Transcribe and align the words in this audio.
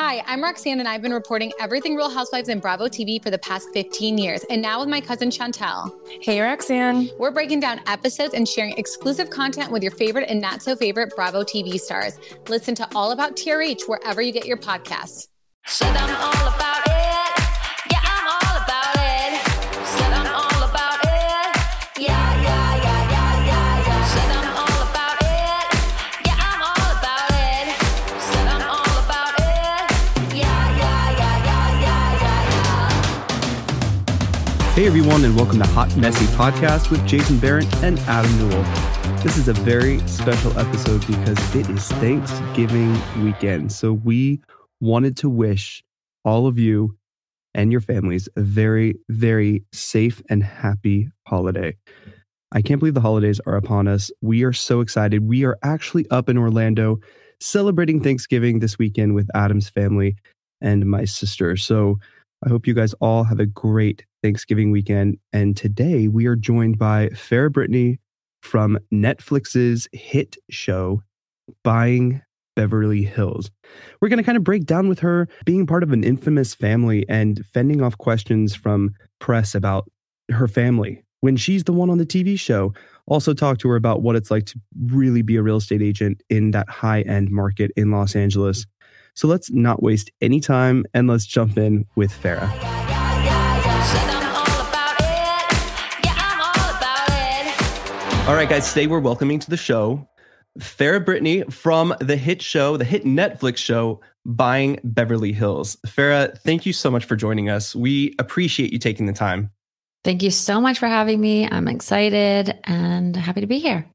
Hi, 0.00 0.22
I'm 0.28 0.44
Roxanne, 0.44 0.78
and 0.78 0.88
I've 0.88 1.02
been 1.02 1.12
reporting 1.12 1.50
everything 1.58 1.96
Real 1.96 2.08
Housewives 2.08 2.48
and 2.48 2.62
Bravo 2.62 2.86
TV 2.86 3.20
for 3.20 3.30
the 3.30 3.38
past 3.38 3.66
15 3.72 4.16
years, 4.16 4.44
and 4.48 4.62
now 4.62 4.78
with 4.78 4.88
my 4.88 5.00
cousin 5.00 5.28
Chantel. 5.28 5.90
Hey, 6.22 6.40
Roxanne. 6.40 7.10
We're 7.18 7.32
breaking 7.32 7.58
down 7.58 7.80
episodes 7.88 8.32
and 8.32 8.46
sharing 8.46 8.78
exclusive 8.78 9.28
content 9.28 9.72
with 9.72 9.82
your 9.82 9.90
favorite 9.90 10.30
and 10.30 10.40
not 10.40 10.62
so 10.62 10.76
favorite 10.76 11.12
Bravo 11.16 11.42
TV 11.42 11.80
stars. 11.80 12.16
Listen 12.48 12.76
to 12.76 12.88
All 12.94 13.10
About 13.10 13.34
TRH 13.34 13.88
wherever 13.88 14.22
you 14.22 14.30
get 14.30 14.46
your 14.46 14.56
podcasts. 14.56 15.26
Said 15.66 15.92
Hey 34.78 34.86
everyone, 34.86 35.24
and 35.24 35.34
welcome 35.34 35.58
to 35.58 35.66
Hot 35.66 35.96
Messy 35.96 36.24
Podcast 36.36 36.88
with 36.88 37.04
Jason 37.04 37.40
Barrett 37.40 37.66
and 37.82 37.98
Adam 38.06 38.38
Newell. 38.38 38.62
This 39.24 39.36
is 39.36 39.48
a 39.48 39.52
very 39.52 39.98
special 40.06 40.56
episode 40.56 41.04
because 41.04 41.56
it 41.56 41.68
is 41.68 41.88
Thanksgiving 41.94 42.96
weekend. 43.24 43.72
So 43.72 43.92
we 43.92 44.40
wanted 44.80 45.16
to 45.16 45.28
wish 45.28 45.82
all 46.24 46.46
of 46.46 46.60
you 46.60 46.96
and 47.54 47.72
your 47.72 47.80
families 47.80 48.28
a 48.36 48.42
very, 48.42 48.94
very 49.08 49.64
safe 49.72 50.22
and 50.30 50.44
happy 50.44 51.08
holiday. 51.26 51.76
I 52.52 52.62
can't 52.62 52.78
believe 52.78 52.94
the 52.94 53.00
holidays 53.00 53.40
are 53.46 53.56
upon 53.56 53.88
us. 53.88 54.12
We 54.20 54.44
are 54.44 54.52
so 54.52 54.80
excited. 54.80 55.26
We 55.26 55.44
are 55.44 55.58
actually 55.64 56.08
up 56.10 56.28
in 56.28 56.38
Orlando 56.38 57.00
celebrating 57.40 58.00
Thanksgiving 58.00 58.60
this 58.60 58.78
weekend 58.78 59.16
with 59.16 59.28
Adam's 59.34 59.68
family 59.68 60.14
and 60.60 60.86
my 60.88 61.04
sister. 61.04 61.56
So 61.56 61.98
I 62.46 62.48
hope 62.48 62.68
you 62.68 62.74
guys 62.74 62.94
all 63.00 63.24
have 63.24 63.40
a 63.40 63.46
great 63.46 64.04
Thanksgiving 64.22 64.70
weekend. 64.70 65.18
And 65.32 65.56
today 65.56 66.08
we 66.08 66.26
are 66.26 66.36
joined 66.36 66.78
by 66.78 67.08
Farrah 67.08 67.52
Brittany 67.52 67.98
from 68.42 68.78
Netflix's 68.92 69.88
hit 69.92 70.36
show, 70.50 71.02
Buying 71.64 72.22
Beverly 72.56 73.02
Hills. 73.02 73.50
We're 74.00 74.08
going 74.08 74.18
to 74.18 74.24
kind 74.24 74.36
of 74.36 74.44
break 74.44 74.64
down 74.64 74.88
with 74.88 74.98
her 75.00 75.28
being 75.44 75.66
part 75.66 75.82
of 75.82 75.92
an 75.92 76.02
infamous 76.02 76.54
family 76.54 77.04
and 77.08 77.44
fending 77.46 77.82
off 77.82 77.96
questions 77.98 78.54
from 78.54 78.94
press 79.20 79.54
about 79.54 79.88
her 80.30 80.48
family 80.48 81.04
when 81.20 81.36
she's 81.36 81.64
the 81.64 81.72
one 81.72 81.90
on 81.90 81.98
the 81.98 82.06
TV 82.06 82.38
show. 82.38 82.72
Also, 83.06 83.32
talk 83.32 83.58
to 83.58 83.68
her 83.68 83.76
about 83.76 84.02
what 84.02 84.16
it's 84.16 84.30
like 84.30 84.46
to 84.46 84.60
really 84.86 85.22
be 85.22 85.36
a 85.36 85.42
real 85.42 85.56
estate 85.56 85.82
agent 85.82 86.22
in 86.28 86.50
that 86.50 86.68
high 86.68 87.02
end 87.02 87.30
market 87.30 87.70
in 87.76 87.90
Los 87.90 88.14
Angeles. 88.14 88.66
So 89.14 89.26
let's 89.26 89.50
not 89.50 89.82
waste 89.82 90.10
any 90.20 90.40
time 90.40 90.84
and 90.94 91.08
let's 91.08 91.26
jump 91.26 91.58
in 91.58 91.86
with 91.96 92.12
Farrah. 92.12 92.77
All 98.28 98.34
right, 98.34 98.46
guys, 98.46 98.68
today 98.68 98.86
we're 98.86 99.00
welcoming 99.00 99.38
to 99.38 99.48
the 99.48 99.56
show 99.56 100.06
Farrah 100.58 101.02
Brittany 101.02 101.44
from 101.44 101.94
the 101.98 102.14
hit 102.14 102.42
show, 102.42 102.76
the 102.76 102.84
hit 102.84 103.04
Netflix 103.04 103.56
show, 103.56 104.02
Buying 104.26 104.78
Beverly 104.84 105.32
Hills. 105.32 105.78
Farrah, 105.86 106.36
thank 106.40 106.66
you 106.66 106.74
so 106.74 106.90
much 106.90 107.06
for 107.06 107.16
joining 107.16 107.48
us. 107.48 107.74
We 107.74 108.14
appreciate 108.18 108.70
you 108.70 108.78
taking 108.78 109.06
the 109.06 109.14
time. 109.14 109.50
Thank 110.04 110.22
you 110.22 110.30
so 110.30 110.60
much 110.60 110.78
for 110.78 110.86
having 110.86 111.22
me. 111.22 111.48
I'm 111.50 111.68
excited 111.68 112.54
and 112.64 113.16
happy 113.16 113.40
to 113.40 113.46
be 113.46 113.60
here. 113.60 113.86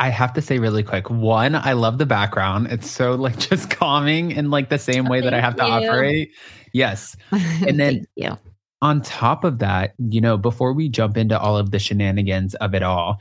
I 0.00 0.08
have 0.08 0.32
to 0.32 0.40
say 0.40 0.58
really 0.58 0.82
quick. 0.82 1.10
One, 1.10 1.54
I 1.54 1.74
love 1.74 1.98
the 1.98 2.06
background. 2.06 2.68
It's 2.70 2.90
so 2.90 3.12
like 3.16 3.38
just 3.50 3.68
calming 3.68 4.30
in 4.30 4.48
like 4.48 4.70
the 4.70 4.78
same 4.78 5.04
way 5.08 5.20
that 5.20 5.34
I 5.34 5.42
have 5.42 5.56
to 5.56 5.62
operate. 5.62 6.30
Yes. 6.72 7.18
And 7.32 7.78
then 7.78 7.94
Thank 7.96 8.06
you. 8.16 8.38
on 8.80 9.02
top 9.02 9.44
of 9.44 9.58
that, 9.58 9.92
you 9.98 10.22
know, 10.22 10.38
before 10.38 10.72
we 10.72 10.88
jump 10.88 11.18
into 11.18 11.38
all 11.38 11.58
of 11.58 11.70
the 11.70 11.78
shenanigans 11.78 12.54
of 12.54 12.74
it 12.74 12.82
all, 12.82 13.20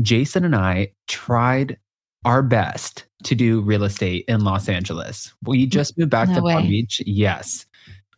Jason 0.00 0.44
and 0.44 0.54
I 0.56 0.92
tried 1.08 1.78
our 2.24 2.42
best 2.42 3.06
to 3.24 3.34
do 3.34 3.60
real 3.60 3.84
estate 3.84 4.24
in 4.28 4.44
Los 4.44 4.68
Angeles. 4.68 5.32
We 5.44 5.66
mm, 5.66 5.70
just 5.70 5.98
moved 5.98 6.10
back 6.10 6.28
No 6.28 6.36
to 6.36 6.40
Palm. 6.42 6.68
Beach. 6.68 7.02
Yes. 7.06 7.66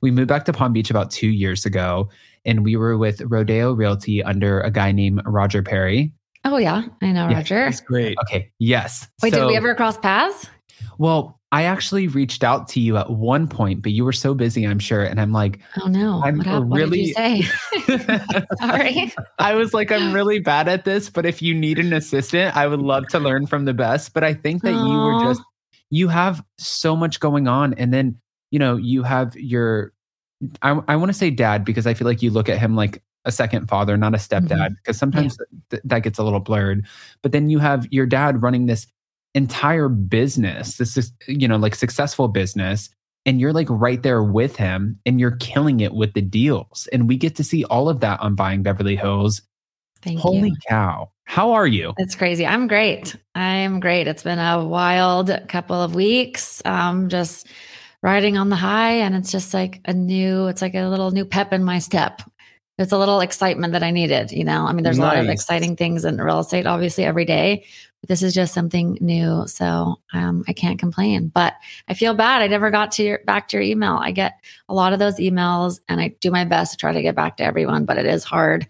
We 0.00 0.10
moved 0.10 0.28
back 0.28 0.44
to 0.47 0.53
Palm 0.53 0.72
Beach 0.72 0.91
about 0.91 1.10
two 1.10 1.28
years 1.28 1.65
ago, 1.65 2.09
and 2.44 2.65
we 2.65 2.77
were 2.77 2.99
with 2.99 3.21
Rodeo 3.22 3.72
Realty 3.72 4.22
under 4.22 4.60
a 4.60 4.71
guy 4.71 4.91
named 4.91 5.22
Roger 5.25 5.62
Perry. 5.62 6.12
Oh 6.44 6.56
yeah, 6.56 6.83
I 7.00 7.12
know 7.12 7.28
Yeah, 7.28 7.37
Roger. 7.37 7.65
That's 7.65 7.81
great. 7.81 8.19
Okay. 8.25 8.50
Yes. 8.59 9.09
Wait, 9.22 9.33
did 9.33 9.47
we 9.47 9.56
ever 9.56 9.75
cross 9.77 9.97
paths? 9.97 10.49
Well, 10.99 11.39
I 11.53 11.65
actually 11.65 12.09
reached 12.09 12.43
out 12.43 12.67
to 12.69 12.81
you 12.81 12.97
at 12.97 13.11
one 13.11 13.47
point, 13.47 13.83
but 13.83 13.93
you 13.93 14.05
were 14.07 14.13
so 14.13 14.33
busy, 14.35 14.67
I'm 14.67 14.79
sure. 14.79 15.05
And 15.05 15.21
I'm 15.21 15.33
like, 15.33 15.61
Oh 15.81 15.87
no. 15.87 16.23
I'm 16.25 16.39
what, 16.39 16.67
what 16.67 16.91
did 16.91 16.97
you 16.97 17.13
say? 17.13 17.43
Sorry. 18.59 19.13
I 19.39 19.55
was 19.55 19.75
like, 19.75 19.93
I'm 19.93 20.13
really 20.15 20.39
bad 20.39 20.67
at 20.67 20.85
this, 20.87 21.11
but 21.11 21.27
if 21.27 21.43
you 21.43 21.55
need 21.55 21.79
an 21.79 21.93
assistant, 21.93 22.57
I 22.57 22.67
would 22.67 22.81
love 22.81 23.07
to 23.09 23.19
learn 23.19 23.47
from 23.47 23.67
the 23.67 23.75
best. 23.75 24.15
But 24.15 24.25
I 24.25 24.33
think 24.35 24.63
that 24.63 24.73
you 24.73 24.97
were 24.99 25.23
just, 25.23 25.43
you 25.91 26.09
have 26.09 26.43
so 26.59 26.97
much 26.97 27.21
going 27.21 27.47
on. 27.49 27.75
And 27.75 27.93
then, 27.93 28.19
you 28.51 28.59
know, 28.59 28.77
you 28.79 29.03
have 29.03 29.37
your, 29.37 29.93
I, 30.63 30.81
I 30.89 30.97
want 30.97 31.11
to 31.11 31.19
say 31.19 31.29
dad 31.31 31.65
because 31.67 31.87
I 31.87 31.93
feel 31.95 32.07
like 32.09 32.23
you 32.23 32.31
look 32.31 32.49
at 32.49 32.59
him 32.59 32.75
like 32.75 33.03
a 33.27 33.31
second 33.31 33.69
father, 33.69 33.97
not 33.99 34.15
a 34.15 34.19
stepdad, 34.19 34.49
Mm-hmm. 34.49 34.75
because 34.83 34.97
sometimes 34.99 35.37
th- 35.71 35.83
that 35.84 36.03
gets 36.03 36.19
a 36.19 36.25
little 36.25 36.41
blurred. 36.41 36.87
But 37.23 37.33
then 37.33 37.51
you 37.51 37.59
have 37.59 37.87
your 37.93 38.07
dad 38.07 38.43
running 38.43 38.67
this 38.67 38.87
entire 39.34 39.88
business, 39.88 40.76
this 40.76 40.97
is, 40.97 41.12
you 41.26 41.48
know, 41.48 41.56
like 41.56 41.75
successful 41.75 42.28
business. 42.28 42.91
And 43.25 43.41
you're 43.41 43.53
like 43.53 43.69
right 43.70 44.03
there 44.03 44.22
with 44.22 44.56
him 44.56 44.98
and 45.06 45.20
you're 45.20 45.37
killing 45.37 45.81
it 45.81 45.94
with 45.94 46.12
the 46.15 46.20
deals. 46.20 46.88
And 46.93 47.09
we 47.09 47.16
get 47.16 47.37
to 47.37 47.44
see 47.44 47.65
all 47.65 47.88
of 47.88 48.00
that 48.00 48.21
on 48.21 48.34
Buying 48.34 48.62
Beverly 48.65 48.97
Hills. 48.97 49.42
Thank 50.03 50.19
Holy 50.19 50.48
you. 50.48 50.56
cow. 50.69 51.10
How 51.25 51.53
are 51.53 51.66
you? 51.66 51.94
It's 51.98 52.16
crazy. 52.16 52.44
I'm 52.44 52.66
great. 52.66 53.16
I'm 53.37 53.78
great. 53.78 54.09
It's 54.09 54.25
been 54.25 54.41
a 54.41 54.65
wild 54.65 55.31
couple 55.48 55.81
of 55.81 55.94
weeks. 55.94 56.60
Um, 56.65 57.09
just 57.09 57.47
riding 58.03 58.37
on 58.37 58.48
the 58.48 58.56
high, 58.56 58.94
and 58.94 59.15
it's 59.15 59.31
just 59.31 59.54
like 59.54 59.81
a 59.84 59.94
new. 59.94 60.48
It's 60.48 60.60
like 60.60 60.75
a 60.75 60.88
little 60.88 61.12
new 61.12 61.25
pep 61.25 61.53
in 61.53 61.62
my 61.62 61.78
step. 61.78 62.22
It's 62.78 62.92
a 62.92 62.98
little 62.98 63.21
excitement 63.21 63.72
that 63.75 63.84
I 63.84 63.92
needed. 63.92 64.32
You 64.32 64.44
know, 64.44 64.66
I 64.66 64.72
mean, 64.72 64.82
there's 64.82 64.98
a 64.98 65.03
lot 65.03 65.16
of 65.16 65.28
exciting 65.28 65.76
things 65.76 66.04
in 66.04 66.21
real 66.21 66.41
estate, 66.41 66.66
obviously 66.66 67.04
every 67.04 67.25
day. 67.25 67.65
But 68.03 68.09
this 68.09 68.23
is 68.23 68.35
just 68.35 68.53
something 68.53 68.99
new, 69.01 69.47
so 69.47 69.97
um, 70.13 70.45
I 70.49 70.53
can't 70.53 70.79
complain. 70.79 71.29
But 71.29 71.55
I 71.89 71.95
feel 71.95 72.13
bad. 72.15 72.43
I 72.43 72.49
never 72.49 72.71
got 72.71 72.93
to 72.93 73.03
your 73.03 73.21
back 73.27 73.49
to 73.49 73.57
your 73.57 73.63
email. 73.63 73.97
I 74.01 74.11
get 74.11 74.35
a 74.69 74.75
lot 74.75 74.93
of 74.93 74.99
those 74.99 75.17
emails, 75.17 75.81
and 75.89 76.01
I 76.01 76.09
do 76.21 76.31
my 76.31 76.45
best 76.45 76.73
to 76.73 76.77
try 76.77 76.93
to 76.93 77.01
get 77.01 77.15
back 77.15 77.39
to 77.39 77.45
everyone, 77.45 77.85
but 77.87 77.97
it 77.97 78.05
is 78.07 78.25
hard. 78.25 78.67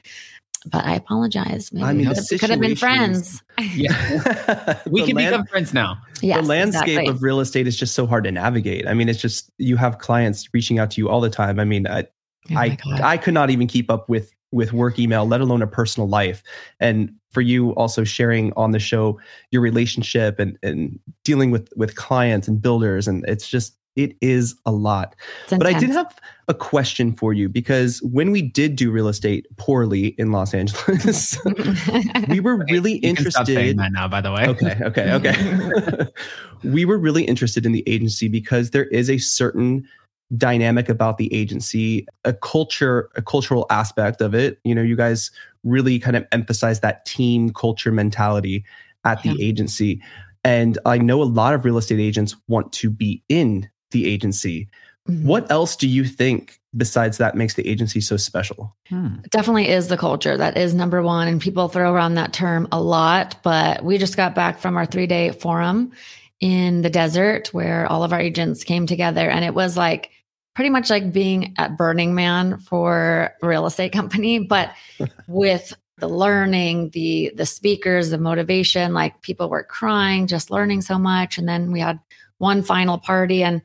But 0.70 0.84
I 0.84 0.94
apologize. 0.94 1.72
Maybe 1.72 1.84
I 1.84 1.93
mean, 1.93 2.09
we 2.09 2.15
could 2.15 2.19
have- 2.31 2.41
could 2.41 2.50
have 2.50 2.60
been 2.60 2.76
friends. 2.76 3.43
Yeah. 3.75 4.78
We 4.87 5.04
can 5.04 5.16
land- 5.16 5.32
become 5.32 5.47
friends 5.47 5.75
now. 5.75 5.99
Yes, 6.20 6.43
the 6.43 6.47
landscape 6.47 6.88
exactly. 6.88 7.09
of 7.09 7.22
real 7.25 7.41
estate 7.41 7.66
is 7.66 7.76
just 7.76 7.94
so 7.94 8.06
hard 8.06 8.22
to 8.25 8.31
navigate. 8.31 8.87
I 8.87 8.94
mean, 8.94 9.09
it's 9.09 9.20
just 9.20 9.50
you 9.59 9.76
have 9.76 9.99
clients 9.99 10.49
reaching 10.54 10.78
out 10.78 10.93
to 10.93 11.00
you 11.00 11.09
all 11.09 11.20
the 11.20 11.31
time. 11.31 11.59
I 11.59 11.64
mean, 11.64 11.88
I 11.88 12.06
Oh 12.50 12.56
I, 12.56 12.70
God. 12.70 13.00
I 13.00 13.16
could 13.16 13.34
not 13.34 13.50
even 13.50 13.66
keep 13.66 13.91
up 13.91 14.09
with 14.09 14.32
with 14.50 14.72
work 14.72 14.99
email, 14.99 15.26
let 15.26 15.41
alone 15.41 15.62
a 15.62 15.66
personal 15.66 16.09
life. 16.09 16.43
And 16.81 17.14
for 17.32 17.41
you 17.41 17.70
also 17.75 18.04
sharing 18.04 18.53
on 18.54 18.70
the 18.70 18.78
show 18.78 19.19
your 19.50 19.62
relationship 19.62 20.38
and 20.38 20.59
and 20.62 20.98
dealing 21.25 21.50
with 21.50 21.69
with 21.76 21.97
clients 21.97 22.48
and 22.48 22.60
builders, 22.62 23.09
and 23.09 23.25
it's 23.26 23.48
just 23.48 23.76
it 23.97 24.16
is 24.20 24.54
a 24.65 24.72
lot. 24.72 25.15
But 25.50 25.66
I 25.66 25.78
did 25.78 25.91
have 25.91 26.19
a 26.48 26.54
question 26.54 27.12
for 27.12 27.32
you 27.32 27.48
because 27.48 28.00
when 28.03 28.31
we 28.31 28.41
did 28.41 28.76
do 28.76 28.91
real 28.91 29.09
estate 29.09 29.47
poorly 29.56 30.09
in 30.19 30.32
Los 30.32 30.54
Angeles, 30.54 31.38
we 32.28 32.41
were 32.41 32.65
really 32.70 32.94
You 33.04 33.15
can 33.15 33.31
stop 33.31 33.47
saying 33.47 33.59
interested. 33.59 33.78
that 33.78 33.93
now, 33.93 34.09
by 34.09 34.20
the 34.20 34.32
way. 34.32 34.47
Okay, 34.47 34.78
okay, 34.82 35.12
okay. 35.12 36.06
we 36.64 36.84
were 36.84 36.99
really 36.99 37.25
interested 37.25 37.66
in 37.66 37.72
the 37.72 37.84
agency 37.87 38.28
because 38.28 38.70
there 38.70 38.87
is 38.87 39.10
a 39.10 39.19
certain 39.19 39.87
dynamic 40.37 40.88
about 40.88 41.19
the 41.19 41.32
agency, 41.32 42.06
a 42.25 42.32
culture, 42.32 43.11
a 43.17 43.23
cultural 43.23 43.67
aspect 43.70 44.20
of 44.20 44.34
it. 44.34 44.58
You 44.64 44.75
know, 44.75 44.82
you 44.82 44.96
guys 44.96 45.31
really 45.64 45.99
kind 45.99 46.17
of 46.17 46.26
emphasize 46.32 46.81
that 46.81 47.05
team 47.05 47.50
culture 47.50 47.93
mentality 47.93 48.64
at 49.05 49.23
the 49.23 49.31
Yeah. 49.31 49.46
agency. 49.46 50.00
And 50.44 50.79
I 50.87 50.99
know 50.99 51.23
a 51.23 51.25
lot 51.25 51.55
of 51.55 51.64
real 51.64 51.79
estate 51.79 52.00
agents 52.00 52.34
want 52.49 52.73
to 52.75 52.90
be 52.90 53.23
in 53.29 53.69
the 53.90 54.06
agency. 54.06 54.69
Mhm. 55.08 55.25
What 55.25 55.50
else 55.50 55.76
do 55.76 55.88
you 55.88 56.05
think 56.05 56.58
besides 56.76 57.19
that 57.19 57.37
makes 57.37 57.55
the 57.55 57.69
agency 57.69 58.00
so 58.00 58.17
special? 58.17 58.75
Hmm. 58.88 59.17
definitely 59.31 59.69
is 59.69 59.88
the 59.88 59.96
culture 59.99 60.37
that 60.37 60.56
is 60.56 60.73
number 60.75 61.02
one 61.02 61.28
and 61.28 61.40
people 61.40 61.69
throw 61.69 61.93
around 61.93 62.14
that 62.14 62.32
term 62.32 62.67
a 62.73 62.81
lot 62.81 63.37
but 63.43 63.85
we 63.85 63.99
just 63.99 64.17
got 64.17 64.35
back 64.35 64.58
from 64.58 64.76
our 64.76 64.87
three 64.87 65.06
day 65.06 65.32
forum 65.32 65.90
in 66.40 66.82
the 66.82 66.90
desert 66.90 67.49
where 67.52 67.87
all 67.87 68.05
of 68.05 68.12
our 68.12 68.20
agents 68.20 68.64
came 68.64 68.87
together 68.87 69.28
and 69.28 69.44
it 69.44 69.55
was 69.55 69.76
like 69.76 70.11
pretty 70.54 70.70
much 70.70 70.90
like 70.90 71.12
being 71.12 71.54
at 71.58 71.76
burning 71.76 72.14
man 72.14 72.58
for 72.58 73.34
a 73.43 73.46
real 73.46 73.66
estate 73.66 73.93
company 73.93 74.38
but 74.38 74.72
with 75.28 75.75
the 75.99 76.08
learning 76.08 76.90
the 76.90 77.32
the 77.37 77.46
speakers 77.46 78.10
the 78.10 78.19
motivation 78.19 78.93
like 78.93 79.20
people 79.22 79.49
were 79.49 79.64
crying 79.64 80.26
just 80.26 80.50
learning 80.50 80.81
so 80.81 80.99
much 80.99 81.38
and 81.38 81.49
then 81.49 81.70
we 81.72 81.81
had 81.81 81.99
one 82.38 82.62
final 82.62 82.99
party 82.99 83.43
and 83.44 83.62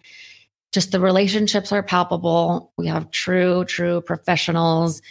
just 0.73 0.91
the 0.91 0.99
relationships 0.99 1.71
are 1.71 1.81
palpable. 1.81 2.71
We 2.77 2.87
have 2.87 3.09
true, 3.09 3.65
true 3.65 4.01
professionals. 4.01 5.01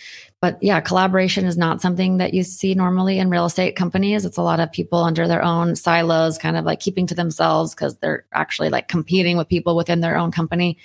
But 0.41 0.59
yeah, 0.63 0.81
collaboration 0.81 1.47
is 1.47 1.57
not 1.57 1.81
something 1.81 2.19
that 2.19 2.35
you 2.35 2.43
see 2.43 2.75
normally 2.75 3.19
in 3.19 3.31
real 3.31 3.47
estate 3.47 3.75
companies. 3.75 4.25
It's 4.25 4.37
a 4.37 4.43
lot 4.43 4.61
of 4.61 4.71
people 4.71 4.99
under 4.99 5.27
their 5.27 5.43
own 5.43 5.77
silos, 5.77 6.37
kind 6.37 6.57
of 6.57 6.65
like 6.65 6.79
keeping 6.79 7.07
to 7.07 7.15
themselves 7.15 7.75
because 7.75 7.97
they're 7.97 8.27
actually 8.33 8.69
like 8.69 8.89
competing 8.89 9.39
with 9.39 9.49
people 9.49 9.77
within 9.77 10.01
their 10.01 10.17
own 10.17 10.31
company. 10.31 10.77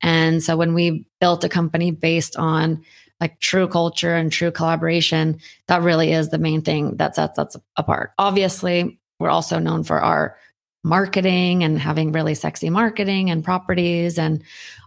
And 0.00 0.42
so 0.42 0.56
when 0.56 0.74
we 0.74 1.04
built 1.20 1.44
a 1.44 1.48
company 1.48 1.90
based 1.90 2.36
on 2.36 2.84
like 3.20 3.38
true 3.40 3.68
culture 3.68 4.14
and 4.14 4.32
true 4.32 4.50
collaboration, 4.50 5.40
that 5.66 5.82
really 5.82 6.12
is 6.12 6.30
the 6.30 6.38
main 6.38 6.62
thing 6.62 6.96
that 6.96 7.16
sets 7.16 7.38
us 7.38 7.56
apart. 7.76 8.12
Obviously, 8.18 8.98
we're 9.18 9.28
also 9.28 9.58
known 9.58 9.84
for 9.84 10.00
our 10.00 10.36
marketing 10.82 11.62
and 11.62 11.78
having 11.78 12.12
really 12.12 12.34
sexy 12.34 12.70
marketing 12.70 13.30
and 13.30 13.44
properties 13.44 14.18
and 14.18 14.42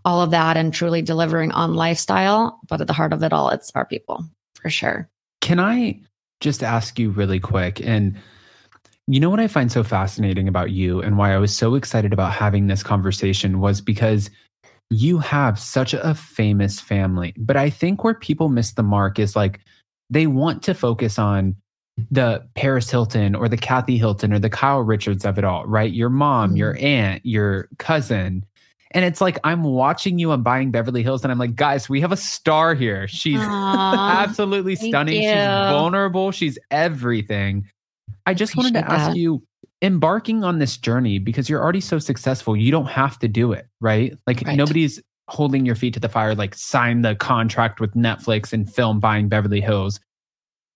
all 0.05 0.21
of 0.21 0.31
that 0.31 0.57
and 0.57 0.73
truly 0.73 1.01
delivering 1.01 1.51
on 1.51 1.75
lifestyle. 1.75 2.59
But 2.67 2.81
at 2.81 2.87
the 2.87 2.93
heart 2.93 3.13
of 3.13 3.23
it 3.23 3.33
all, 3.33 3.49
it's 3.49 3.71
our 3.75 3.85
people 3.85 4.25
for 4.55 4.69
sure. 4.69 5.07
Can 5.41 5.59
I 5.59 5.99
just 6.39 6.63
ask 6.63 6.97
you 6.97 7.11
really 7.11 7.39
quick? 7.39 7.81
And 7.81 8.17
you 9.07 9.19
know 9.19 9.29
what 9.29 9.39
I 9.39 9.47
find 9.47 9.71
so 9.71 9.83
fascinating 9.83 10.47
about 10.47 10.71
you 10.71 11.01
and 11.01 11.17
why 11.17 11.33
I 11.33 11.37
was 11.37 11.55
so 11.55 11.75
excited 11.75 12.13
about 12.13 12.31
having 12.31 12.67
this 12.67 12.83
conversation 12.83 13.59
was 13.59 13.81
because 13.81 14.29
you 14.89 15.17
have 15.19 15.59
such 15.59 15.93
a 15.93 16.15
famous 16.15 16.79
family. 16.79 17.33
But 17.37 17.57
I 17.57 17.69
think 17.69 18.03
where 18.03 18.13
people 18.13 18.49
miss 18.49 18.73
the 18.73 18.83
mark 18.83 19.19
is 19.19 19.35
like 19.35 19.59
they 20.09 20.27
want 20.27 20.63
to 20.63 20.73
focus 20.73 21.19
on 21.19 21.55
the 22.09 22.43
Paris 22.55 22.89
Hilton 22.89 23.35
or 23.35 23.47
the 23.47 23.57
Kathy 23.57 23.97
Hilton 23.97 24.33
or 24.33 24.39
the 24.39 24.49
Kyle 24.49 24.81
Richards 24.81 25.25
of 25.25 25.37
it 25.37 25.43
all, 25.43 25.65
right? 25.65 25.91
Your 25.91 26.09
mom, 26.09 26.49
mm-hmm. 26.49 26.57
your 26.57 26.77
aunt, 26.79 27.25
your 27.25 27.69
cousin. 27.77 28.45
And 28.91 29.03
it's 29.05 29.21
like 29.21 29.39
I'm 29.43 29.63
watching 29.63 30.19
you 30.19 30.31
on 30.31 30.43
Buying 30.43 30.69
Beverly 30.69 31.01
Hills, 31.01 31.23
and 31.23 31.31
I'm 31.31 31.39
like, 31.39 31.55
guys, 31.55 31.89
we 31.89 31.99
have 32.01 32.11
a 32.11 32.17
star 32.17 32.75
here. 32.75 33.07
She's 33.07 33.39
Aw, 33.39 34.23
absolutely 34.23 34.75
stunning. 34.75 35.21
She's 35.21 35.31
vulnerable. 35.31 36.31
She's 36.31 36.59
everything. 36.69 37.67
I 38.25 38.33
just 38.33 38.55
wanted 38.55 38.73
to 38.73 38.91
ask 38.91 39.11
that. 39.11 39.17
you 39.17 39.43
embarking 39.81 40.43
on 40.43 40.59
this 40.59 40.77
journey 40.77 41.19
because 41.19 41.49
you're 41.49 41.61
already 41.61 41.81
so 41.81 41.99
successful, 41.99 42.55
you 42.55 42.71
don't 42.71 42.85
have 42.85 43.19
to 43.19 43.27
do 43.27 43.51
it, 43.51 43.67
right? 43.81 44.17
Like 44.25 44.41
Right. 44.45 44.55
nobody's 44.55 45.01
holding 45.27 45.65
your 45.65 45.75
feet 45.75 45.93
to 45.95 45.99
the 45.99 46.09
fire, 46.09 46.35
like 46.35 46.55
sign 46.55 47.01
the 47.01 47.15
contract 47.15 47.79
with 47.79 47.93
Netflix 47.93 48.53
and 48.53 48.71
film 48.71 48.99
Buying 48.99 49.27
Beverly 49.27 49.61
Hills. 49.61 49.99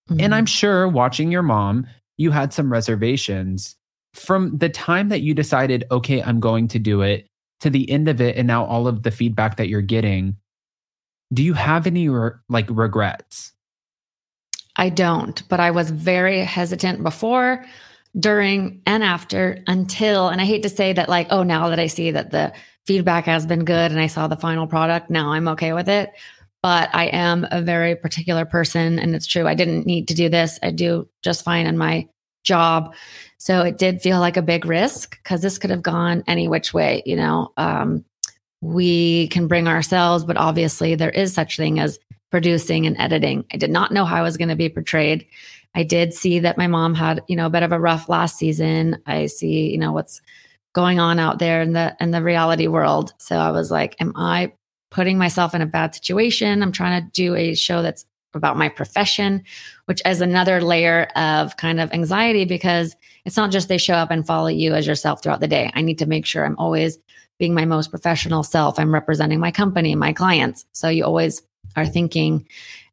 And 0.09 0.19
Mhm. 0.19 0.33
I'm 0.33 0.45
sure 0.45 0.87
watching 0.87 1.31
your 1.31 1.43
mom, 1.43 1.87
you 2.17 2.31
had 2.31 2.53
some 2.53 2.71
reservations 2.71 3.75
from 4.13 4.57
the 4.57 4.69
time 4.69 5.09
that 5.09 5.21
you 5.21 5.33
decided, 5.33 5.85
okay, 5.91 6.23
I'm 6.23 6.39
going 6.39 6.67
to 6.69 6.79
do 6.79 7.01
it 7.01 7.27
to 7.59 7.69
the 7.69 7.89
end 7.89 8.07
of 8.07 8.21
it. 8.21 8.35
And 8.35 8.47
now 8.47 8.65
all 8.65 8.87
of 8.87 9.03
the 9.03 9.11
feedback 9.11 9.57
that 9.57 9.67
you're 9.67 9.81
getting. 9.81 10.35
Do 11.33 11.43
you 11.43 11.53
have 11.53 11.85
any 11.87 12.07
re- 12.09 12.31
like 12.49 12.67
regrets? 12.69 13.51
I 14.75 14.89
don't, 14.89 15.41
but 15.49 15.59
I 15.59 15.71
was 15.71 15.89
very 15.89 16.39
hesitant 16.39 17.03
before, 17.03 17.65
during, 18.17 18.81
and 18.85 19.03
after 19.03 19.63
until, 19.67 20.29
and 20.29 20.39
I 20.39 20.45
hate 20.45 20.63
to 20.63 20.69
say 20.69 20.93
that, 20.93 21.09
like, 21.09 21.27
oh, 21.31 21.43
now 21.43 21.69
that 21.69 21.79
I 21.79 21.87
see 21.87 22.11
that 22.11 22.29
the 22.31 22.53
feedback 22.85 23.25
has 23.25 23.45
been 23.45 23.65
good 23.65 23.91
and 23.91 23.99
I 23.99 24.07
saw 24.07 24.27
the 24.27 24.37
final 24.37 24.67
product, 24.67 25.09
now 25.09 25.31
I'm 25.33 25.47
okay 25.49 25.73
with 25.73 25.89
it. 25.89 26.13
But 26.63 26.89
I 26.93 27.05
am 27.05 27.47
a 27.51 27.61
very 27.61 27.95
particular 27.95 28.45
person, 28.45 28.99
and 28.99 29.15
it's 29.15 29.27
true. 29.27 29.47
I 29.47 29.53
didn't 29.53 29.85
need 29.85 30.07
to 30.07 30.13
do 30.13 30.27
this. 30.27 30.59
I 30.63 30.71
do 30.71 31.07
just 31.23 31.43
fine 31.43 31.67
in 31.67 31.77
my 31.77 32.07
job. 32.43 32.95
So 33.37 33.61
it 33.61 33.77
did 33.77 34.01
feel 34.01 34.19
like 34.19 34.37
a 34.37 34.41
big 34.41 34.65
risk 34.65 35.17
because 35.23 35.41
this 35.41 35.57
could 35.57 35.69
have 35.69 35.83
gone 35.83 36.23
any 36.27 36.47
which 36.47 36.73
way, 36.73 37.03
you 37.05 37.15
know. 37.15 37.51
Um, 37.57 38.03
we 38.61 39.27
can 39.27 39.47
bring 39.47 39.67
ourselves, 39.67 40.25
but 40.25 40.37
obviously 40.37 40.95
there 40.95 41.11
is 41.11 41.33
such 41.33 41.57
thing 41.57 41.79
as 41.79 41.99
producing 42.31 42.87
and 42.87 42.97
editing. 42.97 43.45
I 43.53 43.57
did 43.57 43.69
not 43.69 43.91
know 43.91 44.05
how 44.05 44.15
I 44.15 44.23
was 44.23 44.37
going 44.37 44.49
to 44.49 44.55
be 44.55 44.69
portrayed. 44.69 45.25
I 45.75 45.83
did 45.83 46.13
see 46.13 46.39
that 46.39 46.57
my 46.57 46.67
mom 46.67 46.95
had, 46.95 47.21
you 47.27 47.35
know, 47.35 47.45
a 47.45 47.51
bit 47.51 47.63
of 47.63 47.71
a 47.71 47.79
rough 47.79 48.09
last 48.09 48.37
season. 48.37 49.01
I 49.05 49.27
see, 49.27 49.69
you 49.69 49.77
know, 49.77 49.91
what's 49.91 50.21
going 50.73 50.99
on 50.99 51.19
out 51.19 51.39
there 51.39 51.61
in 51.61 51.73
the 51.73 51.95
in 51.99 52.11
the 52.11 52.23
reality 52.23 52.67
world. 52.67 53.13
So 53.19 53.37
I 53.37 53.51
was 53.51 53.69
like, 53.69 53.95
am 53.99 54.13
I 54.15 54.53
putting 54.89 55.17
myself 55.17 55.53
in 55.53 55.61
a 55.61 55.65
bad 55.65 55.95
situation? 55.95 56.61
I'm 56.63 56.71
trying 56.71 57.03
to 57.03 57.11
do 57.11 57.35
a 57.35 57.53
show 57.55 57.81
that's 57.81 58.05
about 58.33 58.57
my 58.57 58.69
profession, 58.69 59.43
which 59.85 60.01
is 60.05 60.21
another 60.21 60.61
layer 60.61 61.03
of 61.15 61.57
kind 61.57 61.79
of 61.79 61.91
anxiety 61.93 62.45
because 62.45 62.95
it's 63.25 63.37
not 63.37 63.51
just 63.51 63.67
they 63.67 63.77
show 63.77 63.95
up 63.95 64.11
and 64.11 64.25
follow 64.25 64.47
you 64.47 64.73
as 64.73 64.87
yourself 64.87 65.21
throughout 65.21 65.39
the 65.39 65.47
day. 65.47 65.71
I 65.73 65.81
need 65.81 65.99
to 65.99 66.05
make 66.05 66.25
sure 66.25 66.45
I'm 66.45 66.57
always 66.57 66.97
being 67.39 67.53
my 67.53 67.65
most 67.65 67.89
professional 67.89 68.43
self. 68.43 68.79
I'm 68.79 68.93
representing 68.93 69.39
my 69.39 69.51
company, 69.51 69.95
my 69.95 70.13
clients. 70.13 70.65
So 70.71 70.89
you 70.89 71.03
always 71.03 71.41
are 71.75 71.85
thinking 71.85 72.47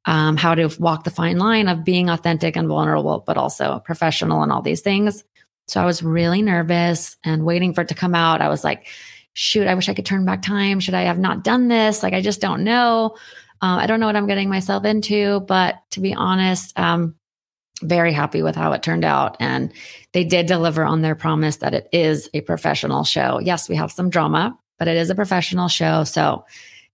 um, 0.06 0.36
how 0.36 0.54
to 0.54 0.68
walk 0.78 1.04
the 1.04 1.10
fine 1.10 1.38
line 1.38 1.68
of 1.68 1.84
being 1.84 2.10
authentic 2.10 2.56
and 2.56 2.68
vulnerable, 2.68 3.22
but 3.26 3.36
also 3.36 3.80
professional 3.80 4.42
and 4.42 4.52
all 4.52 4.62
these 4.62 4.82
things. 4.82 5.24
So 5.66 5.80
I 5.80 5.86
was 5.86 6.02
really 6.02 6.42
nervous 6.42 7.16
and 7.24 7.46
waiting 7.46 7.72
for 7.72 7.82
it 7.82 7.88
to 7.88 7.94
come 7.94 8.14
out. 8.14 8.42
I 8.42 8.48
was 8.48 8.64
like, 8.64 8.86
shoot, 9.34 9.66
I 9.66 9.74
wish 9.74 9.88
I 9.88 9.94
could 9.94 10.06
turn 10.06 10.24
back 10.24 10.42
time. 10.42 10.80
Should 10.80 10.94
I 10.94 11.02
have 11.02 11.18
not 11.18 11.44
done 11.44 11.68
this? 11.68 12.02
Like, 12.02 12.14
I 12.14 12.20
just 12.20 12.40
don't 12.40 12.64
know. 12.64 13.16
Uh, 13.60 13.76
I 13.76 13.86
don't 13.86 14.00
know 14.00 14.06
what 14.06 14.16
I'm 14.16 14.26
getting 14.26 14.48
myself 14.48 14.84
into. 14.84 15.40
But 15.40 15.76
to 15.90 16.00
be 16.00 16.14
honest, 16.14 16.78
um, 16.78 17.14
very 17.82 18.12
happy 18.12 18.42
with 18.42 18.56
how 18.56 18.72
it 18.72 18.82
turned 18.82 19.04
out. 19.04 19.36
And 19.40 19.72
they 20.12 20.24
did 20.24 20.46
deliver 20.46 20.84
on 20.84 21.02
their 21.02 21.14
promise 21.14 21.56
that 21.56 21.74
it 21.74 21.88
is 21.92 22.28
a 22.32 22.40
professional 22.40 23.04
show. 23.04 23.38
Yes, 23.40 23.68
we 23.68 23.76
have 23.76 23.92
some 23.92 24.10
drama, 24.10 24.56
but 24.78 24.88
it 24.88 24.96
is 24.96 25.10
a 25.10 25.14
professional 25.14 25.68
show. 25.68 26.04
So 26.04 26.44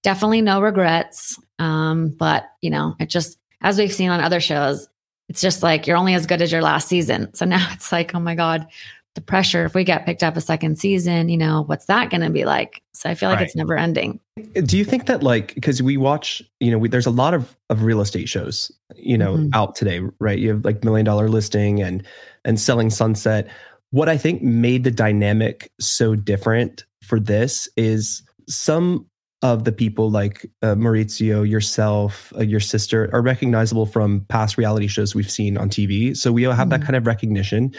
definitely 0.02 0.40
no 0.42 0.60
regrets. 0.60 1.38
Um, 1.58 2.08
but, 2.08 2.50
you 2.62 2.70
know, 2.70 2.96
it 2.98 3.10
just, 3.10 3.38
as 3.60 3.78
we've 3.78 3.92
seen 3.92 4.10
on 4.10 4.20
other 4.20 4.40
shows, 4.40 4.88
it's 5.28 5.40
just 5.40 5.62
like 5.62 5.86
you're 5.86 5.96
only 5.96 6.14
as 6.14 6.26
good 6.26 6.42
as 6.42 6.50
your 6.50 6.62
last 6.62 6.88
season. 6.88 7.32
So 7.34 7.44
now 7.46 7.68
it's 7.72 7.92
like, 7.92 8.14
oh 8.14 8.20
my 8.20 8.34
God, 8.34 8.66
the 9.14 9.20
pressure. 9.20 9.64
If 9.64 9.74
we 9.74 9.82
get 9.84 10.06
picked 10.06 10.22
up 10.22 10.36
a 10.36 10.40
second 10.40 10.78
season, 10.78 11.28
you 11.28 11.36
know, 11.36 11.62
what's 11.64 11.86
that 11.86 12.10
going 12.10 12.20
to 12.20 12.30
be 12.30 12.44
like? 12.44 12.82
So 12.94 13.10
I 13.10 13.14
feel 13.14 13.28
like 13.28 13.38
Right. 13.38 13.46
it's 13.46 13.56
never 13.56 13.76
ending. 13.76 14.20
Do 14.64 14.78
you 14.78 14.84
think 14.84 15.06
that 15.06 15.22
like 15.22 15.54
because 15.54 15.82
we 15.82 15.96
watch, 15.96 16.42
you 16.60 16.70
know, 16.70 16.78
we, 16.78 16.88
there's 16.88 17.06
a 17.06 17.10
lot 17.10 17.34
of 17.34 17.56
of 17.70 17.82
real 17.82 18.00
estate 18.00 18.28
shows, 18.28 18.70
you 18.94 19.18
know, 19.18 19.34
Mhm. 19.36 19.50
out 19.52 19.74
today, 19.74 20.00
right? 20.20 20.38
You 20.38 20.50
have 20.50 20.64
like 20.64 20.84
million 20.84 21.04
dollar 21.04 21.28
listing 21.28 21.82
and 21.82 22.04
and 22.44 22.58
selling 22.60 22.88
sunset. 22.90 23.48
What 23.90 24.08
I 24.08 24.16
think 24.16 24.42
made 24.42 24.84
the 24.84 24.90
dynamic 24.92 25.70
so 25.80 26.14
different 26.14 26.84
for 27.02 27.18
this 27.18 27.68
is 27.76 28.22
some 28.48 29.06
of 29.42 29.64
the 29.64 29.72
people 29.72 30.10
like 30.10 30.44
uh, 30.62 30.74
Mauricio, 30.74 31.48
yourself, 31.48 32.30
uh, 32.36 32.42
your 32.42 32.60
sister 32.60 33.08
are 33.12 33.22
recognizable 33.22 33.86
from 33.86 34.20
past 34.28 34.58
reality 34.58 34.86
shows 34.86 35.14
we've 35.14 35.30
seen 35.30 35.56
on 35.56 35.70
TV. 35.70 36.14
So 36.14 36.30
we 36.30 36.44
all 36.44 36.52
have 36.52 36.68
that 36.70 36.80
Mhm. 36.82 36.84
kind 36.84 36.96
of 36.96 37.06
recognition. 37.06 37.72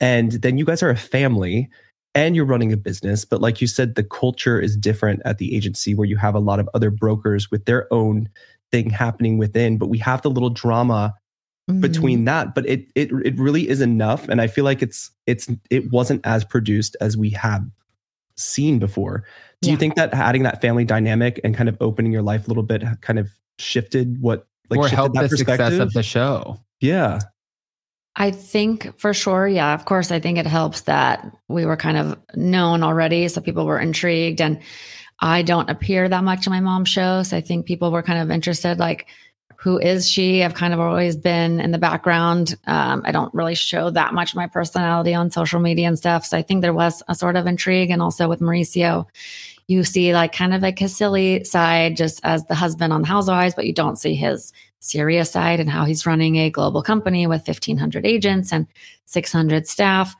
And 0.00 0.32
then 0.32 0.58
you 0.58 0.64
guys 0.64 0.82
are 0.82 0.90
a 0.90 0.96
family 0.96 1.68
and 2.14 2.34
you're 2.34 2.44
running 2.44 2.72
a 2.72 2.76
business. 2.76 3.24
But 3.24 3.40
like 3.40 3.60
you 3.60 3.66
said, 3.66 3.94
the 3.94 4.02
culture 4.02 4.60
is 4.60 4.76
different 4.76 5.22
at 5.24 5.38
the 5.38 5.54
agency 5.54 5.94
where 5.94 6.06
you 6.06 6.16
have 6.16 6.34
a 6.34 6.40
lot 6.40 6.58
of 6.58 6.68
other 6.74 6.90
brokers 6.90 7.50
with 7.50 7.66
their 7.66 7.92
own 7.92 8.28
thing 8.72 8.90
happening 8.90 9.38
within. 9.38 9.78
But 9.78 9.88
we 9.88 9.98
have 9.98 10.22
the 10.22 10.30
little 10.30 10.50
drama 10.50 11.14
Mhm. 11.70 11.80
between 11.82 12.24
that. 12.24 12.54
But 12.54 12.66
it 12.68 12.86
it 12.94 13.10
it 13.24 13.38
really 13.38 13.68
is 13.68 13.80
enough. 13.80 14.28
And 14.28 14.40
I 14.40 14.46
feel 14.46 14.64
like 14.64 14.82
it's 14.82 15.10
it's 15.26 15.48
it 15.70 15.90
wasn't 15.92 16.24
as 16.26 16.44
produced 16.44 16.96
as 17.00 17.16
we 17.16 17.30
have 17.30 17.64
seen 18.36 18.78
before. 18.78 19.24
Do 19.60 19.70
you 19.70 19.76
think 19.76 19.94
that 19.96 20.14
adding 20.14 20.42
that 20.44 20.62
family 20.62 20.84
dynamic 20.86 21.38
and 21.44 21.54
kind 21.54 21.68
of 21.68 21.76
opening 21.80 22.10
your 22.10 22.22
life 22.22 22.46
a 22.46 22.48
little 22.48 22.62
bit 22.62 22.82
kind 23.02 23.18
of 23.18 23.28
shifted 23.58 24.20
what 24.22 24.46
like 24.70 24.80
or 24.80 24.84
shifted 24.84 24.96
help 24.96 25.14
that 25.14 25.28
the 25.30 25.36
success 25.36 25.78
of 25.78 25.92
the 25.92 26.02
show? 26.02 26.58
yeah. 26.80 27.20
I 28.20 28.30
think 28.30 28.98
for 28.98 29.14
sure, 29.14 29.48
yeah. 29.48 29.72
Of 29.72 29.86
course, 29.86 30.10
I 30.10 30.20
think 30.20 30.36
it 30.36 30.46
helps 30.46 30.82
that 30.82 31.24
we 31.48 31.64
were 31.64 31.78
kind 31.78 31.96
of 31.96 32.18
known 32.36 32.82
already, 32.82 33.26
so 33.28 33.40
people 33.40 33.64
were 33.64 33.80
intrigued. 33.80 34.42
And 34.42 34.60
I 35.20 35.40
don't 35.40 35.70
appear 35.70 36.06
that 36.06 36.22
much 36.22 36.46
in 36.46 36.52
my 36.52 36.60
mom's 36.60 36.90
show, 36.90 37.22
so 37.22 37.38
I 37.38 37.40
think 37.40 37.64
people 37.64 37.90
were 37.90 38.02
kind 38.02 38.20
of 38.20 38.30
interested, 38.30 38.78
like, 38.78 39.06
who 39.56 39.78
is 39.78 40.06
she? 40.06 40.44
I've 40.44 40.52
kind 40.52 40.74
of 40.74 40.80
always 40.80 41.16
been 41.16 41.60
in 41.60 41.70
the 41.70 41.78
background. 41.78 42.56
Um, 42.66 43.02
I 43.06 43.10
don't 43.10 43.32
really 43.32 43.54
show 43.54 43.88
that 43.88 44.12
much 44.12 44.34
my 44.34 44.46
personality 44.46 45.14
on 45.14 45.30
social 45.30 45.60
media 45.60 45.88
and 45.88 45.96
stuff, 45.96 46.26
so 46.26 46.36
I 46.36 46.42
think 46.42 46.60
there 46.60 46.74
was 46.74 47.02
a 47.08 47.14
sort 47.14 47.36
of 47.36 47.46
intrigue. 47.46 47.90
And 47.90 48.02
also 48.02 48.28
with 48.28 48.40
Mauricio, 48.40 49.06
you 49.66 49.82
see 49.82 50.12
like 50.12 50.32
kind 50.32 50.52
of 50.52 50.60
like 50.60 50.78
his 50.78 50.94
silly 50.94 51.44
side, 51.44 51.96
just 51.96 52.20
as 52.22 52.44
the 52.44 52.54
husband 52.54 52.92
on 52.92 53.00
the 53.00 53.08
Housewives, 53.08 53.54
but 53.54 53.64
you 53.64 53.72
don't 53.72 53.98
see 53.98 54.14
his 54.14 54.52
serious 54.80 55.30
side 55.30 55.60
and 55.60 55.70
how 55.70 55.84
he's 55.84 56.06
running 56.06 56.36
a 56.36 56.50
global 56.50 56.82
company 56.82 57.26
with 57.26 57.46
1500 57.46 58.04
agents 58.04 58.52
and 58.52 58.66
600 59.06 59.66
staff 59.66 60.14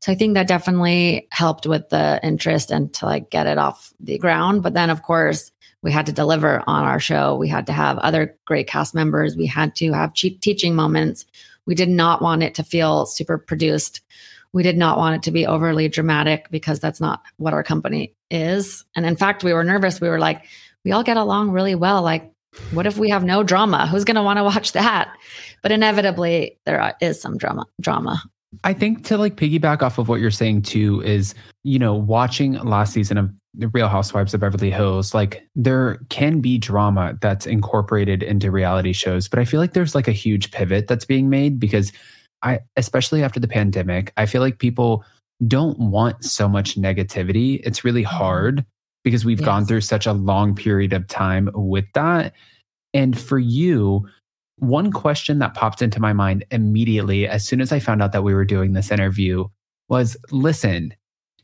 so 0.00 0.10
i 0.10 0.14
think 0.14 0.34
that 0.34 0.48
definitely 0.48 1.26
helped 1.30 1.66
with 1.66 1.88
the 1.90 2.20
interest 2.22 2.70
and 2.70 2.92
to 2.94 3.06
like 3.06 3.30
get 3.30 3.46
it 3.46 3.58
off 3.58 3.92
the 4.00 4.18
ground 4.18 4.62
but 4.62 4.74
then 4.74 4.90
of 4.90 5.02
course 5.02 5.52
we 5.82 5.92
had 5.92 6.06
to 6.06 6.12
deliver 6.12 6.62
on 6.66 6.84
our 6.84 6.98
show 6.98 7.36
we 7.36 7.48
had 7.48 7.66
to 7.66 7.72
have 7.72 7.98
other 7.98 8.36
great 8.46 8.66
cast 8.66 8.94
members 8.94 9.36
we 9.36 9.46
had 9.46 9.74
to 9.76 9.92
have 9.92 10.14
cheap 10.14 10.40
teaching 10.40 10.74
moments 10.74 11.26
we 11.66 11.74
did 11.74 11.88
not 11.88 12.22
want 12.22 12.42
it 12.42 12.54
to 12.54 12.62
feel 12.62 13.06
super 13.06 13.38
produced 13.38 14.00
we 14.56 14.62
did 14.62 14.78
not 14.78 14.96
want 14.96 15.16
it 15.16 15.22
to 15.24 15.30
be 15.30 15.46
overly 15.46 15.86
dramatic 15.86 16.48
because 16.50 16.80
that's 16.80 16.98
not 16.98 17.22
what 17.36 17.52
our 17.52 17.62
company 17.62 18.14
is. 18.30 18.86
And 18.94 19.04
in 19.04 19.14
fact, 19.14 19.44
we 19.44 19.52
were 19.52 19.64
nervous. 19.64 20.00
We 20.00 20.08
were 20.08 20.18
like, 20.18 20.46
we 20.82 20.92
all 20.92 21.02
get 21.02 21.18
along 21.18 21.50
really 21.50 21.74
well. 21.74 22.00
Like, 22.00 22.32
what 22.72 22.86
if 22.86 22.98
we 22.98 23.08
have 23.08 23.24
no 23.24 23.42
drama? 23.42 23.86
Who's 23.86 24.04
going 24.04 24.16
to 24.16 24.22
want 24.22 24.38
to 24.38 24.44
watch 24.44 24.72
that? 24.72 25.14
But 25.62 25.72
inevitably, 25.72 26.58
there 26.64 26.94
is 27.00 27.20
some 27.20 27.36
drama. 27.36 27.66
Drama. 27.80 28.22
I 28.64 28.72
think 28.72 29.04
to 29.06 29.18
like 29.18 29.36
piggyback 29.36 29.82
off 29.82 29.98
of 29.98 30.08
what 30.08 30.20
you're 30.20 30.30
saying 30.30 30.62
too 30.62 31.02
is, 31.02 31.34
you 31.64 31.78
know, 31.78 31.94
watching 31.94 32.54
last 32.54 32.92
season 32.92 33.18
of 33.18 33.30
the 33.54 33.68
Real 33.68 33.88
Housewives 33.88 34.34
of 34.34 34.40
Beverly 34.40 34.70
Hills, 34.70 35.14
like 35.14 35.46
there 35.54 35.98
can 36.08 36.40
be 36.40 36.58
drama 36.58 37.16
that's 37.20 37.46
incorporated 37.46 38.22
into 38.22 38.50
reality 38.50 38.92
shows, 38.92 39.28
but 39.28 39.38
I 39.38 39.44
feel 39.44 39.60
like 39.60 39.72
there's 39.72 39.94
like 39.94 40.08
a 40.08 40.12
huge 40.12 40.50
pivot 40.50 40.88
that's 40.88 41.04
being 41.04 41.28
made 41.28 41.58
because 41.58 41.92
I, 42.42 42.60
especially 42.76 43.22
after 43.22 43.40
the 43.40 43.48
pandemic, 43.48 44.12
I 44.16 44.26
feel 44.26 44.42
like 44.42 44.58
people 44.58 45.04
don't 45.46 45.78
want 45.78 46.24
so 46.24 46.48
much 46.48 46.76
negativity. 46.76 47.60
It's 47.64 47.84
really 47.84 48.04
mm-hmm. 48.04 48.16
hard 48.16 48.66
because 49.06 49.24
we've 49.24 49.40
gone 49.40 49.64
through 49.64 49.82
such 49.82 50.04
a 50.04 50.12
long 50.12 50.52
period 50.52 50.92
of 50.92 51.06
time 51.06 51.48
with 51.54 51.84
that. 51.94 52.32
And 52.92 53.16
for 53.16 53.38
you, 53.38 54.04
one 54.56 54.90
question 54.90 55.38
that 55.38 55.54
popped 55.54 55.80
into 55.80 56.00
my 56.00 56.12
mind 56.12 56.44
immediately 56.50 57.28
as 57.28 57.46
soon 57.46 57.60
as 57.60 57.70
I 57.70 57.78
found 57.78 58.02
out 58.02 58.10
that 58.10 58.24
we 58.24 58.34
were 58.34 58.44
doing 58.44 58.72
this 58.72 58.90
interview 58.90 59.46
was 59.88 60.16
listen, 60.32 60.92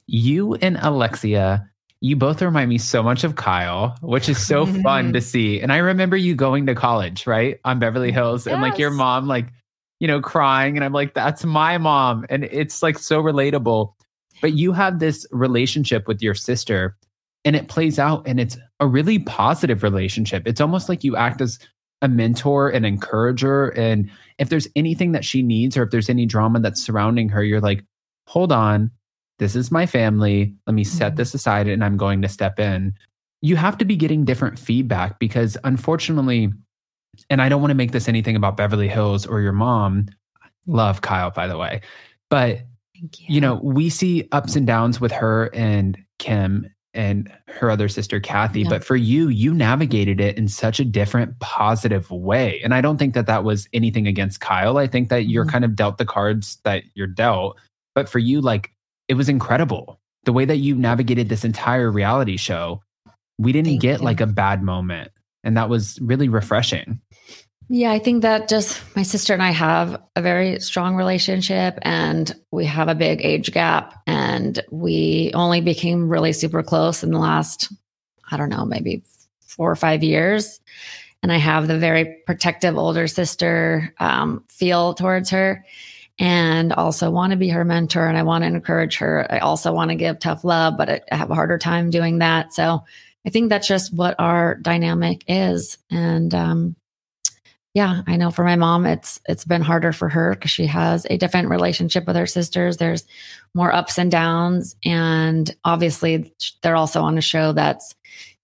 you 0.08 0.54
and 0.54 0.76
Alexia, 0.80 1.64
you 2.00 2.16
both 2.16 2.42
remind 2.42 2.68
me 2.68 2.78
so 2.78 3.00
much 3.00 3.22
of 3.22 3.36
Kyle, 3.36 3.96
which 4.00 4.28
is 4.28 4.44
so 4.44 4.66
fun 4.66 5.12
to 5.12 5.20
see. 5.20 5.60
And 5.60 5.72
I 5.72 5.76
remember 5.76 6.16
you 6.16 6.34
going 6.34 6.66
to 6.66 6.74
college, 6.74 7.28
right? 7.28 7.60
On 7.64 7.78
Beverly 7.78 8.10
Hills 8.10 8.48
and 8.48 8.60
like 8.60 8.76
your 8.76 8.90
mom, 8.90 9.28
like, 9.28 9.52
you 10.00 10.08
know, 10.08 10.20
crying. 10.20 10.76
And 10.76 10.84
I'm 10.84 10.92
like, 10.92 11.14
that's 11.14 11.44
my 11.44 11.78
mom. 11.78 12.26
And 12.28 12.42
it's 12.42 12.82
like 12.82 12.98
so 12.98 13.22
relatable. 13.22 13.92
But 14.40 14.54
you 14.54 14.72
have 14.72 14.98
this 14.98 15.28
relationship 15.30 16.08
with 16.08 16.20
your 16.20 16.34
sister 16.34 16.96
and 17.44 17.56
it 17.56 17.68
plays 17.68 17.98
out 17.98 18.26
and 18.26 18.38
it's 18.38 18.56
a 18.80 18.86
really 18.86 19.18
positive 19.18 19.82
relationship. 19.82 20.44
It's 20.46 20.60
almost 20.60 20.88
like 20.88 21.04
you 21.04 21.16
act 21.16 21.40
as 21.40 21.58
a 22.00 22.08
mentor 22.08 22.68
and 22.68 22.84
encourager. 22.84 23.68
And 23.70 24.10
if 24.38 24.48
there's 24.48 24.68
anything 24.74 25.12
that 25.12 25.24
she 25.24 25.42
needs 25.42 25.76
or 25.76 25.84
if 25.84 25.90
there's 25.90 26.10
any 26.10 26.26
drama 26.26 26.60
that's 26.60 26.82
surrounding 26.82 27.28
her, 27.28 27.42
you're 27.44 27.60
like, 27.60 27.84
hold 28.26 28.52
on, 28.52 28.90
this 29.38 29.54
is 29.56 29.70
my 29.70 29.86
family. 29.86 30.54
Let 30.66 30.74
me 30.74 30.84
set 30.84 31.14
Mhm. 31.14 31.16
this 31.16 31.34
aside 31.34 31.68
and 31.68 31.84
I'm 31.84 31.96
going 31.96 32.22
to 32.22 32.28
step 32.28 32.58
in. 32.58 32.94
You 33.40 33.56
have 33.56 33.78
to 33.78 33.84
be 33.84 33.96
getting 33.96 34.24
different 34.24 34.58
feedback 34.58 35.18
because 35.18 35.56
unfortunately, 35.64 36.52
and 37.28 37.42
I 37.42 37.48
don't 37.48 37.60
want 37.60 37.70
to 37.70 37.76
make 37.76 37.92
this 37.92 38.08
anything 38.08 38.36
about 38.36 38.56
Beverly 38.56 38.88
Hills 38.88 39.26
or 39.26 39.40
your 39.40 39.52
mom. 39.52 40.06
Love 40.66 41.00
Kyle, 41.00 41.30
by 41.30 41.46
the 41.48 41.58
way. 41.58 41.80
But 42.30 42.60
you. 42.94 43.10
you 43.28 43.40
know, 43.40 43.56
we 43.62 43.90
see 43.90 44.28
ups 44.32 44.54
and 44.56 44.66
downs 44.66 45.00
with 45.00 45.12
her 45.12 45.50
and 45.52 45.98
Kim 46.18 46.68
and 46.94 47.32
her 47.48 47.70
other 47.70 47.88
sister, 47.88 48.20
Kathy. 48.20 48.62
Yeah. 48.62 48.68
But 48.68 48.84
for 48.84 48.96
you, 48.96 49.28
you 49.28 49.54
navigated 49.54 50.20
it 50.20 50.36
in 50.36 50.48
such 50.48 50.78
a 50.78 50.84
different, 50.84 51.38
positive 51.40 52.10
way. 52.10 52.60
And 52.62 52.74
I 52.74 52.80
don't 52.80 52.98
think 52.98 53.14
that 53.14 53.26
that 53.26 53.44
was 53.44 53.68
anything 53.72 54.06
against 54.06 54.40
Kyle. 54.40 54.76
I 54.78 54.86
think 54.86 55.08
that 55.08 55.26
you're 55.26 55.46
Mhm. 55.46 55.50
kind 55.50 55.64
of 55.64 55.74
dealt 55.74 55.98
the 55.98 56.04
cards 56.04 56.58
that 56.64 56.84
you're 56.94 57.06
dealt. 57.06 57.58
But 57.94 58.08
for 58.08 58.18
you, 58.18 58.40
like, 58.40 58.72
it 59.08 59.14
was 59.14 59.28
incredible. 59.28 59.98
The 60.24 60.32
way 60.32 60.44
that 60.44 60.58
you 60.58 60.74
navigated 60.74 61.28
this 61.28 61.44
entire 61.44 61.90
reality 61.90 62.36
show, 62.36 62.82
we 63.38 63.52
didn't 63.52 63.68
Thank 63.72 63.82
get 63.82 64.00
you. 64.00 64.04
like 64.04 64.20
a 64.20 64.26
bad 64.26 64.62
moment. 64.62 65.10
And 65.44 65.56
that 65.56 65.68
was 65.68 65.98
really 66.00 66.28
refreshing. 66.28 67.00
Yeah, 67.74 67.90
I 67.90 68.00
think 68.00 68.20
that 68.20 68.50
just 68.50 68.82
my 68.94 69.02
sister 69.02 69.32
and 69.32 69.42
I 69.42 69.50
have 69.50 69.98
a 70.14 70.20
very 70.20 70.60
strong 70.60 70.94
relationship 70.94 71.78
and 71.80 72.30
we 72.50 72.66
have 72.66 72.88
a 72.88 72.94
big 72.94 73.24
age 73.24 73.50
gap 73.50 74.02
and 74.06 74.62
we 74.70 75.30
only 75.32 75.62
became 75.62 76.10
really 76.10 76.34
super 76.34 76.62
close 76.62 77.02
in 77.02 77.12
the 77.12 77.18
last 77.18 77.72
I 78.30 78.36
don't 78.36 78.50
know, 78.50 78.66
maybe 78.66 79.04
4 79.46 79.70
or 79.70 79.74
5 79.74 80.02
years. 80.02 80.60
And 81.22 81.32
I 81.32 81.38
have 81.38 81.66
the 81.66 81.78
very 81.78 82.18
protective 82.26 82.76
older 82.76 83.06
sister 83.06 83.94
um, 83.98 84.44
feel 84.50 84.92
towards 84.92 85.30
her 85.30 85.64
and 86.18 86.74
also 86.74 87.10
want 87.10 87.30
to 87.30 87.38
be 87.38 87.48
her 87.48 87.64
mentor 87.64 88.06
and 88.06 88.18
I 88.18 88.22
want 88.22 88.44
to 88.44 88.48
encourage 88.48 88.98
her. 88.98 89.26
I 89.30 89.38
also 89.38 89.72
want 89.72 89.90
to 89.92 89.96
give 89.96 90.18
tough 90.18 90.44
love, 90.44 90.76
but 90.76 90.90
I 91.10 91.16
have 91.16 91.30
a 91.30 91.34
harder 91.34 91.56
time 91.56 91.88
doing 91.88 92.18
that. 92.18 92.52
So 92.52 92.84
I 93.26 93.30
think 93.30 93.48
that's 93.48 93.66
just 93.66 93.94
what 93.94 94.14
our 94.18 94.56
dynamic 94.56 95.24
is. 95.26 95.78
And 95.90 96.34
um, 96.34 96.76
yeah, 97.74 98.02
I 98.06 98.16
know 98.16 98.30
for 98.30 98.44
my 98.44 98.56
mom, 98.56 98.84
it's 98.84 99.20
it's 99.26 99.44
been 99.44 99.62
harder 99.62 99.92
for 99.92 100.08
her 100.08 100.34
because 100.34 100.50
she 100.50 100.66
has 100.66 101.06
a 101.08 101.16
different 101.16 101.48
relationship 101.48 102.06
with 102.06 102.16
her 102.16 102.26
sisters. 102.26 102.76
There's 102.76 103.06
more 103.54 103.72
ups 103.72 103.98
and 103.98 104.10
downs, 104.10 104.76
and 104.84 105.54
obviously 105.64 106.34
they're 106.62 106.76
also 106.76 107.00
on 107.00 107.16
a 107.16 107.22
show 107.22 107.52
that's 107.52 107.94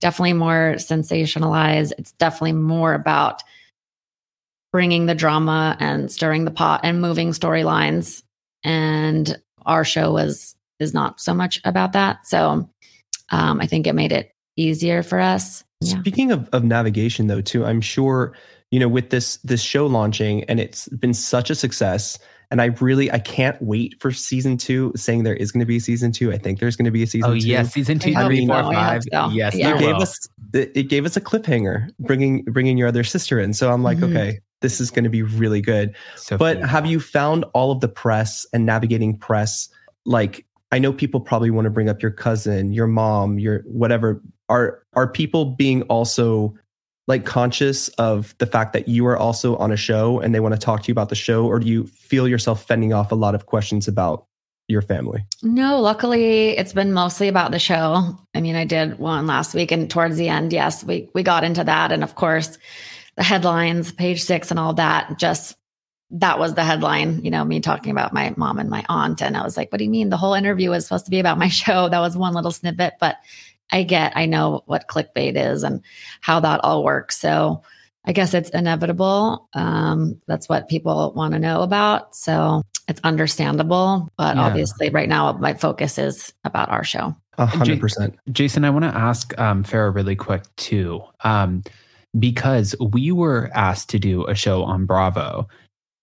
definitely 0.00 0.32
more 0.32 0.74
sensationalized. 0.76 1.92
It's 1.98 2.12
definitely 2.12 2.52
more 2.52 2.94
about 2.94 3.42
bringing 4.72 5.06
the 5.06 5.14
drama 5.14 5.76
and 5.80 6.10
stirring 6.10 6.44
the 6.44 6.50
pot 6.50 6.80
and 6.82 7.00
moving 7.00 7.30
storylines. 7.30 8.22
And 8.64 9.40
our 9.66 9.84
show 9.84 10.12
was 10.12 10.54
is 10.80 10.94
not 10.94 11.20
so 11.20 11.34
much 11.34 11.60
about 11.64 11.92
that. 11.92 12.26
So 12.26 12.68
um, 13.30 13.60
I 13.60 13.66
think 13.66 13.86
it 13.86 13.94
made 13.94 14.12
it 14.12 14.32
easier 14.56 15.02
for 15.02 15.20
us. 15.20 15.64
Yeah. 15.80 16.00
Speaking 16.00 16.32
of, 16.32 16.48
of 16.52 16.64
navigation 16.64 17.26
though, 17.26 17.40
too, 17.40 17.64
I'm 17.64 17.80
sure, 17.80 18.34
you 18.70 18.78
know, 18.80 18.88
with 18.88 19.10
this 19.10 19.36
this 19.38 19.62
show 19.62 19.86
launching 19.86 20.44
and 20.44 20.60
it's 20.60 20.88
been 20.88 21.14
such 21.14 21.50
a 21.50 21.54
success. 21.54 22.18
And 22.50 22.62
I 22.62 22.66
really 22.80 23.10
I 23.12 23.18
can't 23.18 23.60
wait 23.60 23.94
for 24.00 24.10
season 24.10 24.56
two, 24.56 24.92
saying 24.96 25.24
there 25.24 25.34
is 25.36 25.52
going 25.52 25.60
to 25.60 25.66
be 25.66 25.76
a 25.76 25.80
season 25.80 26.12
two. 26.12 26.32
I 26.32 26.38
think 26.38 26.60
there's 26.60 26.76
going 26.76 26.86
to 26.86 26.90
be 26.90 27.02
a 27.02 27.06
season 27.06 27.30
Oh, 27.30 27.34
two. 27.34 27.46
yes. 27.46 27.72
Season 27.74 27.98
two, 27.98 28.14
I 28.16 28.24
three, 28.26 28.46
hope 28.46 28.64
four, 28.64 28.72
so. 28.72 28.78
I 28.78 28.84
hope 28.94 29.02
five. 29.02 29.02
so. 29.12 29.34
Yes, 29.34 29.54
Yeah. 29.54 29.74
It 29.76 29.80
gave 29.80 29.94
will. 29.96 30.02
us 30.02 30.28
it 30.54 30.72
it 30.74 30.82
gave 30.84 31.04
us 31.04 31.16
a 31.16 31.20
cliffhanger, 31.20 31.90
bringing 32.00 32.44
bringing 32.44 32.78
your 32.78 32.88
other 32.88 33.04
sister 33.04 33.38
in. 33.38 33.52
So 33.52 33.70
I'm 33.70 33.82
like, 33.82 33.98
Mhm. 33.98 34.10
okay, 34.10 34.40
this 34.62 34.80
is 34.80 34.90
going 34.90 35.04
to 35.04 35.10
be 35.10 35.22
really 35.22 35.60
good. 35.60 35.94
So 36.16 36.38
But 36.38 36.54
beautiful. 36.54 36.68
have 36.70 36.86
you 36.86 37.00
found 37.00 37.44
all 37.52 37.70
of 37.70 37.80
the 37.80 37.88
press 37.88 38.46
and 38.54 38.64
navigating 38.64 39.18
press? 39.18 39.68
Like, 40.06 40.46
I 40.72 40.78
know 40.78 40.92
people 40.92 41.20
probably 41.20 41.50
want 41.50 41.66
to 41.66 41.70
bring 41.70 41.90
up 41.90 42.00
your 42.00 42.10
cousin, 42.12 42.72
your 42.72 42.86
mom, 42.86 43.38
your 43.38 43.60
whatever. 43.66 44.22
Are 44.48 44.82
are 44.94 45.06
people 45.06 45.44
being 45.44 45.82
also 45.82 46.54
like 47.08 47.24
conscious 47.24 47.88
of 47.96 48.36
the 48.38 48.46
fact 48.46 48.74
that 48.74 48.86
you 48.86 49.06
are 49.06 49.16
also 49.16 49.56
on 49.56 49.72
a 49.72 49.76
show 49.76 50.20
and 50.20 50.34
they 50.34 50.40
want 50.40 50.54
to 50.54 50.60
talk 50.60 50.82
to 50.82 50.88
you 50.88 50.92
about 50.92 51.08
the 51.08 51.14
show, 51.14 51.46
or 51.46 51.58
do 51.58 51.66
you 51.66 51.86
feel 51.86 52.28
yourself 52.28 52.62
fending 52.62 52.92
off 52.92 53.10
a 53.10 53.16
lot 53.16 53.34
of 53.34 53.46
questions 53.46 53.88
about 53.88 54.26
your 54.68 54.82
family? 54.82 55.24
No, 55.42 55.80
luckily 55.80 56.50
it's 56.50 56.74
been 56.74 56.92
mostly 56.92 57.26
about 57.26 57.50
the 57.50 57.58
show. 57.58 58.14
I 58.34 58.40
mean, 58.42 58.54
I 58.54 58.66
did 58.66 58.98
one 58.98 59.26
last 59.26 59.54
week 59.54 59.72
and 59.72 59.90
towards 59.90 60.18
the 60.18 60.28
end, 60.28 60.52
yes, 60.52 60.84
we 60.84 61.08
we 61.14 61.22
got 61.22 61.42
into 61.42 61.64
that 61.64 61.90
and 61.90 62.04
of 62.04 62.14
course 62.14 62.58
the 63.16 63.22
headlines, 63.22 63.90
page 63.90 64.22
6 64.22 64.50
and 64.50 64.60
all 64.60 64.74
that 64.74 65.18
just 65.18 65.56
that 66.10 66.38
was 66.38 66.54
the 66.54 66.64
headline, 66.64 67.22
you 67.24 67.30
know, 67.30 67.44
me 67.44 67.60
talking 67.60 67.90
about 67.90 68.14
my 68.14 68.32
mom 68.36 68.58
and 68.58 68.70
my 68.70 68.84
aunt 68.88 69.22
and 69.22 69.36
I 69.36 69.42
was 69.42 69.56
like, 69.56 69.72
what 69.72 69.78
do 69.78 69.84
you 69.84 69.90
mean 69.90 70.10
the 70.10 70.16
whole 70.16 70.34
interview 70.34 70.70
was 70.70 70.84
supposed 70.84 71.06
to 71.06 71.10
be 71.10 71.20
about 71.20 71.38
my 71.38 71.48
show? 71.62 71.88
That 71.88 72.00
was 72.00 72.16
one 72.16 72.34
little 72.34 72.50
snippet, 72.50 72.94
but 73.00 73.16
I 73.70 73.82
get 73.82 74.16
I 74.16 74.26
know 74.26 74.62
what 74.66 74.88
clickbait 74.88 75.36
is 75.36 75.62
and 75.62 75.82
how 76.20 76.40
that 76.40 76.60
all 76.62 76.84
works. 76.84 77.18
So 77.18 77.62
I 78.04 78.12
guess 78.12 78.32
it's 78.32 78.50
inevitable. 78.50 79.48
Um, 79.52 80.20
that's 80.26 80.48
what 80.48 80.68
people 80.68 81.12
want 81.14 81.34
to 81.34 81.38
know 81.38 81.60
about. 81.62 82.16
So 82.16 82.62
it's 82.86 83.00
understandable. 83.04 84.08
But 84.16 84.36
Yeah. 84.36 84.42
obviously, 84.44 84.88
right 84.88 85.08
now, 85.08 85.32
my 85.32 85.52
focus 85.52 85.98
is 85.98 86.32
about 86.44 86.70
our 86.70 86.84
show. 86.84 87.14
A 87.36 87.46
hundred 87.46 87.80
percent. 87.80 88.16
Jason, 88.32 88.64
I 88.64 88.70
want 88.70 88.84
to 88.84 88.96
ask 88.96 89.38
um, 89.38 89.62
Farrah 89.62 89.94
really 89.94 90.16
quick 90.16 90.44
too, 90.56 91.02
um, 91.22 91.62
because 92.18 92.74
we 92.80 93.12
were 93.12 93.50
asked 93.54 93.90
to 93.90 93.98
do 93.98 94.24
a 94.24 94.34
show 94.34 94.64
on 94.64 94.86
Bravo, 94.86 95.46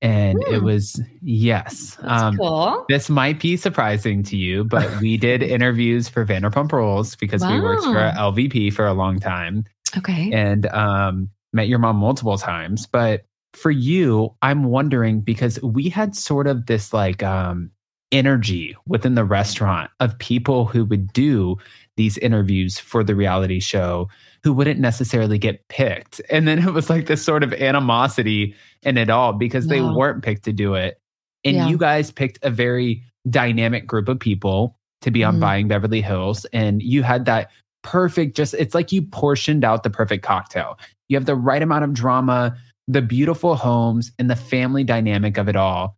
and 0.06 0.42
it 0.44 0.60
Hmm. 0.60 0.66
was 0.66 1.02
yes. 1.22 1.98
Um, 2.02 2.38
cool. 2.38 2.86
This 2.90 3.10
might 3.10 3.40
be 3.40 3.58
surprising 3.58 4.24
to 4.24 4.38
you, 4.38 4.64
but 4.64 5.00
we 5.02 5.18
did 5.18 5.42
interviews 5.58 6.08
for 6.08 6.26
Vanderpump 6.26 6.72
Rules 6.72 7.16
because 7.16 7.46
we 7.46 7.60
worked 7.60 7.84
for 7.84 7.96
LVP 7.96 8.72
for 8.74 8.86
a 8.86 8.94
long 8.94 9.20
time 9.20 9.64
Okay. 9.98 10.32
and 10.32 10.66
um, 10.68 11.30
met 11.54 11.68
your 11.68 11.80
mom 11.80 11.96
multiple 11.98 12.38
times. 12.38 12.86
But 12.86 13.26
for 13.54 13.72
you, 13.72 14.36
I'm 14.42 14.66
wondering 14.66 15.22
because 15.22 15.62
we 15.62 15.90
had 15.90 16.16
sort 16.16 16.46
of 16.48 16.66
this 16.66 16.94
like 16.94 17.24
um, 17.24 17.72
energy 18.12 18.76
within 18.88 19.16
the 19.16 19.26
restaurant 19.26 19.90
of 20.00 20.18
people 20.20 20.66
who 20.66 20.86
would 20.86 21.12
do 21.14 21.58
these 21.98 22.18
interviews 22.20 22.78
for 22.78 23.04
the 23.04 23.16
reality 23.16 23.60
show 23.60 24.08
who 24.44 24.54
wouldn't 24.54 24.80
necessarily 24.80 25.38
get 25.38 25.68
picked. 25.70 26.22
And 26.30 26.48
then 26.48 26.60
it 26.60 26.72
was 26.74 26.90
like 26.90 27.08
this 27.08 27.24
sort 27.24 27.44
of 27.44 27.54
animosity 27.54 28.54
in 28.84 28.98
it 28.98 29.10
all 29.10 29.34
because 29.34 29.68
they 29.68 29.82
Wow. 29.82 29.96
weren't 29.96 30.24
picked 30.24 30.44
to 30.44 30.54
do 30.54 30.76
it. 30.76 31.00
And 31.44 31.56
Yeah. 31.56 31.68
you 31.68 31.78
guys 31.78 32.12
picked 32.12 32.40
a 32.44 32.50
very 32.50 33.02
dynamic 33.30 33.88
group 33.88 34.08
of 34.08 34.20
people 34.20 34.78
to 35.02 35.12
be 35.12 35.24
on 35.24 35.38
Mhm. 35.38 35.40
Buying 35.40 35.68
Beverly 35.68 36.02
Hills. 36.02 36.46
And 36.54 36.82
you 36.82 37.04
had 37.04 37.26
that 37.26 37.50
perfect, 37.84 38.36
just 38.36 38.54
it's 38.56 38.74
like 38.76 38.92
you 38.92 39.02
portioned 39.02 39.64
out 39.64 39.84
the 39.84 39.90
perfect 39.90 40.24
cocktail. 40.24 40.78
You 41.10 41.18
have 41.18 41.26
the 41.26 41.36
right 41.36 41.62
amount 41.62 41.84
of 41.84 41.94
drama, 41.94 42.56
the 42.88 43.02
beautiful 43.02 43.56
homes, 43.56 44.12
and 44.20 44.30
the 44.30 44.36
family 44.36 44.84
dynamic 44.84 45.38
of 45.38 45.48
it 45.48 45.56
all. 45.56 45.96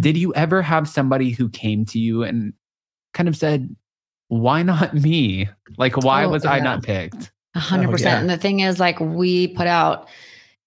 Did 0.00 0.16
you 0.16 0.34
ever 0.34 0.62
have 0.62 0.88
somebody 0.88 1.30
who 1.30 1.48
came 1.48 1.84
to 1.86 1.98
you 1.98 2.22
and 2.22 2.52
kind 3.14 3.28
of 3.28 3.36
said, 3.36 3.74
why 4.28 4.62
not 4.62 4.94
me? 4.94 5.48
Like, 5.76 5.96
why 5.96 6.24
Oh, 6.24 6.30
was 6.30 6.44
I 6.44 6.60
not 6.60 6.82
picked? 6.82 7.30
A 7.54 7.60
hundred 7.60 7.88
Oh, 7.88 7.92
percent. 7.92 8.20
And 8.20 8.30
the 8.30 8.36
thing 8.36 8.60
is, 8.60 8.78
like, 8.78 9.00
we 9.00 9.48
put 9.48 9.66
out 9.66 10.08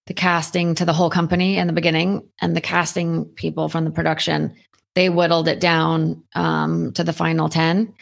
the 0.07 0.13
casting 0.13 0.73
to 0.75 0.85
the 0.85 0.93
whole 0.93 1.09
company 1.11 1.57
in 1.57 1.67
the 1.67 1.73
beginning, 1.73 2.27
and 2.41 2.55
the 2.57 2.61
casting 2.61 3.25
people 3.25 3.69
from 3.69 3.85
the 3.85 3.91
production, 3.91 4.55
they 4.95 5.09
whittled 5.09 5.47
it 5.47 5.59
down 5.59 6.23
um, 6.33 6.91
to 6.93 7.03
the 7.03 7.13
final 7.13 7.49
10. 7.49 7.93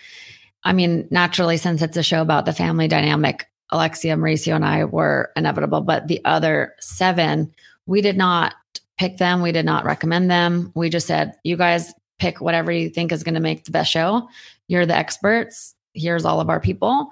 I 0.63 0.73
mean, 0.73 1.07
naturally, 1.11 1.57
since 1.57 1.81
it's 1.81 1.97
a 1.97 2.03
show 2.03 2.21
about 2.21 2.45
the 2.45 2.53
family 2.53 2.87
dynamic, 2.87 3.45
Alexia, 3.69 4.15
Mauricio, 4.15 4.55
and 4.55 4.65
I 4.65 4.85
were 4.85 5.31
inevitable, 5.35 5.81
but 5.81 6.07
the 6.07 6.21
other 6.25 6.73
seven, 6.79 7.53
we 7.85 8.01
did 8.01 8.17
not 8.17 8.55
pick 8.99 9.17
them. 9.17 9.41
We 9.41 9.51
did 9.51 9.65
not 9.65 9.85
recommend 9.85 10.29
them. 10.29 10.71
We 10.75 10.89
just 10.89 11.07
said, 11.07 11.33
you 11.43 11.57
guys 11.57 11.93
pick 12.19 12.41
whatever 12.41 12.71
you 12.71 12.89
think 12.89 13.11
is 13.11 13.23
going 13.23 13.35
to 13.35 13.41
make 13.41 13.63
the 13.63 13.71
best 13.71 13.91
show. 13.91 14.29
You're 14.67 14.85
the 14.85 14.95
experts. 14.95 15.73
Here's 15.95 16.25
all 16.25 16.39
of 16.39 16.49
our 16.49 16.59
people 16.59 17.09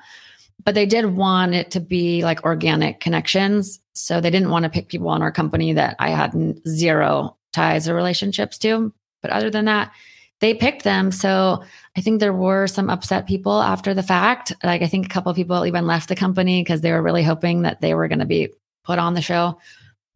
but 0.64 0.76
they 0.76 0.86
did 0.86 1.06
want 1.16 1.54
it 1.54 1.72
to 1.72 1.80
be 1.80 2.24
like 2.24 2.44
organic 2.44 3.00
connections. 3.00 3.80
So 3.94 4.20
they 4.20 4.30
didn't 4.30 4.50
want 4.50 4.64
to 4.64 4.70
pick 4.70 4.90
people 4.90 5.10
on 5.10 5.22
our 5.22 5.32
company 5.32 5.74
that 5.74 5.96
I 6.00 6.10
had 6.10 6.34
zero 6.68 7.38
ties 7.54 7.88
or 7.88 7.96
relationships 7.96 8.58
to. 8.60 8.94
But 9.22 9.32
other 9.32 9.50
than 9.50 9.66
that, 9.66 9.92
they 10.40 10.54
picked 10.54 10.84
them. 10.84 11.12
So 11.12 11.64
I 11.96 12.02
think 12.02 12.20
there 12.20 12.34
were 12.34 12.68
some 12.68 12.90
upset 12.90 13.28
people 13.28 13.62
after 13.62 13.94
the 13.94 14.04
fact. 14.04 14.54
Like 14.64 14.82
I 14.82 14.88
think 14.88 15.06
a 15.06 15.10
couple 15.10 15.30
of 15.30 15.36
people 15.36 15.66
even 15.66 15.88
left 15.88 16.10
the 16.10 16.16
company 16.16 16.62
because 16.62 16.82
they 16.82 16.92
were 16.92 17.02
really 17.02 17.24
hoping 17.24 17.62
that 17.62 17.82
they 17.82 17.94
were 17.94 18.08
going 18.08 18.20
to 18.20 18.26
be 18.26 18.50
put 18.84 19.00
on 19.00 19.14
the 19.14 19.22
show. 19.22 19.58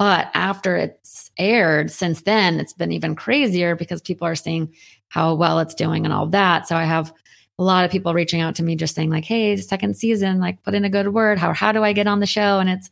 But 0.01 0.31
after 0.34 0.75
it's 0.77 1.29
aired, 1.38 1.91
since 1.91 2.24
then, 2.24 2.60
it's 2.60 2.74
been 2.74 2.91
even 2.91 3.15
crazier 3.15 3.75
because 3.75 4.01
people 4.01 4.25
are 4.25 4.34
seeing 4.34 4.74
how 5.10 5.36
well 5.36 5.60
it's 5.60 5.75
doing 5.75 6.05
and 6.05 6.12
all 6.12 6.25
that. 6.25 6.67
So 6.67 6.75
I 6.75 6.86
have 6.86 7.13
a 7.60 7.63
lot 7.63 7.86
of 7.86 7.91
people 7.91 8.12
reaching 8.15 8.41
out 8.41 8.55
to 8.55 8.63
me 8.63 8.75
just 8.75 8.96
saying 8.96 9.12
like 9.12 9.25
hey 9.25 9.55
second 9.58 9.96
season 9.96 10.39
like 10.39 10.63
put 10.63 10.74
in 10.74 10.86
a 10.86 10.89
good 10.89 11.13
word 11.13 11.38
how 11.38 11.53
how 11.53 11.72
do 11.72 11.84
i 11.84 11.93
get 11.93 12.08
on 12.08 12.20
the 12.20 12.25
show 12.25 12.58
and 12.58 12.67
it's 12.72 12.89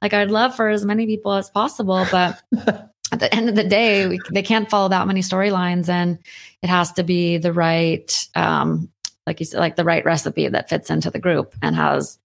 like 0.00 0.14
i'd 0.14 0.30
love 0.30 0.54
for 0.54 0.68
as 0.68 0.84
many 0.84 1.06
people 1.06 1.32
as 1.32 1.50
possible 1.50 2.06
but 2.12 2.40
at 3.10 3.18
the 3.18 3.34
end 3.34 3.48
of 3.48 3.56
the 3.56 3.64
day 3.64 4.06
we, 4.06 4.20
they 4.30 4.42
can't 4.42 4.70
follow 4.70 4.88
that 4.88 5.08
many 5.08 5.22
storylines 5.22 5.88
and 5.88 6.20
it 6.62 6.68
has 6.68 6.92
to 6.92 7.02
be 7.02 7.36
the 7.36 7.52
right 7.52 8.28
um 8.36 8.88
like 9.26 9.40
you 9.40 9.46
said 9.46 9.58
like 9.58 9.74
the 9.74 9.82
right 9.82 10.04
recipe 10.04 10.46
that 10.46 10.68
fits 10.68 10.88
into 10.88 11.10
the 11.10 11.18
group 11.18 11.56
and 11.60 11.74
has 11.74 12.20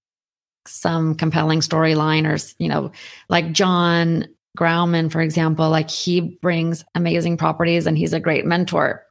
some 0.68 1.16
compelling 1.16 1.60
storyline 1.62 2.26
or 2.26 2.38
you 2.62 2.70
know 2.70 2.92
like 3.30 3.52
jon 3.52 4.26
grauman 4.58 5.12
for 5.12 5.22
example 5.22 5.70
like 5.70 5.90
he 5.90 6.22
brings 6.22 6.84
amazing 6.96 7.38
properties 7.38 7.86
and 7.88 7.98
he's 7.98 8.14
a 8.14 8.20
great 8.20 8.46
mentor 8.46 9.04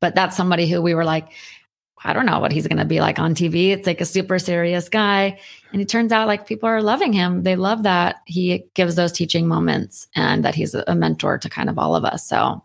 but 0.00 0.14
that's 0.14 0.36
somebody 0.36 0.68
who 0.68 0.80
we 0.82 0.94
were 0.94 1.04
like 1.04 1.28
I 2.02 2.14
don't 2.14 2.24
know 2.24 2.40
what 2.40 2.50
he's 2.50 2.66
going 2.66 2.78
to 2.78 2.86
be 2.86 2.98
like 3.00 3.18
on 3.18 3.34
TV. 3.34 3.72
It's 3.72 3.86
like 3.86 4.00
a 4.00 4.06
super 4.06 4.38
serious 4.38 4.88
guy. 4.88 5.38
And 5.74 5.82
it 5.82 5.88
turns 5.90 6.12
out 6.12 6.28
like 6.28 6.46
people 6.46 6.66
are 6.66 6.80
loving 6.82 7.12
him. 7.12 7.42
They 7.42 7.56
love 7.56 7.82
that 7.82 8.16
he 8.24 8.64
gives 8.72 8.94
those 8.94 9.12
teaching 9.12 9.46
moments 9.46 10.08
and 10.16 10.42
that 10.46 10.54
he's 10.54 10.74
a 10.74 10.94
mentor 10.94 11.36
to 11.36 11.50
kind 11.50 11.68
of 11.68 11.78
all 11.78 11.94
of 11.94 12.06
us. 12.06 12.26
So 12.26 12.64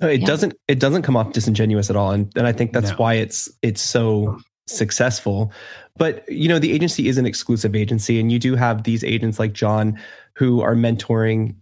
uh, 0.00 0.06
it 0.06 0.20
Yeah. 0.20 0.26
doesn't 0.28 0.54
it 0.68 0.78
doesn't 0.78 1.02
come 1.02 1.16
off 1.16 1.32
disingenuous 1.32 1.90
at 1.90 1.96
all 1.96 2.12
and 2.12 2.30
and 2.36 2.46
I 2.46 2.52
think 2.52 2.72
that's 2.72 2.90
No. 2.90 2.96
why 2.96 3.14
it's 3.14 3.48
it's 3.60 3.80
so 3.82 4.38
successful 4.66 5.52
but 5.96 6.28
you 6.30 6.48
know 6.48 6.58
the 6.58 6.72
agency 6.72 7.08
is 7.08 7.18
an 7.18 7.26
exclusive 7.26 7.74
agency 7.74 8.18
and 8.18 8.32
you 8.32 8.38
do 8.38 8.56
have 8.56 8.84
these 8.84 9.04
agents 9.04 9.38
like 9.38 9.52
Jon 9.52 9.98
who 10.34 10.60
are 10.62 10.74
mentoring 10.74 11.54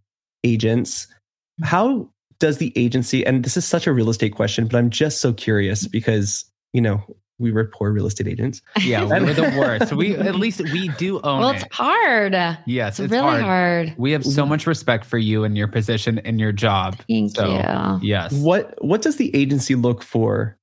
agents 0.44 1.06
mm-hmm. 1.06 1.64
how 1.64 2.08
does 2.38 2.58
the 2.58 2.72
agency 2.76 3.24
and 3.26 3.44
this 3.44 3.56
is 3.56 3.64
such 3.64 3.86
a 3.86 3.92
real 3.92 4.10
estate 4.10 4.34
question 4.34 4.66
but 4.66 4.76
I'm 4.78 4.90
just 4.90 5.20
so 5.20 5.32
curious 5.32 5.86
because 5.86 6.44
you 6.72 6.80
know 6.80 7.02
we 7.42 7.50
were 7.50 7.64
poor 7.64 7.90
real 7.90 8.06
estate 8.06 8.28
agents 8.28 8.62
Yeah, 8.80 9.04
we're 9.20 9.34
the 9.34 9.54
worst. 9.58 9.92
We 9.92 10.16
at 10.16 10.36
least 10.36 10.60
we 10.60 10.88
do 10.90 11.20
own 11.22 11.40
well, 11.40 11.50
it. 11.50 11.56
it's 11.56 11.74
hard. 11.74 12.32
yes, 12.66 13.00
It's, 13.00 13.10
really 13.10 13.40
hard. 13.40 13.94
We 13.98 14.12
have 14.12 14.24
so 14.24 14.46
much 14.46 14.66
respect 14.66 15.04
for 15.04 15.18
you 15.18 15.44
and 15.44 15.58
your 15.58 15.68
position 15.68 16.20
and 16.20 16.38
your 16.38 16.52
job. 16.52 16.96
Thank 17.08 17.34
So, 17.34 17.46
you. 17.46 18.08
Yes. 18.08 18.32
what 18.32 18.74
what 18.82 19.02
does 19.02 19.16
the 19.16 19.34
agency 19.34 19.74
look 19.74 20.02
for 20.02 20.56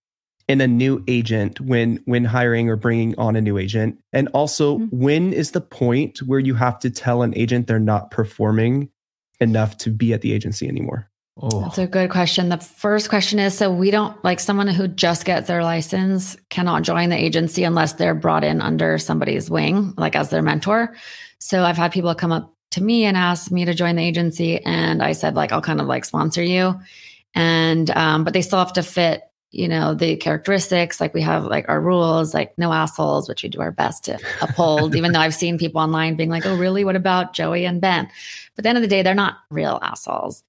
in 0.50 0.60
a 0.60 0.68
new 0.68 1.02
agent 1.08 1.62
when 1.62 2.02
when 2.06 2.26
hiring 2.26 2.68
or 2.70 2.76
bringing 2.76 3.18
on 3.18 3.36
a 3.38 3.42
new 3.42 3.58
agent 3.58 3.98
and 4.12 4.28
also 4.34 4.80
Mhm. 4.80 4.90
when 4.92 5.32
is 5.32 5.52
the 5.52 5.62
point 5.62 6.18
where 6.24 6.40
you 6.40 6.56
have 6.56 6.80
to 6.80 6.90
tell 6.90 7.22
an 7.22 7.34
agent 7.38 7.68
they're 7.68 7.80
not 7.80 8.10
performing 8.12 8.90
enough 9.40 9.78
to 9.78 9.90
be 9.92 10.12
at 10.12 10.22
the 10.22 10.34
agency 10.34 10.68
anymore 10.68 11.06
Oh, 11.42 11.62
That's 11.62 11.78
a 11.78 11.88
good 11.88 12.10
question. 12.10 12.50
The 12.50 12.58
first 12.58 13.08
question 13.08 13.40
is 13.40 13.54
so 13.58 13.72
we 13.72 13.92
don't 13.92 14.22
like 14.26 14.42
someone 14.42 14.68
who 14.68 14.90
just 14.90 15.24
gets 15.24 15.48
their 15.48 15.64
license 15.64 16.36
cannot 16.50 16.84
join 16.84 17.08
the 17.08 17.16
agency 17.16 17.64
unless 17.64 17.94
they're 17.94 18.14
brought 18.14 18.44
in 18.44 18.60
under 18.62 18.98
somebody's 18.98 19.50
wing, 19.50 19.94
like 19.96 20.18
as 20.18 20.30
their 20.32 20.42
mentor. 20.42 20.98
So 21.40 21.64
I've 21.64 21.78
had 21.78 21.94
people 21.94 22.14
come 22.14 22.34
up 22.34 22.54
to 22.72 22.84
me 22.84 23.06
and 23.06 23.16
ask 23.16 23.52
me 23.52 23.64
to 23.64 23.74
join 23.74 23.96
the 23.96 24.04
agency. 24.04 24.60
And 24.66 25.02
I 25.02 25.14
said, 25.14 25.36
like, 25.36 25.54
I'll 25.54 25.62
kind 25.62 25.80
of 25.80 25.88
like 25.88 26.04
sponsor 26.04 26.44
you. 26.44 26.78
And, 27.34 27.90
um, 27.92 28.26
but 28.26 28.34
they 28.34 28.42
still 28.42 28.60
have 28.60 28.74
to 28.74 28.84
fit, 28.84 29.22
you 29.52 29.68
know, 29.68 29.94
the 29.94 30.16
characteristics. 30.16 31.02
Like 31.02 31.14
we 31.14 31.22
have 31.22 31.46
like 31.46 31.68
our 31.70 31.82
rules, 31.82 32.34
like 32.34 32.58
no 32.58 32.72
assholes, 32.72 33.28
which 33.28 33.44
we 33.44 33.50
do 33.50 33.62
our 33.62 33.72
best 33.72 34.06
to 34.06 34.20
uphold, 34.42 34.96
even 34.96 35.12
though 35.12 35.20
I've 35.20 35.34
seen 35.34 35.58
people 35.58 35.82
online 35.82 36.16
being 36.16 36.30
like, 36.30 36.46
oh, 36.46 36.56
really? 36.56 36.84
What 36.84 36.96
about 36.96 37.34
Joey 37.34 37.66
and 37.66 37.82
Ben? 37.82 38.06
But 38.56 38.60
at 38.60 38.64
the 38.64 38.70
end 38.70 38.78
of 38.78 38.82
the 38.82 38.88
day, 38.88 39.02
they're 39.02 39.16
not 39.16 39.38
real 39.50 39.80
assholes. 39.82 40.44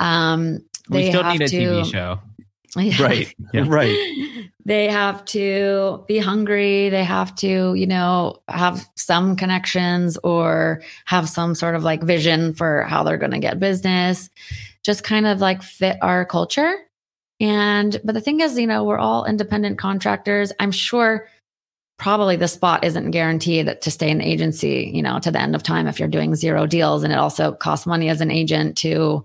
Um, 0.00 0.64
we 0.90 1.02
they 1.02 1.08
still 1.10 1.22
have 1.22 1.38
need 1.38 1.42
a 1.42 1.48
to, 1.48 1.56
TV 1.56 1.90
show. 1.90 2.18
right 3.02 3.34
Yeah. 3.52 3.64
right 3.68 3.96
They 4.64 4.88
have 4.88 5.24
to 5.26 6.04
be 6.08 6.18
hungry. 6.18 6.88
They 6.88 7.04
have 7.04 7.34
to, 7.36 7.74
you 7.74 7.86
know, 7.86 8.40
have 8.48 8.88
some 8.94 9.36
connections 9.36 10.16
or 10.24 10.82
have 11.04 11.28
some 11.28 11.54
sort 11.54 11.74
of 11.74 11.82
like 11.82 12.02
vision 12.02 12.54
for 12.54 12.84
how 12.84 13.02
they're 13.02 13.18
going 13.18 13.32
to 13.32 13.40
get 13.40 13.60
business, 13.60 14.30
just 14.82 15.04
kind 15.04 15.26
of 15.26 15.40
like 15.40 15.62
fit 15.62 15.98
our 16.00 16.24
culture. 16.24 16.74
And, 17.42 18.00
but 18.04 18.14
the 18.14 18.20
thing 18.20 18.40
is, 18.40 18.56
you 18.56 18.68
know, 18.68 18.84
we're 18.84 18.98
all 18.98 19.24
independent 19.24 19.76
contractors. 19.76 20.52
I'm 20.60 20.70
sure 20.70 21.28
probably 21.98 22.36
the 22.36 22.46
spot 22.46 22.84
isn't 22.84 23.10
guaranteed 23.10 23.80
to 23.82 23.90
stay 23.90 24.10
in 24.10 24.18
the 24.18 24.26
agency, 24.26 24.90
you 24.94 25.02
know, 25.02 25.18
to 25.18 25.30
the 25.30 25.40
end 25.40 25.56
of 25.56 25.62
time 25.64 25.88
if 25.88 25.98
you're 25.98 26.08
doing 26.08 26.36
zero 26.36 26.66
deals. 26.66 27.02
And 27.02 27.12
it 27.12 27.18
also 27.18 27.52
costs 27.52 27.84
money 27.84 28.08
as 28.08 28.20
an 28.20 28.30
agent 28.30 28.78
to 28.78 29.24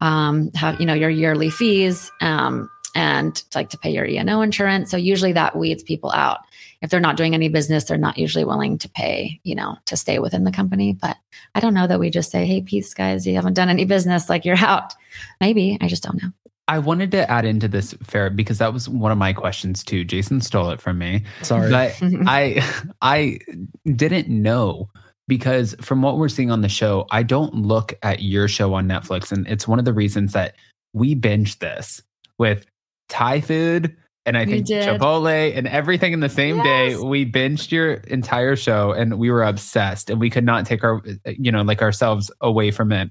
um, 0.00 0.52
have, 0.54 0.78
you 0.80 0.86
know, 0.86 0.94
your 0.94 1.10
yearly 1.10 1.50
fees. 1.50 2.10
Um, 2.20 2.70
and 2.94 3.42
like 3.54 3.68
to 3.68 3.78
pay 3.78 3.90
your 3.90 4.06
E&O 4.06 4.40
insurance. 4.40 4.90
So 4.90 4.96
usually 4.96 5.32
that 5.32 5.54
weeds 5.54 5.82
people 5.82 6.10
out. 6.12 6.38
If 6.80 6.88
they're 6.88 6.98
not 6.98 7.18
doing 7.18 7.34
any 7.34 7.50
business, 7.50 7.84
they're 7.84 7.98
not 7.98 8.16
usually 8.16 8.44
willing 8.44 8.78
to 8.78 8.88
pay, 8.88 9.38
you 9.42 9.54
know, 9.54 9.76
to 9.84 9.98
stay 9.98 10.18
within 10.18 10.44
the 10.44 10.50
company. 10.50 10.94
But 10.94 11.18
I 11.54 11.60
don't 11.60 11.74
know 11.74 11.86
that 11.86 12.00
we 12.00 12.08
just 12.08 12.30
say, 12.30 12.46
hey, 12.46 12.62
peace, 12.62 12.94
guys, 12.94 13.26
you 13.26 13.34
haven't 13.34 13.52
done 13.52 13.68
any 13.68 13.84
business, 13.84 14.30
like 14.30 14.46
you're 14.46 14.56
out. 14.56 14.94
Maybe. 15.42 15.76
I 15.78 15.88
just 15.88 16.04
don't 16.04 16.22
know. 16.22 16.30
I 16.68 16.78
wanted 16.78 17.12
to 17.12 17.30
add 17.30 17.44
into 17.44 17.68
this 17.68 17.94
Farrah 17.94 18.34
because 18.34 18.58
that 18.58 18.72
was 18.72 18.88
one 18.88 19.12
of 19.12 19.18
my 19.18 19.32
questions 19.32 19.84
too. 19.84 20.04
Jason 20.04 20.40
stole 20.40 20.70
it 20.70 20.80
from 20.80 20.98
me. 20.98 21.24
sorry 21.42 21.70
But 21.70 21.96
I 22.26 22.62
I 23.02 23.38
didn't 23.84 24.28
know 24.28 24.88
because 25.28 25.76
from 25.80 26.02
what 26.02 26.18
we're 26.18 26.28
seeing 26.28 26.50
on 26.50 26.62
the 26.62 26.68
show, 26.68 27.06
I 27.10 27.22
don't 27.22 27.54
look 27.54 27.94
at 28.02 28.22
your 28.22 28.48
show 28.48 28.74
on 28.74 28.88
Netflix. 28.88 29.32
And 29.32 29.46
it's 29.46 29.66
one 29.66 29.78
of 29.78 29.84
the 29.84 29.92
reasons 29.92 30.32
that 30.32 30.54
we 30.92 31.14
binge 31.14 31.58
this 31.58 32.02
with 32.38 32.66
Thai 33.08 33.40
food 33.40 33.96
and 34.24 34.36
I 34.36 34.44
think 34.44 34.66
did. 34.66 34.84
Chipotle 34.84 35.56
and 35.56 35.68
everything 35.68 36.12
in 36.12 36.18
the 36.18 36.28
same 36.28 36.60
day. 36.62 36.96
We 36.96 37.30
binged 37.30 37.70
your 37.70 37.94
entire 37.94 38.56
show 38.56 38.90
and 38.90 39.18
we 39.18 39.30
were 39.30 39.44
obsessed 39.44 40.10
and 40.10 40.20
we 40.20 40.30
could 40.30 40.44
not 40.44 40.66
take 40.66 40.82
our, 40.82 41.00
you 41.26 41.52
know, 41.52 41.62
like 41.62 41.80
ourselves 41.80 42.30
away 42.40 42.72
from 42.72 42.90
it. 42.90 43.08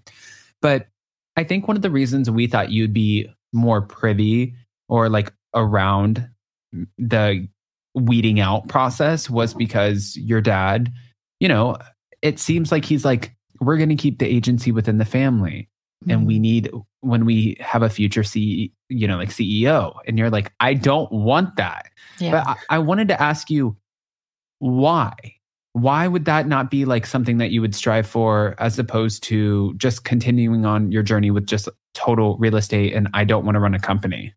But 0.62 0.88
I 1.38 1.46
think 1.46 1.70
one 1.70 1.78
of 1.78 1.84
the 1.84 1.90
reasons 1.90 2.30
we 2.30 2.48
thought 2.48 2.70
you'd 2.70 2.94
be 2.94 3.30
more 3.56 3.82
privy 3.82 4.54
or 4.88 5.10
like 5.10 5.34
around 5.56 6.30
the 6.98 7.48
weeding 7.96 8.40
out 8.40 8.68
process 8.68 9.30
was 9.30 9.52
uh-huh. 9.52 9.58
because 9.58 10.18
your 10.18 10.42
dad, 10.42 10.92
you 11.40 11.48
know, 11.48 11.78
it 12.22 12.40
seems 12.40 12.72
like 12.72 12.86
he's 12.86 13.06
like, 13.06 13.36
we're 13.62 13.78
going 13.78 13.90
to 13.90 13.96
keep 13.96 14.20
the 14.20 14.28
agency 14.28 14.72
within 14.72 14.98
the 14.98 15.06
family. 15.06 15.70
And 16.08 16.28
we 16.28 16.36
mm-hmm. 16.36 16.42
need 16.42 16.72
when 17.02 17.26
we 17.26 17.58
have 17.60 17.82
a 17.82 17.90
future 17.90 18.24
C, 18.24 18.72
you 18.90 19.08
know, 19.08 19.18
like 19.18 19.30
CEO. 19.30 19.96
And 20.06 20.20
you're 20.20 20.30
like, 20.30 20.52
I 20.60 20.76
don't 20.76 21.12
want 21.12 21.56
that. 21.56 21.88
yeah. 22.20 22.32
But 22.32 22.48
I, 22.48 22.76
I 22.76 22.80
wanted 22.80 23.08
to 23.08 23.20
ask 23.20 23.50
you 23.50 23.76
why? 24.60 25.14
Why 25.74 26.08
would 26.08 26.26
that 26.26 26.48
not 26.48 26.70
be 26.70 26.86
like 26.86 27.06
something 27.06 27.38
that 27.40 27.52
you 27.52 27.62
would 27.62 27.74
strive 27.76 28.08
for 28.08 28.56
as 28.60 28.78
opposed 28.78 29.24
to 29.24 29.74
just 29.76 30.04
continuing 30.04 30.66
on 30.66 30.92
your 30.92 31.04
journey 31.04 31.32
with 31.32 31.48
just 31.48 31.70
total 31.96 32.38
real 32.38 32.56
estate 32.56 32.94
and 32.94 33.08
I 33.14 33.24
don't 33.24 33.46
want 33.46 33.56
to 33.56 33.60
run 33.60 33.74
a 33.74 33.80
company? 33.80 34.34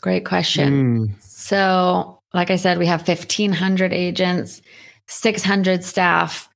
Great 0.00 0.26
question. 0.26 1.08
Mm, 1.08 1.22
So, 1.22 2.20
like 2.34 2.50
I 2.50 2.56
said, 2.56 2.78
we 2.78 2.86
have 2.86 3.06
1,500 3.06 3.92
agents, 3.92 4.60
600 5.06 5.82
staff. 5.82 6.48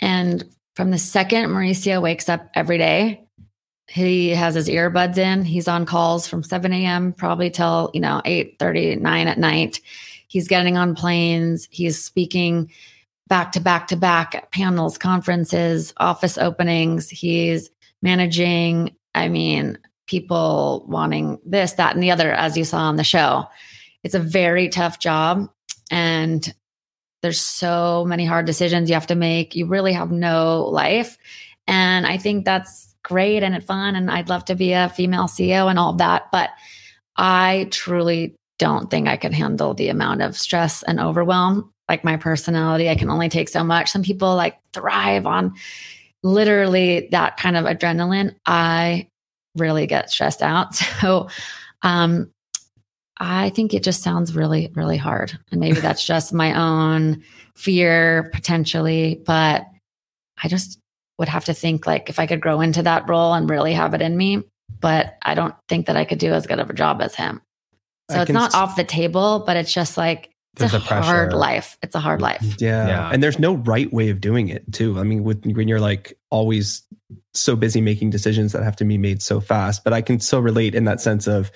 And 0.00 0.44
from 0.74 0.90
the 0.90 0.98
second 0.98 1.50
Mauricio 1.50 2.00
wakes 2.00 2.28
up 2.28 2.48
every 2.54 2.78
day, 2.78 3.26
he 3.88 4.30
has 4.30 4.54
his 4.54 4.68
earbuds 4.68 5.18
in. 5.18 5.44
He's 5.44 5.68
on 5.68 5.86
calls 5.86 6.26
from 6.26 6.42
7 6.42 6.72
a.m. 6.72 7.12
probably 7.12 7.50
till, 7.50 7.90
you 7.94 8.00
know, 8.00 8.20
8 8.24 8.56
9 8.60 9.28
at 9.28 9.38
night. 9.38 9.80
He's 10.28 10.48
getting 10.48 10.76
on 10.76 10.94
planes. 10.94 11.68
He's 11.70 12.02
speaking 12.02 12.70
back 13.28 13.52
to 13.52 13.60
back 13.60 13.88
to 13.88 13.96
back 13.96 14.34
at 14.34 14.50
panels, 14.50 14.98
conferences, 14.98 15.92
office 15.98 16.36
openings. 16.38 17.08
He's 17.08 17.70
managing, 18.02 18.94
I 19.14 19.28
mean, 19.28 19.78
people 20.06 20.84
wanting 20.88 21.38
this, 21.44 21.72
that, 21.74 21.94
and 21.94 22.02
the 22.02 22.10
other, 22.10 22.32
as 22.32 22.56
you 22.56 22.64
saw 22.64 22.78
on 22.78 22.96
the 22.96 23.04
show. 23.04 23.46
It's 24.02 24.14
a 24.14 24.20
very 24.20 24.68
tough 24.68 24.98
job. 24.98 25.50
And 25.90 26.54
there's 27.22 27.40
so 27.40 28.04
many 28.06 28.24
hard 28.24 28.46
decisions 28.46 28.88
you 28.88 28.94
have 28.94 29.08
to 29.08 29.14
make. 29.14 29.56
You 29.56 29.66
really 29.66 29.92
have 29.92 30.10
no 30.10 30.64
life. 30.64 31.18
And 31.66 32.06
I 32.06 32.18
think 32.18 32.44
that's 32.44 32.94
great 33.02 33.42
and 33.42 33.54
it's 33.54 33.66
fun. 33.66 33.96
And 33.96 34.10
I'd 34.10 34.28
love 34.28 34.44
to 34.46 34.54
be 34.54 34.72
a 34.72 34.88
female 34.90 35.24
CEO 35.24 35.68
and 35.68 35.78
all 35.78 35.92
of 35.92 35.98
that. 35.98 36.30
But 36.30 36.50
I 37.16 37.68
truly 37.70 38.36
don't 38.58 38.90
think 38.90 39.08
I 39.08 39.16
could 39.16 39.34
handle 39.34 39.74
the 39.74 39.88
amount 39.88 40.22
of 40.22 40.36
stress 40.36 40.82
and 40.82 41.00
overwhelm. 41.00 41.72
Like 41.88 42.04
my 42.04 42.16
personality, 42.16 42.88
I 42.88 42.96
can 42.96 43.10
only 43.10 43.28
take 43.28 43.48
so 43.48 43.62
much. 43.62 43.90
Some 43.90 44.02
people 44.02 44.34
like 44.34 44.58
thrive 44.72 45.26
on 45.26 45.54
literally 46.22 47.08
that 47.12 47.36
kind 47.36 47.56
of 47.56 47.64
adrenaline. 47.64 48.34
I 48.44 49.08
really 49.56 49.86
get 49.86 50.10
stressed 50.10 50.42
out. 50.42 50.74
So, 51.00 51.28
um, 51.82 52.30
I 53.18 53.50
think 53.50 53.72
it 53.72 53.82
just 53.82 54.02
sounds 54.02 54.34
really, 54.34 54.70
really 54.74 54.96
hard. 54.96 55.38
And 55.50 55.60
maybe 55.60 55.80
that's 55.80 56.04
just 56.06 56.32
my 56.32 56.58
own 56.58 57.22
fear 57.54 58.30
potentially, 58.34 59.22
but 59.24 59.64
I 60.42 60.48
just 60.48 60.78
would 61.18 61.28
have 61.28 61.46
to 61.46 61.54
think 61.54 61.86
like 61.86 62.10
if 62.10 62.18
I 62.18 62.26
could 62.26 62.40
grow 62.40 62.60
into 62.60 62.82
that 62.82 63.08
role 63.08 63.32
and 63.32 63.48
really 63.48 63.72
have 63.72 63.94
it 63.94 64.02
in 64.02 64.16
me. 64.16 64.42
But 64.80 65.16
I 65.22 65.34
don't 65.34 65.54
think 65.68 65.86
that 65.86 65.96
I 65.96 66.04
could 66.04 66.18
do 66.18 66.32
as 66.32 66.46
good 66.46 66.58
of 66.58 66.68
a 66.68 66.74
job 66.74 67.00
as 67.00 67.14
him. 67.14 67.40
So 68.10 68.18
I 68.18 68.22
it's 68.22 68.30
not 68.30 68.50
s- 68.50 68.54
off 68.54 68.76
the 68.76 68.84
table, 68.84 69.42
but 69.46 69.56
it's 69.56 69.72
just 69.72 69.96
like 69.96 70.30
it's 70.54 70.60
There's 70.72 70.74
a 70.74 70.76
a 70.76 71.02
hard 71.02 71.32
life. 71.32 71.78
It's 71.82 71.94
a 71.94 72.00
hard 72.00 72.20
life. 72.20 72.42
Yeah. 72.58 72.86
Yeah. 72.86 73.10
And 73.12 73.22
there's 73.22 73.38
no 73.38 73.54
right 73.56 73.90
way 73.92 74.10
of 74.10 74.20
doing 74.20 74.48
it 74.48 74.70
too. 74.72 74.98
I 74.98 75.02
mean, 75.02 75.24
with, 75.24 75.44
when 75.46 75.68
you're 75.68 75.80
like 75.80 76.18
always 76.30 76.82
so 77.36 77.54
busy 77.56 77.80
making 77.80 78.10
decisions 78.10 78.52
that 78.52 78.62
have 78.62 78.76
to 78.76 78.84
be 78.84 78.98
made 78.98 79.22
so 79.22 79.40
fast, 79.40 79.84
but 79.84 79.92
I 79.92 80.00
can 80.02 80.20
so 80.20 80.38
relate 80.40 80.74
in 80.74 80.84
that 80.84 81.00
sense 81.00 81.26
of 81.26 81.50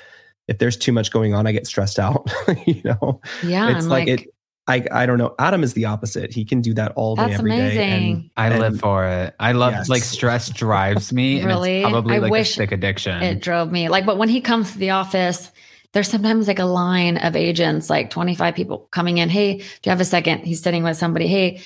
if 0.48 0.58
there's 0.58 0.76
too 0.76 0.92
much 0.92 1.10
going 1.10 1.34
on, 1.34 1.46
I 1.46 1.52
get 1.52 1.66
stressed 1.66 1.98
out, 1.98 2.30
you 2.66 2.80
know, 2.84 3.20
Yeah. 3.42 3.76
it's 3.76 3.86
like, 3.86 4.08
like, 4.08 4.20
it, 4.22 4.28
I, 4.66 5.02
I 5.02 5.06
don't 5.06 5.18
know. 5.18 5.34
Adam 5.38 5.62
is 5.64 5.72
the 5.74 5.86
opposite. 5.86 6.32
He 6.32 6.44
can 6.44 6.60
do 6.60 6.74
that 6.74 6.92
all 6.96 7.16
day, 7.16 7.22
that's 7.26 7.38
every 7.38 7.50
day. 7.50 7.56
amazing. 7.76 8.30
I 8.36 8.48
And- 8.48 8.60
live 8.60 8.78
for 8.80 9.06
it. 9.06 9.34
I 9.40 9.52
love 9.52 9.72
Yes. 9.72 9.88
like 9.88 10.02
stress 10.02 10.48
drives 10.50 11.12
me. 11.12 11.42
Really? 11.44 11.78
And 11.78 11.86
it's 11.86 11.90
probably 11.92 12.16
I 12.16 12.18
like 12.18 12.30
wish 12.30 12.50
a 12.50 12.54
sick 12.54 12.72
addiction. 12.72 13.20
it 13.22 13.40
drove 13.40 13.72
me 13.72 13.88
like 13.88 14.06
but 14.06 14.18
when 14.18 14.28
he 14.28 14.40
comes 14.40 14.72
to 14.72 14.78
the 14.78 14.90
office 14.90 15.50
there's 15.92 16.08
sometimes 16.08 16.46
like 16.46 16.60
a 16.60 16.64
line 16.64 17.16
of 17.16 17.34
agents 17.34 17.90
like 17.90 18.10
25 18.10 18.54
people 18.54 18.86
coming 18.92 19.18
in 19.18 19.28
hey 19.28 19.56
do 19.58 19.64
you 19.84 19.90
have 19.90 20.00
a 20.00 20.04
second 20.04 20.44
he's 20.44 20.62
sitting 20.62 20.84
with 20.84 20.96
somebody 20.96 21.26
hey 21.26 21.60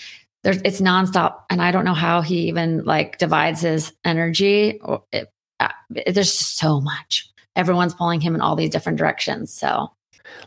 there's 0.45 0.59
it's 0.65 0.81
nonstop 0.81 1.41
and 1.51 1.61
i 1.61 1.71
don't 1.71 1.85
know 1.85 1.95
how 1.95 2.21
he 2.21 2.49
even 2.49 2.85
like 2.85 3.19
divides 3.19 3.61
his 3.63 3.93
energy 4.05 4.79
or 4.85 5.03
it, 5.13 5.33
uh, 5.61 5.69
it- 5.95 6.15
there's 6.15 6.31
just 6.37 6.57
so 6.59 6.81
much 6.81 7.29
everyone's 7.57 7.95
pulling 7.95 8.21
him 8.21 8.35
in 8.35 8.41
all 8.41 8.55
these 8.57 8.71
different 8.71 8.99
directions 8.99 9.53
so 9.53 9.91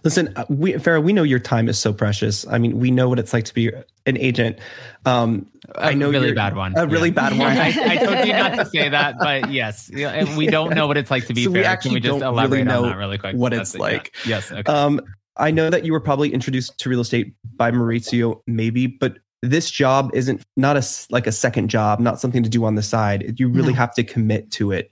Listen, 0.04 0.34
uh, 0.36 0.44
we, 0.50 0.74
Farrah, 0.74 1.02
we 1.04 1.14
know 1.14 1.22
your 1.24 1.40
time 1.40 1.70
is 1.70 1.78
so 1.78 1.94
precious. 1.94 2.46
I 2.48 2.58
mean, 2.58 2.80
we 2.80 2.90
know 2.90 3.08
what 3.08 3.20
it's 3.20 3.32
like 3.32 3.46
to 3.46 3.54
be 3.54 3.72
an 4.08 4.18
agent. 4.18 4.58
Um, 5.06 5.46
A 5.76 5.86
I 5.86 5.94
know 5.94 6.10
really 6.10 6.26
you're- 6.28 6.36
bad 6.36 6.56
one. 6.56 6.74
a 6.76 6.88
really 6.88 7.10
Yeah. 7.10 7.14
bad 7.30 7.38
one. 7.38 7.48
I, 7.58 7.68
I 7.68 7.96
told 8.06 8.28
you 8.28 8.34
not 8.34 8.56
to 8.56 8.66
say 8.66 8.90
that, 8.90 9.16
but 9.20 9.52
yes, 9.52 9.90
Yeah, 9.94 10.36
we 10.36 10.48
don't 10.48 10.74
know 10.74 10.88
what 10.88 10.98
it's 10.98 11.12
like 11.12 11.28
to 11.28 11.34
be 11.34 11.44
So 11.46 11.52
we 11.52 11.60
fair. 11.62 11.70
actually 11.70 11.90
Can 11.90 11.94
we 11.96 12.00
just 12.02 12.20
don't 12.20 12.34
elaborate 12.34 12.66
really 12.66 12.76
on 12.76 12.84
that 12.90 12.98
really 12.98 13.18
quick? 13.20 13.36
what 13.36 13.52
That's 13.54 13.70
it's 13.70 13.76
it, 13.76 13.78
yeah. 13.78 13.84
like. 13.84 14.16
Yes. 14.26 14.52
Okay. 14.52 14.72
Um, 14.72 15.00
I 15.38 15.52
know 15.52 15.70
that 15.70 15.86
you 15.86 15.92
were 15.94 16.02
probably 16.02 16.34
introduced 16.34 16.78
to 16.80 16.90
real 16.90 17.00
estate 17.02 17.34
by 17.56 17.70
Mauricio, 17.72 18.42
maybe, 18.48 18.88
but 18.88 19.20
this 19.42 19.70
job 19.70 20.10
isn't 20.14 20.44
not 20.56 20.78
a 20.78 20.86
like 21.10 21.28
a 21.28 21.32
second 21.32 21.70
job, 21.70 22.00
not 22.00 22.20
something 22.20 22.44
to 22.44 22.50
do 22.50 22.66
on 22.66 22.76
the 22.76 22.84
side. 22.84 23.40
You 23.40 23.50
really 23.50 23.74
No. 23.74 23.80
have 23.80 23.94
to 23.96 24.04
commit 24.04 24.52
to 24.52 24.72
it, 24.72 24.92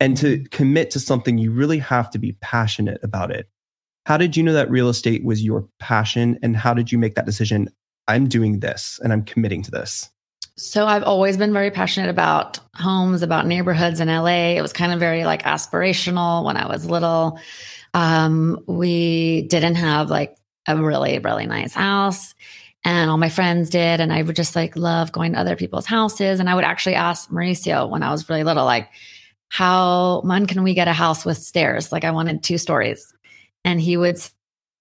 and 0.00 0.16
to 0.18 0.44
commit 0.50 0.90
to 0.92 1.00
something, 1.00 1.38
you 1.38 1.50
really 1.50 1.78
have 1.78 2.10
to 2.10 2.18
be 2.18 2.32
passionate 2.40 3.00
about 3.02 3.30
it. 3.30 3.48
How 4.06 4.16
did 4.16 4.36
you 4.36 4.42
know 4.42 4.52
that 4.52 4.70
real 4.70 4.88
estate 4.88 5.24
was 5.24 5.44
your 5.44 5.66
passion, 5.78 6.38
and 6.42 6.56
how 6.56 6.74
did 6.74 6.90
you 6.92 6.98
make 6.98 7.14
that 7.14 7.26
decision? 7.26 7.68
I'm 8.08 8.28
doing 8.28 8.60
this, 8.60 8.98
and 9.02 9.12
I'm 9.12 9.22
committing 9.24 9.62
to 9.62 9.70
this. 9.70 10.10
So 10.56 10.86
I've 10.86 11.04
always 11.04 11.36
been 11.36 11.52
very 11.52 11.70
passionate 11.70 12.10
about 12.10 12.58
homes, 12.74 13.22
about 13.22 13.46
neighborhoods 13.46 14.00
in 14.00 14.08
LA. 14.08 14.56
It 14.56 14.60
was 14.62 14.72
kind 14.72 14.92
of 14.92 15.00
very 15.00 15.24
like 15.24 15.42
aspirational 15.44 16.44
when 16.44 16.56
I 16.56 16.66
was 16.66 16.84
little. 16.84 17.38
Um, 17.94 18.62
we 18.66 19.42
didn't 19.48 19.76
have 19.76 20.10
like 20.10 20.36
a 20.68 20.76
really, 20.76 21.18
really 21.20 21.46
nice 21.46 21.72
house. 21.74 22.34
And 22.84 23.08
all 23.08 23.16
my 23.16 23.28
friends 23.28 23.70
did. 23.70 24.00
And 24.00 24.12
I 24.12 24.22
would 24.22 24.36
just 24.36 24.56
like 24.56 24.76
love 24.76 25.12
going 25.12 25.32
to 25.32 25.38
other 25.38 25.56
people's 25.56 25.86
houses. 25.86 26.40
And 26.40 26.50
I 26.50 26.54
would 26.54 26.64
actually 26.64 26.96
ask 26.96 27.30
Mauricio 27.30 27.88
when 27.88 28.02
I 28.02 28.10
was 28.10 28.28
really 28.28 28.44
little, 28.44 28.64
like, 28.64 28.88
how 29.48 30.22
when 30.24 30.46
can 30.46 30.62
we 30.62 30.74
get 30.74 30.88
a 30.88 30.92
house 30.92 31.24
with 31.24 31.36
stairs? 31.36 31.92
Like 31.92 32.04
I 32.04 32.10
wanted 32.10 32.42
two 32.42 32.58
stories. 32.58 33.12
And 33.64 33.80
he 33.80 33.96
would 33.96 34.18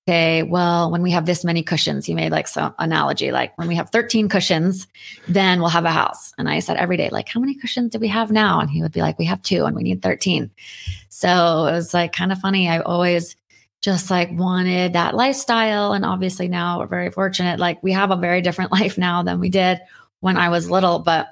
say, 0.08 0.44
well, 0.44 0.90
when 0.90 1.04
we 1.04 1.12
have 1.12 1.26
this 1.26 1.44
many 1.44 1.62
cushions, 1.62 2.06
he 2.06 2.16
made 2.16 2.32
like 2.32 2.48
some 2.48 2.74
analogy, 2.80 3.32
like 3.32 3.56
when 3.58 3.68
we 3.68 3.76
have 3.76 3.90
13 3.90 4.30
cushions, 4.30 4.88
then 5.28 5.60
we'll 5.60 5.70
have 5.70 5.86
a 5.86 5.92
house. 5.92 6.34
And 6.38 6.50
I 6.50 6.60
said 6.60 6.78
every 6.78 6.98
day, 6.98 7.10
like, 7.10 7.28
how 7.30 7.40
many 7.40 7.54
cushions 7.54 7.92
do 7.92 8.00
we 8.00 8.08
have 8.08 8.32
now? 8.32 8.60
And 8.62 8.70
he 8.70 8.82
would 8.82 8.92
be 8.92 9.02
like, 9.02 9.20
we 9.20 9.26
have 9.26 9.42
two 9.44 9.66
and 9.66 9.76
we 9.76 9.84
need 9.84 10.02
13. 10.02 10.50
So 11.10 11.66
it 11.66 11.72
was 11.72 11.94
like 11.94 12.14
kind 12.14 12.32
of 12.32 12.40
funny. 12.40 12.68
I 12.68 12.80
always 12.80 13.36
just 13.82 14.12
like 14.12 14.30
wanted 14.32 14.94
that 14.94 15.16
lifestyle. 15.16 15.94
And 15.94 16.06
obviously 16.06 16.48
now 16.48 16.80
we're 16.80 16.88
very 16.88 17.10
fortunate. 17.10 17.60
Like 17.60 17.82
we 17.82 17.92
have 17.92 18.12
a 18.12 18.16
very 18.16 18.42
different 18.42 18.72
life 18.80 18.98
now 18.98 19.24
than 19.24 19.40
we 19.40 19.50
did 19.50 19.80
when 20.20 20.38
I 20.38 20.50
was 20.50 20.70
little. 20.70 21.00
But 21.00 21.28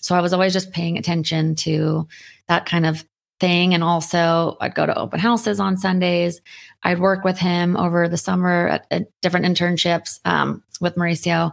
so 0.00 0.14
I 0.14 0.20
was 0.20 0.32
always 0.32 0.52
just 0.52 0.72
paying 0.72 0.98
attention 0.98 1.54
to 1.56 2.06
that 2.46 2.66
kind 2.66 2.84
of 2.84 3.04
thing. 3.40 3.74
And 3.74 3.82
also 3.82 4.56
I'd 4.60 4.74
go 4.74 4.86
to 4.86 4.98
open 4.98 5.18
houses 5.18 5.60
on 5.60 5.78
Sundays. 5.78 6.40
I'd 6.82 7.00
work 7.00 7.24
with 7.24 7.38
him 7.38 7.76
over 7.76 8.08
the 8.08 8.18
summer 8.18 8.68
at, 8.68 8.86
at 8.90 9.08
different 9.22 9.46
internships 9.46 10.20
um, 10.26 10.62
with 10.80 10.96
Mauricio. 10.96 11.52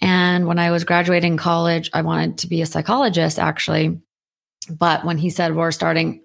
And 0.00 0.46
when 0.46 0.58
I 0.58 0.72
was 0.72 0.84
graduating 0.84 1.36
college, 1.36 1.90
I 1.94 2.02
wanted 2.02 2.38
to 2.38 2.48
be 2.48 2.60
a 2.60 2.66
psychologist 2.66 3.38
actually. 3.38 3.98
But 4.68 5.04
when 5.04 5.16
he 5.16 5.30
said, 5.30 5.54
we're 5.54 5.70
starting, 5.70 6.22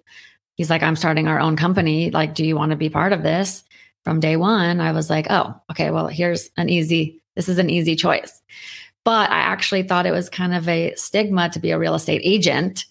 he's 0.55 0.69
like, 0.69 0.83
I'm 0.83 0.95
starting 0.95 1.27
our 1.27 1.39
own 1.39 1.55
company. 1.55 2.11
Like, 2.11 2.35
do 2.35 2.45
you 2.45 2.55
want 2.55 2.71
to 2.71 2.75
be 2.75 2.89
part 2.89 3.13
of 3.13 3.23
this? 3.23 3.63
From 4.03 4.19
day 4.19 4.35
one, 4.35 4.79
I 4.79 4.93
was 4.93 5.09
like, 5.09 5.27
oh, 5.29 5.55
okay, 5.69 5.91
well, 5.91 6.07
here's 6.07 6.49
an 6.57 6.69
easy, 6.69 7.21
this 7.35 7.47
is 7.47 7.59
an 7.59 7.69
easy 7.69 7.95
choice. 7.95 8.41
But 9.03 9.29
I 9.29 9.39
actually 9.39 9.83
thought 9.83 10.05
it 10.05 10.11
was 10.11 10.29
kind 10.29 10.53
of 10.53 10.67
a 10.67 10.93
stigma 10.95 11.49
to 11.49 11.59
be 11.59 11.71
a 11.71 11.79
real 11.79 11.95
estate 11.95 12.21
agent. 12.23 12.85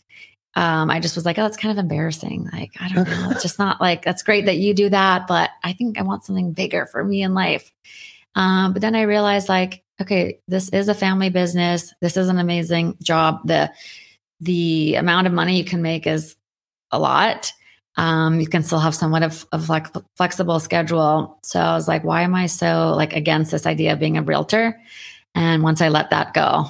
Um, 0.55 0.91
I 0.91 1.01
just 1.01 1.15
was 1.15 1.25
like, 1.25 1.39
oh, 1.39 1.43
that's 1.43 1.57
kind 1.57 1.73
of 1.77 1.83
embarrassing. 1.83 2.49
Like, 2.53 2.73
I 2.81 2.89
don't 2.89 3.09
know. 3.09 3.31
It's 3.31 3.43
just 3.43 3.59
not 3.59 3.81
like, 3.81 4.05
that's 4.05 4.23
great 4.23 4.47
that 4.47 4.59
you 4.59 4.75
do 4.75 4.89
that, 4.89 5.27
but 5.27 5.51
I 5.63 5.73
think 5.73 5.99
I 5.99 6.03
want 6.03 6.25
something 6.25 6.53
bigger 6.53 6.87
for 6.87 7.05
me 7.05 7.23
in 7.23 7.35
life. 7.35 7.73
Um, 8.35 8.73
but 8.73 8.83
then 8.83 8.95
I 8.95 9.03
realized, 9.03 9.49
like, 9.49 9.83
okay, 10.01 10.41
this 10.49 10.69
is 10.71 10.89
a 10.89 10.95
family 10.95 11.31
business. 11.31 11.95
This 12.01 12.17
is 12.17 12.29
an 12.29 12.39
amazing 12.39 12.97
job. 13.03 13.41
The 13.45 13.73
the 14.41 14.95
amount 14.95 15.27
of 15.27 15.35
money 15.35 15.59
you 15.59 15.65
can 15.65 15.83
make 15.83 16.07
is 16.07 16.35
a 16.93 16.99
lot. 16.99 17.53
Um, 17.97 18.41
you 18.41 18.47
can 18.47 18.63
still 18.63 18.79
have 18.79 18.95
somewhat 18.95 19.23
of, 19.23 19.45
of 19.53 19.69
like 19.69 19.87
flexible 20.17 20.61
schedule. 20.61 21.39
So 21.43 21.61
I 21.61 21.75
was 21.75 21.89
like, 21.89 22.05
why 22.05 22.23
am 22.23 22.35
I 22.35 22.47
so 22.47 22.95
like 22.97 23.15
against 23.15 23.51
this 23.51 23.67
idea 23.67 23.93
of 23.93 23.99
being 23.99 24.17
a 24.17 24.23
realtor? 24.23 24.81
And 25.35 25.63
once 25.63 25.81
I 25.81 25.89
let 25.89 26.11
that 26.11 26.33
go, 26.33 26.67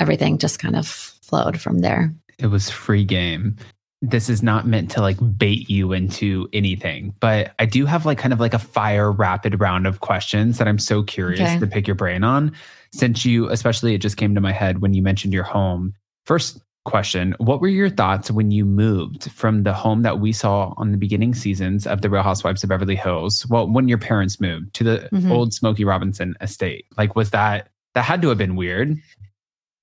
everything 0.00 0.38
just 0.38 0.58
kind 0.58 0.76
of 0.76 0.86
flowed 0.86 1.60
from 1.60 1.78
there. 1.78 2.14
it 2.38 2.46
was 2.46 2.70
free 2.70 3.04
game. 3.04 3.56
This 4.00 4.28
is 4.28 4.44
not 4.44 4.64
meant 4.66 4.92
to 4.92 5.00
like 5.00 5.16
bait 5.36 5.68
you 5.68 5.92
into 5.92 6.48
anything, 6.52 7.14
but 7.20 7.52
I 7.58 7.66
do 7.66 7.84
have 7.84 8.06
like 8.06 8.18
kind 8.18 8.32
of 8.32 8.38
like 8.38 8.54
a 8.54 8.58
fire 8.60 9.10
rapid 9.10 9.60
round 9.60 9.88
of 9.88 9.98
questions 10.00 10.58
that 10.58 10.68
I'm 10.68 10.78
so 10.78 11.02
curious 11.02 11.40
Okay. 11.50 11.58
to 11.58 11.66
pick 11.66 11.88
your 11.88 11.96
brain 11.96 12.22
on. 12.22 12.52
Since 12.92 13.24
you, 13.24 13.48
especially, 13.50 13.94
it 13.94 13.98
just 13.98 14.16
came 14.16 14.36
to 14.36 14.40
my 14.40 14.52
head 14.52 14.80
when 14.80 14.94
you 14.94 15.02
mentioned 15.02 15.32
your 15.32 15.42
home. 15.42 15.94
First 16.26 16.60
question 16.90 17.34
What 17.38 17.60
were 17.60 17.68
your 17.68 17.88
thoughts 17.90 18.30
when 18.30 18.50
you 18.50 18.64
moved 18.64 19.30
from 19.32 19.62
the 19.62 19.72
home 19.72 20.02
that 20.02 20.18
we 20.20 20.32
saw 20.32 20.74
on 20.76 20.92
the 20.92 20.98
beginning 20.98 21.34
seasons 21.34 21.86
of 21.86 22.02
The 22.02 22.10
Real 22.10 22.22
Housewives 22.22 22.62
of 22.62 22.68
Beverly 22.70 22.96
Hills? 22.96 23.46
Well, 23.48 23.68
when 23.68 23.88
your 23.88 23.98
parents 23.98 24.40
moved 24.40 24.74
to 24.74 24.84
the 24.84 25.08
Mhm. 25.12 25.30
old 25.30 25.52
Smokey 25.54 25.84
Robinson 25.84 26.34
estate, 26.40 26.86
like, 26.96 27.14
was 27.16 27.30
that 27.30 27.68
that 27.94 28.04
had 28.04 28.22
to 28.22 28.28
have 28.28 28.38
been 28.38 28.54
weird? 28.56 28.96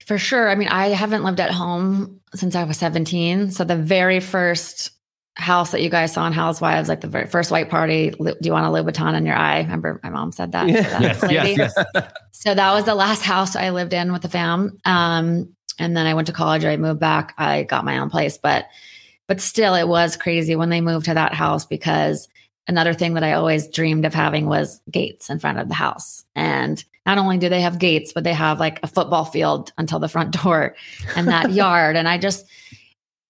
For 0.05 0.17
sure. 0.17 0.49
I 0.49 0.55
mean, 0.55 0.67
I 0.67 0.89
haven't 0.89 1.23
lived 1.23 1.39
at 1.39 1.51
home 1.51 2.19
since 2.35 2.55
I 2.55 2.63
was 2.63 2.77
17. 2.77 3.49
So 3.51 3.63
the 3.63 3.75
very 3.75 4.19
first 4.19 4.91
house 5.37 5.71
that 5.71 5.81
you 5.81 5.89
guys 5.89 6.13
saw 6.13 6.25
in 6.27 6.31
Housewives, 6.31 6.87
like 6.87 7.01
the 7.01 7.07
very 7.07 7.25
first 7.27 7.51
white 7.51 7.69
party, 7.69 8.11
do 8.11 8.35
you 8.41 8.51
want 8.53 8.65
a 8.65 8.69
Louboutin 8.69 9.15
in 9.17 9.25
your 9.25 9.35
eye? 9.35 9.59
Remember 9.61 9.99
my 10.03 10.09
mom 10.09 10.31
said 10.31 10.51
that? 10.53 10.65
to 10.67 10.71
Yeah. 10.71 10.81
that 11.13 11.31
Yes, 11.31 11.57
yes, 11.57 11.73
yes. 11.95 12.03
So 12.31 12.53
that 12.53 12.73
was 12.73 12.85
the 12.85 12.95
last 12.95 13.23
house 13.23 13.55
I 13.55 13.71
lived 13.71 13.91
in 13.93 14.13
with 14.13 14.21
the 14.21 14.29
fam. 14.29 14.77
Um, 14.85 15.54
and 15.79 15.95
then 15.95 16.05
I 16.05 16.13
went 16.13 16.27
to 16.27 16.33
college. 16.33 16.65
I 16.65 16.77
moved 16.77 16.99
back. 16.99 17.33
I 17.37 17.63
got 17.63 17.85
my 17.85 17.97
own 17.97 18.09
place. 18.09 18.37
But 18.37 18.65
but 19.27 19.41
still, 19.41 19.73
it 19.73 19.87
was 19.87 20.15
crazy 20.15 20.55
when 20.55 20.69
they 20.69 20.81
moved 20.81 21.05
to 21.05 21.13
that 21.13 21.33
house 21.33 21.65
because 21.65 22.27
another 22.67 22.93
thing 22.93 23.13
that 23.15 23.23
I 23.23 23.33
always 23.33 23.67
dreamed 23.67 24.05
of 24.05 24.13
having 24.13 24.47
was 24.47 24.81
gates 24.91 25.29
in 25.29 25.39
front 25.39 25.59
of 25.59 25.67
the 25.67 25.73
house. 25.73 26.23
And 26.35 26.83
not 27.05 27.17
only 27.17 27.37
do 27.37 27.49
they 27.49 27.61
have 27.61 27.79
gates, 27.79 28.13
but 28.13 28.23
they 28.23 28.33
have 28.33 28.59
like 28.59 28.79
a 28.83 28.87
football 28.87 29.25
field 29.25 29.71
until 29.77 29.99
the 29.99 30.07
front 30.07 30.31
door 30.43 30.75
and 31.15 31.27
that 31.27 31.51
yard. 31.51 31.95
And 31.95 32.07
I 32.07 32.17
just, 32.17 32.45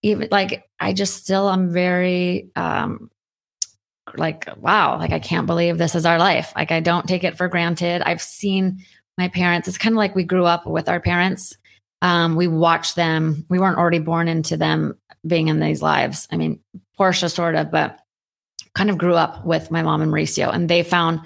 even 0.01 0.27
like, 0.31 0.67
I 0.79 0.93
just 0.93 1.15
still 1.15 1.49
am 1.49 1.71
very, 1.71 2.49
um, 2.55 3.09
like, 4.17 4.47
wow, 4.57 4.97
like 4.97 5.11
I 5.11 5.19
can't 5.19 5.47
believe 5.47 5.77
this 5.77 5.95
is 5.95 6.05
our 6.05 6.19
life. 6.19 6.53
Like, 6.55 6.71
I 6.71 6.79
don't 6.79 7.07
take 7.07 7.23
it 7.23 7.37
for 7.37 7.47
granted. 7.47 8.01
I've 8.03 8.21
seen 8.21 8.83
my 9.17 9.29
parents, 9.29 9.67
it's 9.67 9.77
kind 9.77 9.93
of 9.93 9.97
like 9.97 10.15
we 10.15 10.23
grew 10.23 10.45
up 10.45 10.67
with 10.67 10.87
our 10.87 10.99
parents. 10.99 11.57
Um, 12.01 12.35
we 12.35 12.47
watched 12.47 12.95
them, 12.95 13.45
we 13.49 13.59
weren't 13.59 13.77
already 13.77 13.99
born 13.99 14.27
into 14.27 14.57
them 14.57 14.97
being 15.25 15.47
in 15.47 15.59
these 15.59 15.81
lives. 15.81 16.27
I 16.31 16.37
mean, 16.37 16.59
Portia 16.97 17.29
sort 17.29 17.55
of, 17.55 17.71
but 17.71 17.99
kind 18.75 18.89
of 18.89 18.97
grew 18.97 19.15
up 19.15 19.45
with 19.45 19.71
my 19.71 19.81
mom 19.81 20.01
and 20.01 20.11
Mauricio, 20.11 20.53
and 20.53 20.69
they 20.69 20.83
found 20.83 21.21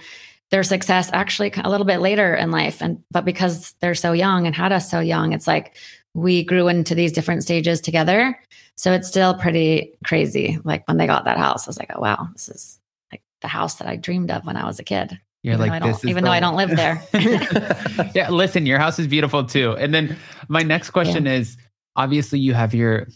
their 0.52 0.64
success 0.64 1.10
actually 1.14 1.52
a 1.64 1.70
little 1.70 1.86
bit 1.86 2.00
later 2.00 2.36
in 2.36 2.52
life. 2.52 2.82
And 2.82 3.04
but 3.12 3.26
because 3.26 3.74
they're 3.82 3.96
so 3.96 4.14
young 4.14 4.46
and 4.48 4.56
had 4.56 4.72
us 4.72 4.90
so 4.90 5.00
young, 5.00 5.34
it's 5.34 5.48
like 5.48 5.76
we 6.14 6.44
grew 6.44 6.68
into 6.68 6.96
these 6.96 7.12
different 7.12 7.44
stages 7.44 7.82
together. 7.82 8.40
So 8.76 8.94
it's 8.94 9.08
still 9.08 9.34
pretty 9.34 9.94
crazy. 10.06 10.60
Like 10.64 10.88
when 10.88 10.98
they 10.98 11.08
got 11.08 11.26
that 11.26 11.38
house, 11.38 11.68
I 11.68 11.70
was 11.70 11.78
like, 11.78 11.92
oh 11.94 12.00
wow, 12.00 12.30
this 12.34 12.50
is 12.50 12.80
like 13.12 13.22
the 13.42 13.48
house 13.48 13.76
that 13.76 13.88
I 13.88 13.96
dreamed 13.96 14.32
of 14.32 14.46
when 14.46 14.58
I 14.58 14.66
was 14.66 14.80
a 14.80 14.84
kid. 14.84 15.20
You're 15.43 15.56
even 15.56 15.69
like, 15.69 15.82
though 15.82 15.88
this 15.89 16.04
even 16.06 16.23
though 16.23 16.32
I 16.32 16.39
don't 16.39 16.56
live 16.56 16.75
there. 16.75 17.02
yeah, 18.13 18.30
listen, 18.30 18.65
your 18.65 18.78
house 18.80 18.99
is 18.99 19.08
beautiful 19.08 19.45
too. 19.45 19.71
And 19.78 19.93
then 19.93 20.17
my 20.49 20.63
next 20.63 20.89
question 20.91 21.28
is 21.28 21.58
obviously 21.95 22.39
you 22.39 22.54
have 22.54 22.73
your 22.73 23.08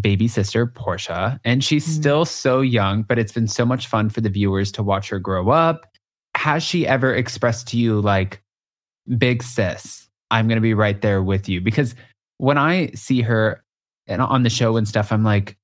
baby 0.00 0.28
sister, 0.28 0.66
Portia, 0.66 1.38
and 1.44 1.62
she's 1.62 1.86
Mhm. 1.86 2.00
still 2.00 2.24
so 2.24 2.62
young, 2.62 3.02
but 3.02 3.18
it's 3.18 3.32
been 3.32 3.48
so 3.48 3.66
much 3.66 3.86
fun 3.86 4.08
for 4.08 4.22
the 4.22 4.30
viewers 4.30 4.72
to 4.72 4.82
watch 4.82 5.10
her 5.10 5.18
grow 5.18 5.50
up. 5.50 5.86
Has 6.34 6.62
she 6.62 6.86
ever 6.86 7.14
expressed 7.14 7.68
to 7.68 7.76
you, 7.76 8.00
like, 8.00 8.42
big 9.18 9.42
sis, 9.42 10.08
I'm 10.30 10.48
going 10.48 10.56
to 10.56 10.62
be 10.62 10.72
right 10.72 10.98
there 11.02 11.22
with 11.22 11.46
you? 11.50 11.60
Because 11.60 11.94
when 12.38 12.56
I 12.56 12.86
see 12.92 13.20
her 13.20 13.62
and 14.06 14.22
on 14.22 14.42
the 14.42 14.50
show 14.50 14.78
and 14.78 14.88
stuff, 14.88 15.12
I'm 15.12 15.24
like, 15.24 15.58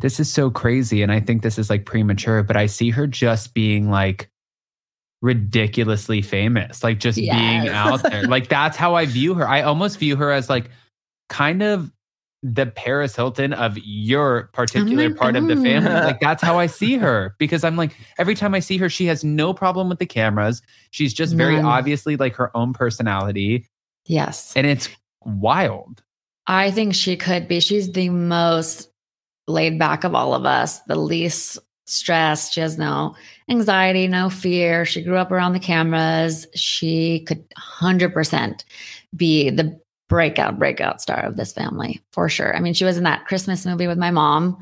this 0.00 0.18
is 0.18 0.30
so 0.30 0.50
crazy. 0.50 1.00
And 1.02 1.12
I 1.12 1.20
think 1.20 1.42
this 1.42 1.56
is 1.58 1.70
like 1.70 1.86
premature, 1.86 2.42
but 2.42 2.56
I 2.56 2.66
see 2.66 2.90
her 2.90 3.06
just 3.06 3.54
being 3.54 3.88
like, 3.88 4.28
ridiculously 5.22 6.20
famous, 6.20 6.84
like 6.84 6.98
just 6.98 7.16
being 7.16 7.68
out 7.68 8.02
there. 8.02 8.24
Like 8.24 8.48
that's 8.50 8.76
how 8.76 8.94
I 8.94 9.06
view 9.06 9.34
her. 9.34 9.48
I 9.48 9.62
almost 9.62 9.98
view 9.98 10.16
her 10.16 10.30
as 10.30 10.50
like 10.50 10.68
kind 11.28 11.62
of 11.62 11.90
the 12.42 12.66
Paris 12.66 13.14
Hilton 13.14 13.52
of 13.52 13.78
your 13.78 14.50
particular 14.52 15.08
my 15.08 15.16
part 15.16 15.36
of 15.36 15.46
the 15.46 15.54
family. 15.54 15.90
Mm-hmm. 15.90 16.06
Like 16.06 16.20
that's 16.20 16.42
how 16.42 16.58
I 16.58 16.66
see 16.66 16.96
her 16.98 17.36
because 17.38 17.62
I'm 17.62 17.76
like 17.76 17.96
every 18.18 18.34
time 18.34 18.52
I 18.54 18.60
see 18.60 18.76
her, 18.78 18.88
she 18.88 19.06
has 19.06 19.24
no 19.24 19.54
problem 19.54 19.88
with 19.88 20.00
the 20.00 20.06
cameras. 20.06 20.60
She's 20.90 21.14
just 21.14 21.34
very 21.34 21.56
None. 21.56 21.64
obviously 21.64 22.16
like 22.16 22.34
her 22.34 22.54
own 22.56 22.72
personality, 22.72 23.66
yes. 24.06 24.52
and 24.56 24.66
it's 24.66 24.88
wild. 25.24 26.02
I 26.48 26.72
think 26.72 26.94
she 26.94 27.16
could 27.16 27.46
be. 27.46 27.60
She's 27.60 27.92
the 27.92 28.08
most 28.08 28.90
laid 29.46 29.78
back 29.78 30.02
of 30.02 30.16
all 30.16 30.34
of 30.34 30.44
us, 30.44 30.80
the 30.80 30.96
least 30.96 31.60
stressed. 31.92 32.52
She 32.52 32.60
has 32.60 32.78
no 32.78 33.14
anxiety, 33.48 34.08
no 34.08 34.30
fear. 34.30 34.84
She 34.84 35.02
grew 35.02 35.16
up 35.16 35.30
around 35.30 35.52
the 35.52 35.60
cameras. 35.60 36.46
She 36.54 37.20
could 37.20 37.44
100% 37.50 38.64
be 39.16 39.50
the 39.50 39.78
breakout, 40.08 40.58
breakout 40.58 41.00
star 41.00 41.20
of 41.20 41.36
this 41.36 41.52
family 41.52 42.00
for 42.10 42.28
sure. 42.28 42.54
I 42.56 42.60
mean, 42.60 42.74
she 42.74 42.84
was 42.84 42.96
in 42.96 43.04
that 43.04 43.26
Christmas 43.26 43.64
movie 43.64 43.86
with 43.86 43.98
my 43.98 44.10
mom. 44.10 44.58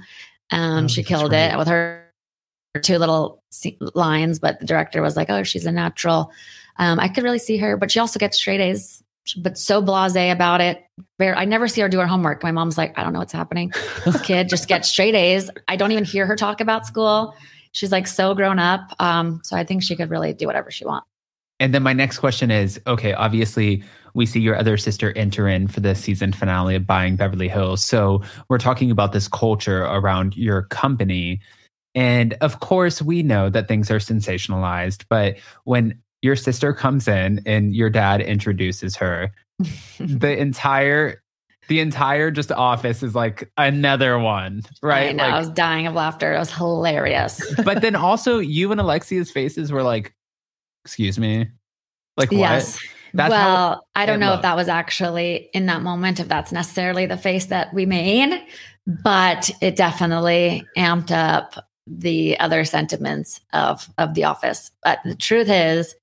Um, 0.51 0.85
Oh, 0.85 0.89
she 0.89 1.03
killed 1.03 1.33
right. 1.33 1.53
it 1.53 1.59
with 1.59 1.69
her 1.69 2.07
two 2.83 2.99
little 2.99 3.43
lines, 3.95 4.39
but 4.39 4.61
the 4.61 4.67
director 4.67 5.03
was 5.03 5.17
like, 5.17 5.31
oh, 5.31 5.43
she's 5.43 5.67
a 5.67 5.73
natural. 5.73 6.31
Um, 6.79 7.01
I 7.01 7.09
could 7.09 7.25
really 7.25 7.39
see 7.39 7.57
her, 7.57 7.77
but 7.77 7.91
she 7.91 7.99
also 7.99 8.19
gets 8.19 8.37
straight 8.37 8.61
A's, 8.61 9.00
but 9.37 9.59
so 9.59 9.81
blase 9.83 10.17
about 10.17 10.61
it. 10.61 10.85
I 11.21 11.45
never 11.45 11.69
see 11.69 11.81
her 11.83 11.89
do 11.89 11.99
her 11.99 12.07
homework. 12.07 12.43
My 12.43 12.51
mom's 12.51 12.79
like, 12.79 12.99
I 12.99 13.03
don't 13.03 13.13
know 13.13 13.19
what's 13.19 13.33
happening. 13.33 13.73
This 14.05 14.21
kid 14.25 14.49
just 14.49 14.69
gets 14.69 14.89
straight 14.89 15.15
A's. 15.15 15.51
I 15.69 15.77
don't 15.77 15.93
even 15.93 16.05
hear 16.05 16.27
her 16.27 16.37
talk 16.37 16.61
about 16.61 16.87
school. 16.87 17.35
She's 17.73 17.93
like 17.93 18.07
so 18.07 18.35
grown 18.35 18.59
up. 18.59 18.95
Um, 18.99 19.41
so 19.45 19.57
I 19.57 19.65
think 19.65 19.83
she 19.83 19.95
could 19.97 20.11
really 20.11 20.33
do 20.33 20.47
whatever 20.47 20.71
she 20.71 20.85
wants. 20.85 21.07
And 21.61 21.75
then 21.75 21.83
my 21.83 21.93
next 21.93 22.19
question 22.19 22.51
is 22.51 22.81
okay, 22.87 23.13
obviously, 23.13 23.85
we 24.15 24.27
see 24.27 24.41
your 24.41 24.57
other 24.57 24.77
sister 24.77 25.13
enter 25.17 25.47
in 25.47 25.69
for 25.69 25.81
the 25.81 25.95
season 25.95 26.33
finale 26.33 26.75
of 26.75 26.87
Buying 26.87 27.17
Beverly 27.17 27.49
Hills. 27.49 27.85
So 27.85 28.23
we're 28.49 28.59
talking 28.59 28.91
about 28.91 29.13
this 29.13 29.29
culture 29.29 29.83
around 29.85 30.37
your 30.37 30.63
company. 30.63 31.41
And 31.95 32.35
of 32.41 32.61
course, 32.61 33.03
we 33.03 33.23
know 33.23 33.51
that 33.51 33.69
things 33.69 33.91
are 33.91 33.99
sensationalized, 33.99 35.05
but 35.09 35.37
when 35.65 36.01
your 36.23 36.37
sister 36.37 36.73
comes 36.73 37.09
in 37.09 37.43
and 37.47 37.75
your 37.75 37.91
dad 37.91 38.21
introduces 38.21 38.97
her, 38.97 39.33
the 39.99 40.37
entire 40.39 41.23
the 41.69 41.79
entire 41.79 42.33
just 42.33 42.51
office 42.51 43.01
is 43.03 43.15
like 43.15 43.49
another 43.57 44.19
one, 44.19 44.63
right? 44.83 45.11
I 45.11 45.13
know. 45.13 45.23
I 45.23 45.39
was 45.39 45.49
dying 45.51 45.87
of 45.87 45.95
laughter. 45.95 46.35
It 46.35 46.39
was 46.39 46.53
hilarious. 46.53 47.41
but 47.65 47.81
then 47.81 47.95
also 47.95 48.39
you 48.39 48.73
and 48.73 48.81
Alexia's 48.81 49.31
faces 49.31 49.71
were 49.71 49.85
like, 49.85 50.13
excuse 50.85 51.17
me. 51.17 51.47
Like 52.17 52.33
what? 52.33 52.39
yes. 52.39 52.81
That's 53.15 53.31
well, 53.31 53.87
I 53.95 54.07
don't 54.07 54.21
know 54.21 54.35
if 54.35 54.43
that 54.43 54.57
was 54.57 54.69
actually 54.69 55.49
in 55.53 55.67
that 55.67 55.83
moment, 55.83 56.21
if 56.21 56.29
that's 56.29 56.53
necessarily 56.53 57.07
the 57.07 57.17
face 57.17 57.47
that 57.47 57.73
we 57.73 57.87
made, 57.87 58.41
but 58.87 59.51
it 59.61 59.77
definitely 59.77 60.65
amped 60.77 61.11
up 61.13 61.70
the 61.87 62.39
other 62.41 62.65
sentiments 62.65 63.41
of 63.53 63.89
of 63.99 64.15
the 64.15 64.25
office. 64.25 64.71
But 64.83 65.01
the 65.05 65.15
truth 65.15 65.49
is, 65.49 65.95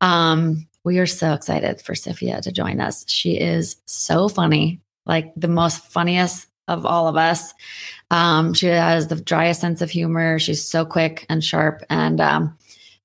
um, 0.00 0.66
we 0.84 0.98
are 0.98 1.06
so 1.06 1.32
excited 1.32 1.80
for 1.80 1.94
Sophia 1.94 2.40
to 2.42 2.52
join 2.52 2.80
us. 2.80 3.04
She 3.08 3.38
is 3.38 3.76
so 3.86 4.28
funny, 4.28 4.80
like 5.06 5.32
the 5.36 5.48
most 5.48 5.86
funniest 5.86 6.48
of 6.68 6.86
all 6.86 7.08
of 7.08 7.16
us. 7.16 7.52
Um, 8.10 8.54
she 8.54 8.66
has 8.66 9.08
the 9.08 9.16
driest 9.16 9.60
sense 9.60 9.82
of 9.82 9.90
humor. 9.90 10.38
She's 10.38 10.64
so 10.66 10.84
quick 10.84 11.26
and 11.28 11.42
sharp, 11.42 11.82
and 11.90 12.20
um, 12.20 12.56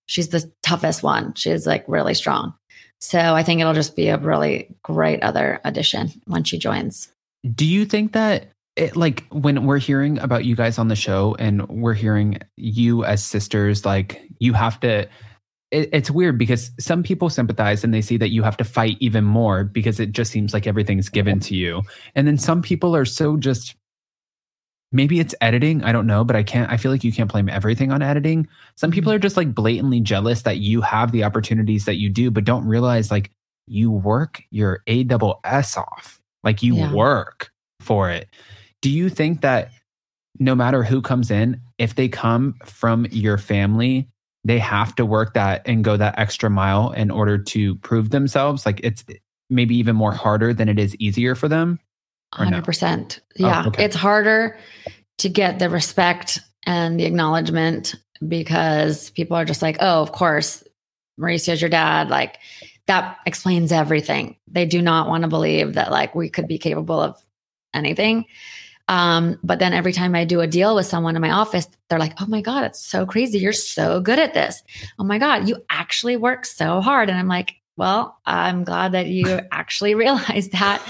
she's 0.05 0.29
the 0.29 0.51
toughest 0.63 1.03
one. 1.03 1.33
She's 1.35 1.65
like 1.67 1.85
really 1.87 2.13
strong. 2.13 2.53
So 2.99 3.19
I 3.19 3.43
think 3.43 3.61
it'll 3.61 3.73
just 3.73 3.95
be 3.95 4.07
a 4.07 4.17
really 4.17 4.75
great 4.83 5.21
other 5.21 5.59
addition 5.63 6.09
when 6.25 6.43
she 6.43 6.57
joins. 6.57 7.09
Do 7.53 7.65
you 7.65 7.85
think 7.85 8.13
that 8.13 8.47
it, 8.77 8.95
like 8.95 9.25
when 9.31 9.65
we're 9.65 9.79
hearing 9.79 10.19
about 10.19 10.45
you 10.45 10.55
guys 10.55 10.77
on 10.77 10.87
the 10.87 10.95
show 10.95 11.35
and 11.39 11.67
we're 11.67 11.95
hearing 11.95 12.37
you 12.55 13.03
as 13.03 13.23
sisters, 13.23 13.85
like 13.85 14.21
you 14.39 14.53
have 14.53 14.79
to, 14.81 15.07
it, 15.71 15.89
it's 15.91 16.11
weird 16.11 16.37
because 16.37 16.71
some 16.79 17.03
people 17.03 17.29
sympathize 17.29 17.83
and 17.83 17.93
they 17.93 18.01
see 18.01 18.17
that 18.17 18.29
you 18.29 18.43
have 18.43 18.55
to 18.57 18.63
fight 18.63 18.97
even 18.99 19.23
more 19.23 19.63
because 19.63 19.99
it 19.99 20.11
just 20.11 20.31
seems 20.31 20.53
like 20.53 20.67
everything's 20.67 21.09
given 21.09 21.39
to 21.41 21.55
you. 21.55 21.81
And 22.15 22.27
then 22.27 22.37
some 22.37 22.61
people 22.61 22.95
are 22.95 23.03
so 23.03 23.35
just, 23.35 23.75
maybe 24.91 25.19
it's 25.19 25.35
editing. 25.41 25.83
I 25.83 25.91
don't 25.91 26.07
know, 26.07 26.23
but 26.23 26.35
I 26.35 26.43
can't, 26.43 26.71
I 26.71 26.77
feel 26.77 26.91
like 26.91 27.03
you 27.03 27.11
can't 27.11 27.31
blame 27.31 27.49
everything 27.49 27.91
on 27.91 28.01
editing. 28.01 28.47
Some 28.75 28.91
people 28.91 29.09
mm-hmm. 29.09 29.17
are 29.17 29.19
just 29.19 29.37
like 29.37 29.55
blatantly 29.55 29.99
jealous 29.99 30.43
that 30.43 30.57
you 30.57 30.81
have 30.81 31.11
the 31.11 31.23
opportunities 31.23 31.85
that 31.85 31.95
you 31.95 32.09
do, 32.09 32.31
but 32.31 32.45
don't 32.45 32.65
realize 32.65 33.11
like 33.11 33.31
you 33.65 33.91
work 33.91 34.43
your 34.51 34.83
A 34.87 35.03
double 35.03 35.39
S 35.43 35.75
off. 35.75 36.21
Like 36.43 36.61
you 36.63 36.75
Yeah. 36.75 36.93
work 36.93 37.51
for 37.81 38.09
it. 38.09 38.29
Do 38.81 38.89
you 38.89 39.09
think 39.09 39.41
that 39.41 39.71
no 40.39 40.55
matter 40.55 40.83
who 40.83 41.01
comes 41.01 41.31
in, 41.31 41.61
if 41.77 41.95
they 41.95 42.07
come 42.07 42.55
from 42.65 43.07
your 43.11 43.37
family, 43.37 44.07
they 44.43 44.59
have 44.59 44.95
to 44.95 45.05
work 45.05 45.33
that 45.33 45.61
and 45.65 45.83
go 45.83 45.97
that 45.97 46.17
extra 46.17 46.49
mile 46.49 46.91
in 46.91 47.11
order 47.11 47.37
to 47.37 47.75
prove 47.75 48.11
themselves? 48.11 48.65
Like 48.65 48.79
it's 48.83 49.03
maybe 49.49 49.75
even 49.77 49.95
more 49.95 50.11
harder 50.11 50.53
than 50.53 50.69
it 50.69 50.79
is 50.79 50.95
easier 50.97 51.35
for 51.35 51.47
them? 51.47 51.79
Hundred 52.33 52.65
percent. 52.65 53.21
Yeah, 53.35 53.63
oh, 53.65 53.69
okay. 53.69 53.85
it's 53.85 53.95
harder 53.95 54.57
to 55.19 55.29
get 55.29 55.59
the 55.59 55.69
respect 55.69 56.39
and 56.65 56.99
the 56.99 57.05
acknowledgement 57.05 57.95
because 58.27 59.09
people 59.11 59.37
are 59.37 59.45
just 59.45 59.61
like, 59.61 59.77
"Oh, 59.79 60.01
of 60.01 60.11
course, 60.11 60.63
Mauricio's 61.17 61.61
your 61.61 61.69
dad." 61.69 62.09
Like 62.09 62.39
that 62.87 63.17
explains 63.25 63.71
everything. 63.71 64.35
They 64.47 64.65
do 64.65 64.81
not 64.81 65.07
want 65.07 65.21
to 65.23 65.29
believe 65.29 65.75
that 65.75 65.89
like 65.89 66.15
we 66.15 66.29
could 66.29 66.47
be 66.47 66.57
capable 66.57 66.99
of 66.99 67.17
anything. 67.73 68.25
Um, 68.87 69.37
but 69.43 69.59
then 69.59 69.73
every 69.73 69.91
time 69.91 70.15
I 70.15 70.23
do 70.23 70.39
a 70.39 70.47
deal 70.47 70.75
with 70.75 70.85
someone 70.85 71.15
in 71.15 71.21
my 71.21 71.31
office, 71.31 71.67
they're 71.89 71.99
like, 71.99 72.21
"Oh 72.21 72.27
my 72.27 72.41
god, 72.41 72.63
it's 72.63 72.85
so 72.85 73.05
crazy! 73.05 73.39
You're 73.39 73.53
so 73.53 73.99
good 73.99 74.19
at 74.19 74.33
this. 74.33 74.63
Oh 74.97 75.03
my 75.03 75.17
god, 75.17 75.47
you 75.49 75.57
actually 75.69 76.17
work 76.17 76.45
so 76.45 76.81
hard." 76.81 77.09
And 77.09 77.17
I'm 77.17 77.27
like, 77.27 77.55
"Well, 77.75 78.17
I'm 78.25 78.63
glad 78.63 78.93
that 78.93 79.07
you 79.07 79.41
actually 79.51 79.95
realized 79.95 80.53
that." 80.53 80.81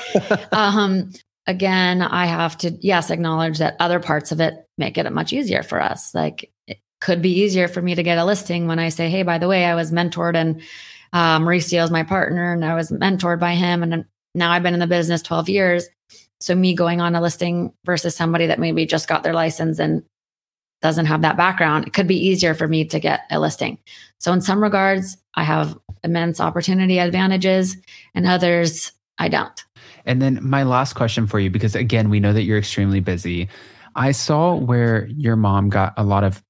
um, 0.52 1.12
again, 1.48 2.02
I 2.02 2.26
have 2.26 2.58
to, 2.60 2.78
yes, 2.82 3.10
acknowledge 3.10 3.58
that 3.58 3.78
other 3.80 4.00
parts 4.00 4.32
of 4.32 4.42
it 4.42 4.68
make 4.78 4.98
it 4.98 5.12
much 5.12 5.34
easier 5.34 5.64
for 5.64 5.82
us. 5.82 6.14
Like 6.14 6.52
it 6.68 6.80
could 7.00 7.22
be 7.22 7.40
easier 7.40 7.68
for 7.70 7.82
me 7.82 7.96
to 7.96 8.04
get 8.04 8.18
a 8.18 8.26
listing 8.26 8.68
when 8.68 8.80
I 8.80 8.90
say, 8.90 9.10
hey, 9.10 9.24
by 9.24 9.38
the 9.38 9.48
way, 9.48 9.66
I 9.66 9.74
was 9.74 9.92
mentored 9.92 10.36
and 10.36 10.62
uh, 11.14 11.40
Mauricio 11.40 11.84
is 11.84 11.90
my 11.90 12.04
partner 12.04 12.54
and 12.54 12.66
I 12.66 12.76
was 12.76 12.92
mentored 12.92 13.40
by 13.40 13.56
him. 13.56 13.82
And 13.82 14.06
now 14.36 14.52
I've 14.52 14.62
been 14.62 14.74
in 14.74 14.82
the 14.82 14.88
business 14.88 15.22
12 15.22 15.50
years. 15.50 15.88
So 16.39 16.56
me 16.56 16.76
going 16.76 17.02
on 17.02 17.15
a 17.15 17.21
listing 17.21 17.73
versus 17.86 18.15
somebody 18.15 18.47
that 18.47 18.60
maybe 18.60 18.86
just 18.86 19.08
got 19.08 19.23
their 19.23 19.34
license 19.34 19.80
and 19.80 20.04
doesn't 20.82 21.08
have 21.08 21.23
that 21.23 21.38
background, 21.38 21.88
it 21.88 21.93
could 21.93 22.08
be 22.08 22.28
easier 22.28 22.54
for 22.54 22.67
me 22.67 22.86
to 22.86 23.00
get 23.00 23.21
a 23.32 23.39
listing. 23.39 23.80
So 24.19 24.32
in 24.32 24.41
some 24.41 24.62
regards, 24.62 25.17
I 25.34 25.43
have 25.43 25.78
immense 26.04 26.39
opportunity 26.39 27.00
advantages, 27.00 27.76
and 28.13 28.28
others 28.28 28.91
I 29.17 29.30
don't. 29.30 29.63
And 30.06 30.21
then 30.21 30.39
my 30.41 30.63
last 30.63 30.93
question 30.93 31.26
for 31.26 31.39
you, 31.39 31.50
because 31.50 31.76
again, 31.76 32.10
we 32.10 32.19
know 32.19 32.34
that 32.34 32.43
you're 32.43 32.60
extremely 32.60 33.00
busy. 33.00 33.50
I 33.95 34.12
saw 34.12 34.54
where 34.54 35.08
your 35.08 35.36
mom 35.36 35.69
got 35.69 35.93
a 35.97 36.04
lot 36.04 36.23
of 36.23 36.43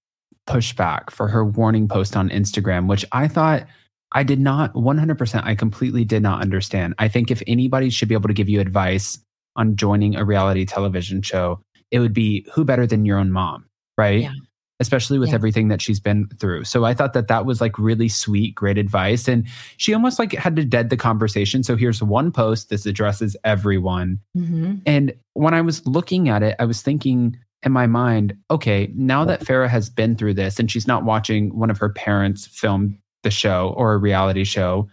pushback 0.47 1.10
for 1.10 1.28
her 1.28 1.45
warning 1.45 1.88
post 1.88 2.17
on 2.17 2.30
Instagram, 2.30 2.88
which 2.88 3.06
I 3.13 3.28
thought 3.28 3.65
I 4.12 4.23
did 4.23 4.39
not 4.39 4.73
100%, 4.73 5.43
I 5.43 5.56
completely 5.56 6.06
did 6.06 6.21
not 6.21 6.41
understand. 6.41 6.95
I 7.00 7.08
think 7.08 7.32
if 7.32 7.41
anybody 7.47 7.89
should 7.89 8.08
be 8.08 8.15
able 8.15 8.28
to 8.28 8.34
give 8.34 8.50
you 8.50 8.60
advice 8.60 9.19
on 9.58 9.76
joining 9.76 10.15
a 10.15 10.24
reality 10.24 10.65
television 10.65 11.22
show, 11.22 11.60
it 11.91 12.00
would 12.00 12.13
be 12.13 12.48
who 12.54 12.63
better 12.63 12.88
than 12.88 13.06
your 13.06 13.17
own 13.17 13.32
mom, 13.32 13.65
right? 13.98 14.22
Yeah. 14.22 14.32
Especially 14.80 15.17
with 15.17 15.30
Yeah. 15.30 15.36
everything 15.36 15.70
that 15.70 15.82
she's 15.82 16.00
been 16.00 16.28
through. 16.39 16.63
So 16.63 16.86
I 16.86 16.93
thought 16.93 17.13
that 17.13 17.28
that 17.30 17.46
was 17.48 17.60
like 17.60 17.80
really 17.80 18.08
sweet, 18.08 18.54
great 18.54 18.78
advice. 18.78 19.28
And 19.28 19.48
she 19.78 19.93
almost 19.93 20.20
like 20.20 20.34
had 20.34 20.56
to 20.56 20.63
dead 20.63 20.91
the 20.91 20.98
conversation. 20.98 21.63
So 21.63 21.76
here's 21.76 22.04
one 22.04 22.32
post. 22.32 22.70
This 22.70 22.86
addresses 22.86 23.36
everyone. 23.43 24.20
Mhm. 24.38 24.82
And 24.86 25.13
when 25.34 25.56
I 25.56 25.62
was 25.62 25.86
looking 25.88 26.30
at 26.30 26.43
it, 26.43 26.56
I 26.60 26.65
was 26.65 26.82
thinking 26.84 27.38
in 27.63 27.72
my 27.72 27.88
mind, 27.88 28.36
okay, 28.52 28.91
now 28.96 29.26
that 29.26 29.41
Farrah 29.41 29.67
has 29.67 29.89
been 29.89 30.15
through 30.15 30.36
this 30.36 30.60
and 30.60 30.70
she's 30.70 30.86
not 30.88 31.04
watching 31.04 31.58
one 31.58 31.72
of 31.72 31.80
her 31.80 31.89
parents 31.89 32.46
film 32.46 33.00
the 33.24 33.32
show 33.32 33.74
or 33.76 33.93
a 33.93 33.98
reality 33.98 34.43
show, 34.43 34.88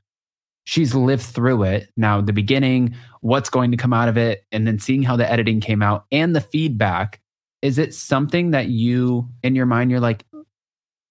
she's 0.65 0.95
lived 0.95 1.23
through 1.23 1.63
it. 1.65 1.91
Now, 1.97 2.21
the 2.21 2.33
beginning, 2.33 2.95
what's 3.21 3.51
going 3.51 3.71
to 3.71 3.77
come 3.77 3.93
out 3.93 4.09
of 4.09 4.17
it, 4.17 4.45
and 4.53 4.67
then 4.67 4.79
seeing 4.79 5.03
how 5.03 5.17
the 5.17 5.31
editing 5.31 5.61
came 5.61 5.83
out 5.83 6.07
and 6.11 6.35
the 6.35 6.41
feedback. 6.41 7.21
Is 7.63 7.79
it 7.79 7.95
something 7.95 8.51
that 8.51 8.69
you, 8.69 9.29
in 9.43 9.55
your 9.55 9.65
mind, 9.67 9.91
you're 9.91 10.01
like, 10.01 10.25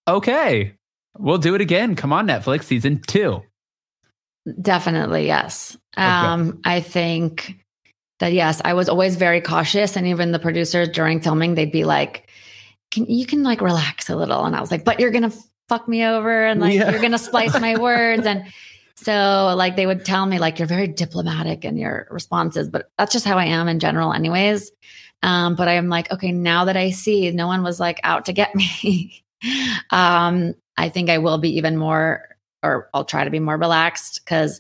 okay, 0.08 0.74
we'll 1.18 1.38
do 1.40 1.56
it 1.56 1.62
again. 1.62 1.96
Come 1.96 2.14
on, 2.14 2.28
Netflix, 2.28 2.66
season 2.66 3.02
two. 3.08 3.42
Definitely, 4.62 5.26
yes. 5.26 5.78
Okay. 5.98 6.06
Um, 6.06 6.60
I 6.66 6.82
think 6.82 7.56
that 8.20 8.34
yes, 8.34 8.62
I 8.66 8.74
was 8.74 8.90
always 8.90 9.16
very 9.16 9.42
cautious, 9.42 9.96
and 9.96 10.06
even 10.08 10.32
the 10.32 10.40
producers 10.40 10.90
during 10.90 11.22
filming, 11.22 11.56
they'd 11.56 11.72
be 11.72 11.86
like, 11.86 12.30
"Can 12.92 13.06
you 13.06 13.26
can 13.26 13.44
like 13.44 13.62
relax 13.62 14.10
a 14.10 14.16
little?" 14.16 14.44
And 14.46 14.56
I 14.56 14.62
was 14.62 14.70
like, 14.70 14.84
"But 14.84 15.00
you're 15.00 15.12
gonna 15.12 15.32
fuck 15.70 15.88
me 15.88 16.04
over, 16.04 16.46
and 16.46 16.60
like 16.60 16.74
Yeah. 16.74 16.92
you're 16.92 17.02
gonna 17.02 17.18
splice 17.18 17.60
my 17.60 17.78
words." 17.80 18.26
And 18.28 18.44
so, 18.96 19.54
like, 19.58 19.76
they 19.76 19.86
would 19.86 20.06
tell 20.06 20.26
me 20.26 20.40
like 20.40 20.60
you're 20.60 20.68
very 20.68 20.88
diplomatic 20.88 21.66
in 21.66 21.78
your 21.78 22.08
responses, 22.12 22.70
but 22.70 22.92
that's 22.98 23.12
just 23.12 23.26
how 23.26 23.38
I 23.38 23.46
am 23.46 23.68
in 23.68 23.80
general, 23.80 24.14
anyways. 24.14 24.72
Um, 25.24 25.56
but 25.56 25.68
I'm 25.68 25.90
like, 25.90 26.12
okay, 26.12 26.32
now 26.32 26.66
that 26.66 26.78
I 26.78 26.92
see 26.92 27.32
no 27.32 27.48
one 27.48 27.64
was 27.64 27.80
like 27.80 28.00
out 28.04 28.26
to 28.26 28.34
get 28.34 28.54
me, 28.54 29.24
um, 29.90 30.54
I 30.78 30.90
think 30.90 31.10
I 31.10 31.20
will 31.20 31.38
be 31.38 31.58
even 31.58 31.78
more, 31.78 32.28
or 32.62 32.90
I'll 32.94 33.06
try 33.06 33.24
to 33.24 33.30
be 33.30 33.40
more 33.40 33.58
relaxed 33.58 34.22
because 34.24 34.60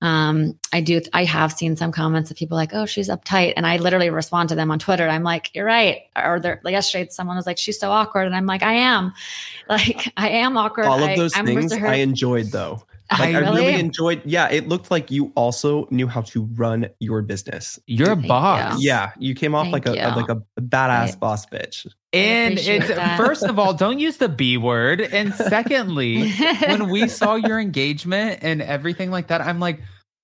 um, 0.00 0.58
I 0.72 0.80
do, 0.80 1.00
I 1.12 1.24
have 1.24 1.52
seen 1.52 1.76
some 1.76 1.92
comments 1.92 2.30
of 2.30 2.36
people 2.36 2.56
like, 2.56 2.72
oh, 2.72 2.86
she's 2.86 3.08
uptight. 3.08 3.54
And 3.56 3.66
I 3.66 3.78
literally 3.78 4.10
respond 4.10 4.48
to 4.50 4.54
them 4.54 4.70
on 4.70 4.78
Twitter. 4.78 5.08
I'm 5.08 5.24
like, 5.24 5.54
you're 5.54 5.64
right. 5.64 6.02
Or 6.16 6.38
they're, 6.40 6.60
like 6.62 6.72
yesterday, 6.72 7.08
someone 7.10 7.36
was 7.36 7.46
like, 7.46 7.58
she's 7.58 7.80
so 7.80 7.90
awkward. 7.90 8.26
And 8.26 8.36
I'm 8.36 8.46
like, 8.46 8.62
I 8.62 8.74
am. 8.74 9.12
Like, 9.68 10.10
I 10.16 10.30
am 10.30 10.56
awkward. 10.56 10.86
All 10.86 11.02
of 11.02 11.14
those 11.14 11.36
I'm 11.36 11.44
things 11.44 11.74
I 11.74 11.96
enjoyed 11.96 12.46
though. 12.46 12.86
I 13.10 13.18
Like 13.32 13.34
I 13.36 13.38
really 13.38 13.60
really- 13.66 13.74
enjoyed. 13.80 14.22
Yeah, 14.24 14.50
it 14.50 14.68
looked 14.68 14.90
like 14.90 15.10
you 15.10 15.32
also 15.34 15.88
knew 15.90 16.06
how 16.06 16.20
to 16.22 16.44
run 16.54 16.88
your 17.00 17.22
business. 17.22 17.78
You're 17.86 18.10
a 18.12 18.16
boss. 18.16 18.80
you. 18.80 18.88
Yeah, 18.88 19.12
you 19.18 19.34
came 19.34 19.54
off 19.54 19.64
Thank 19.70 19.86
like 19.86 19.86
a, 19.86 19.94
you. 19.96 20.16
like 20.22 20.28
a 20.28 20.42
badass 20.60 21.14
I- 21.14 21.16
boss 21.18 21.46
bitch. 21.46 21.86
And 22.12 22.58
it's 22.58 22.88
that. 22.88 23.16
first 23.18 23.42
of 23.44 23.58
all, 23.58 23.74
don't 23.74 23.98
use 23.98 24.16
the 24.18 24.28
B 24.28 24.56
word. 24.56 25.00
And 25.00 25.34
secondly, 25.34 26.30
when 26.66 26.88
we 26.90 27.06
saw 27.08 27.34
your 27.34 27.58
engagement 27.60 28.40
and 28.42 28.62
everything 28.62 29.10
like 29.10 29.28
that, 29.28 29.40
I'm 29.42 29.60
like, 29.60 29.80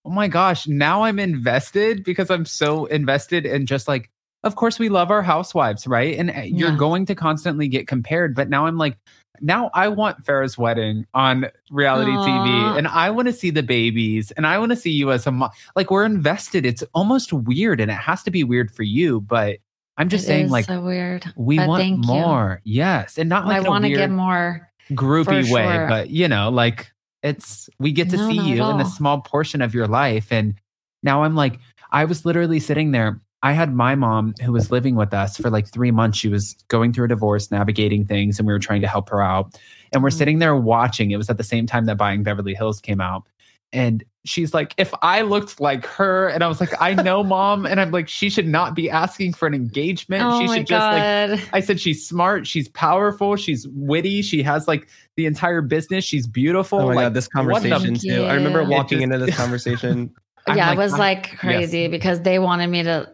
oh 0.07 0.11
my 0.11 0.29
gosh, 0.29 0.67
now 0.67 1.03
I'm 1.05 1.19
invested 1.19 2.05
because 2.05 2.31
I'm 2.31 2.45
so 2.45 2.87
invested 2.87 3.47
in 3.47 3.67
just 3.67 3.87
like, 3.89 4.11
of 4.45 4.57
course, 4.57 4.79
we 4.79 4.91
love 4.91 5.11
our 5.11 5.23
housewives, 5.23 5.87
right? 5.87 6.19
And 6.19 6.31
uh, 6.31 6.41
you're 6.43 6.71
Yeah. 6.71 6.77
going 6.77 7.07
to 7.07 7.15
constantly 7.15 7.69
get 7.69 7.87
compared. 7.89 8.35
But 8.35 8.51
now 8.51 8.67
I'm 8.67 8.77
like, 8.77 8.97
now 9.41 9.71
I 9.75 9.89
want 9.89 10.25
Farrah's 10.25 10.57
wedding 10.57 11.07
on 11.15 11.47
reality 11.71 12.13
Aw. 12.13 12.27
TV 12.27 12.79
and 12.79 12.87
I 12.89 13.11
want 13.11 13.27
to 13.29 13.33
see 13.33 13.51
the 13.51 13.63
babies 13.63 14.31
and 14.33 14.47
I 14.47 14.59
want 14.59 14.71
to 14.71 14.77
see 14.77 14.91
you 14.91 15.11
as 15.13 15.27
a 15.27 15.31
mom. 15.33 15.51
Like, 15.77 15.91
we're 15.91 16.05
invested. 16.05 16.65
It's 16.65 16.85
almost 16.95 17.33
weird 17.33 17.81
and 17.81 17.91
it 17.91 17.95
has 17.95 18.23
to 18.25 18.31
be 18.31 18.45
weird 18.45 18.71
for 18.71 18.83
you. 18.85 19.21
But 19.23 19.59
I'm 19.97 20.09
just 20.09 20.25
It 20.25 20.29
saying, 20.29 20.49
like, 20.51 20.65
so 20.67 20.81
weird. 20.81 21.25
we 21.37 21.57
But 21.59 21.69
want 21.69 21.81
thank 21.81 22.05
you. 22.05 22.13
more. 22.13 22.61
Yes. 22.65 23.19
And 23.19 23.29
not 23.29 23.45
oh, 23.45 23.49
like 23.49 23.61
in 23.61 23.67
a 23.67 23.71
want 23.71 23.85
to 23.85 23.91
get 23.91 24.11
more. 24.11 24.71
groupie 24.93 25.47
for 25.47 25.53
way, 25.55 25.65
sure. 25.65 25.89
but 25.89 26.11
you 26.11 26.29
know, 26.29 26.49
like 26.51 26.93
it's 27.23 27.69
we 27.79 27.91
get 27.93 28.11
to 28.11 28.17
No, 28.17 28.29
see 28.29 28.39
you 28.39 28.63
in 28.65 28.81
a 28.81 28.85
small 28.85 29.21
portion 29.21 29.63
of 29.63 29.75
your 29.75 29.87
life. 29.87 30.31
And 30.31 30.55
now 31.03 31.23
I'm 31.25 31.35
like, 31.35 31.59
I 31.93 32.05
was 32.05 32.25
literally 32.25 32.61
sitting 32.61 32.91
there. 32.93 33.21
I 33.45 33.53
had 33.53 33.75
my 33.75 33.95
mom 33.95 34.35
who 34.43 34.53
was 34.53 34.73
living 34.73 34.97
with 34.97 35.13
us 35.15 35.37
for 35.37 35.51
like 35.51 35.69
three 35.69 35.91
months. 35.91 36.19
She 36.19 36.29
was 36.29 36.55
going 36.69 36.93
through 36.93 37.05
a 37.05 37.09
divorce, 37.09 37.51
navigating 37.51 38.07
things, 38.07 38.39
and 38.39 38.47
we 38.47 38.53
were 38.55 38.59
trying 38.59 38.81
to 38.81 38.89
help 38.89 39.09
her 39.11 39.21
out. 39.23 39.55
And 39.93 40.03
we're 40.03 40.09
Mhm. 40.09 40.19
sitting 40.19 40.39
there 40.39 40.57
watching. 40.57 41.11
It 41.13 41.19
was 41.19 41.29
at 41.31 41.37
the 41.37 41.45
same 41.45 41.67
time 41.67 41.85
that 41.85 41.97
Buying 41.99 42.23
Beverly 42.23 42.55
Hills 42.55 42.81
came 42.81 43.01
out. 43.01 43.25
And 43.73 44.03
she's 44.25 44.55
like, 44.55 44.73
if 44.79 44.95
I 45.03 45.21
looked 45.23 45.61
like 45.61 45.85
her, 45.85 46.29
and 46.29 46.43
I 46.43 46.49
was 46.49 46.61
like, 46.61 46.73
I 46.81 46.95
know, 46.95 47.23
mom. 47.37 47.67
And 47.67 47.81
I'm 47.81 47.91
like, 47.91 48.09
she 48.09 48.31
should 48.31 48.47
not 48.49 48.75
be 48.75 48.89
asking 48.89 49.35
for 49.35 49.47
an 49.47 49.53
engagement. 49.55 50.23
Oh 50.25 50.41
she 50.41 50.47
my 50.47 50.57
should 50.59 50.67
just 50.69 51.39
like 51.41 51.49
I 51.53 51.61
said 51.61 51.79
she's 51.81 52.07
smart, 52.09 52.47
she's 52.47 52.69
powerful, 52.69 53.37
she's 53.37 53.69
witty, 53.69 54.23
she 54.23 54.43
has 54.43 54.67
like 54.69 54.89
the 55.17 55.27
entire 55.27 55.61
business, 55.61 56.05
she's 56.05 56.27
beautiful. 56.27 56.79
Oh 56.81 56.89
my 56.89 56.95
like, 56.95 57.05
god, 57.07 57.15
this 57.15 57.29
conversation 57.29 57.97
too. 57.97 58.23
I 58.25 58.35
remember 58.35 58.65
walking 58.65 59.01
just- 59.01 59.03
into 59.13 59.19
this 59.19 59.37
conversation. 59.43 60.15
Yeah, 60.47 60.69
like, 60.69 60.77
it 60.77 60.79
was 60.79 60.93
I'm- 60.93 61.01
like 61.01 61.37
crazy 61.39 61.89
because 61.89 62.21
they 62.23 62.39
wanted 62.39 62.69
me 62.69 62.83
to 62.85 63.11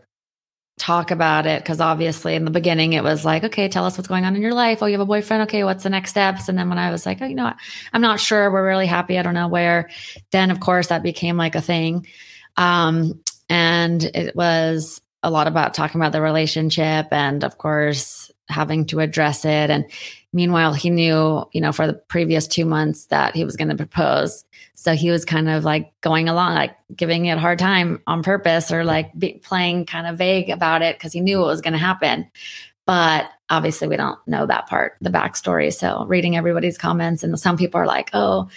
talk 0.80 1.10
about 1.10 1.46
it 1.46 1.62
because 1.62 1.80
obviously 1.80 2.34
in 2.34 2.46
the 2.46 2.50
beginning 2.50 2.94
it 2.94 3.04
was 3.04 3.24
like, 3.24 3.44
okay, 3.44 3.68
tell 3.68 3.84
us 3.84 3.98
what's 3.98 4.08
going 4.08 4.24
on 4.24 4.34
in 4.34 4.40
your 4.40 4.54
life. 4.54 4.82
Oh, 4.82 4.86
you 4.86 4.92
have 4.92 5.00
a 5.00 5.06
boyfriend. 5.06 5.42
Okay, 5.42 5.62
what's 5.62 5.82
the 5.82 5.90
next 5.90 6.10
steps? 6.10 6.48
And 6.48 6.58
then 6.58 6.70
when 6.70 6.78
I 6.78 6.90
was 6.90 7.04
like, 7.04 7.20
oh, 7.20 7.26
you 7.26 7.34
know 7.34 7.44
what? 7.44 7.56
I'm 7.92 8.00
not 8.00 8.18
sure. 8.18 8.50
We're 8.50 8.66
really 8.66 8.86
happy. 8.86 9.18
I 9.18 9.22
don't 9.22 9.34
know 9.34 9.48
where. 9.48 9.90
Then 10.30 10.50
of 10.50 10.58
course 10.58 10.86
that 10.86 11.02
became 11.02 11.36
like 11.36 11.54
a 11.54 11.60
thing. 11.60 12.06
Um, 12.56 13.20
and 13.50 14.02
it 14.02 14.34
was 14.34 15.00
a 15.22 15.30
lot 15.30 15.46
about 15.46 15.74
talking 15.74 16.00
about 16.00 16.12
the 16.12 16.22
relationship 16.22 17.08
and 17.10 17.44
of 17.44 17.58
course 17.58 18.29
having 18.50 18.86
to 18.86 19.00
address 19.00 19.44
it. 19.44 19.70
And 19.70 19.90
meanwhile, 20.32 20.72
he 20.72 20.90
knew, 20.90 21.44
you 21.52 21.60
know, 21.60 21.72
for 21.72 21.86
the 21.86 21.94
previous 21.94 22.46
two 22.46 22.64
months 22.64 23.06
that 23.06 23.34
he 23.34 23.44
was 23.44 23.56
going 23.56 23.68
to 23.68 23.76
propose. 23.76 24.44
So 24.74 24.94
he 24.94 25.10
was 25.10 25.24
kind 25.24 25.48
of 25.48 25.64
like 25.64 25.92
going 26.00 26.28
along, 26.28 26.54
like 26.54 26.76
giving 26.94 27.26
it 27.26 27.36
a 27.36 27.40
hard 27.40 27.58
time 27.58 28.02
on 28.06 28.22
purpose 28.22 28.72
or 28.72 28.84
like 28.84 29.16
be, 29.18 29.34
playing 29.34 29.86
kind 29.86 30.06
of 30.06 30.16
vague 30.16 30.50
about 30.50 30.82
it 30.82 30.96
because 30.96 31.12
he 31.12 31.20
knew 31.20 31.38
what 31.38 31.48
was 31.48 31.60
going 31.60 31.72
to 31.72 31.78
happen. 31.78 32.30
But 32.86 33.30
obviously, 33.48 33.88
we 33.88 33.96
don't 33.96 34.18
know 34.26 34.46
that 34.46 34.68
part, 34.68 34.96
the 35.00 35.10
backstory. 35.10 35.72
So 35.72 36.06
reading 36.06 36.36
everybody's 36.36 36.78
comments, 36.78 37.22
and 37.22 37.38
some 37.38 37.56
people 37.56 37.80
are 37.80 37.86
like, 37.86 38.10
oh, 38.14 38.48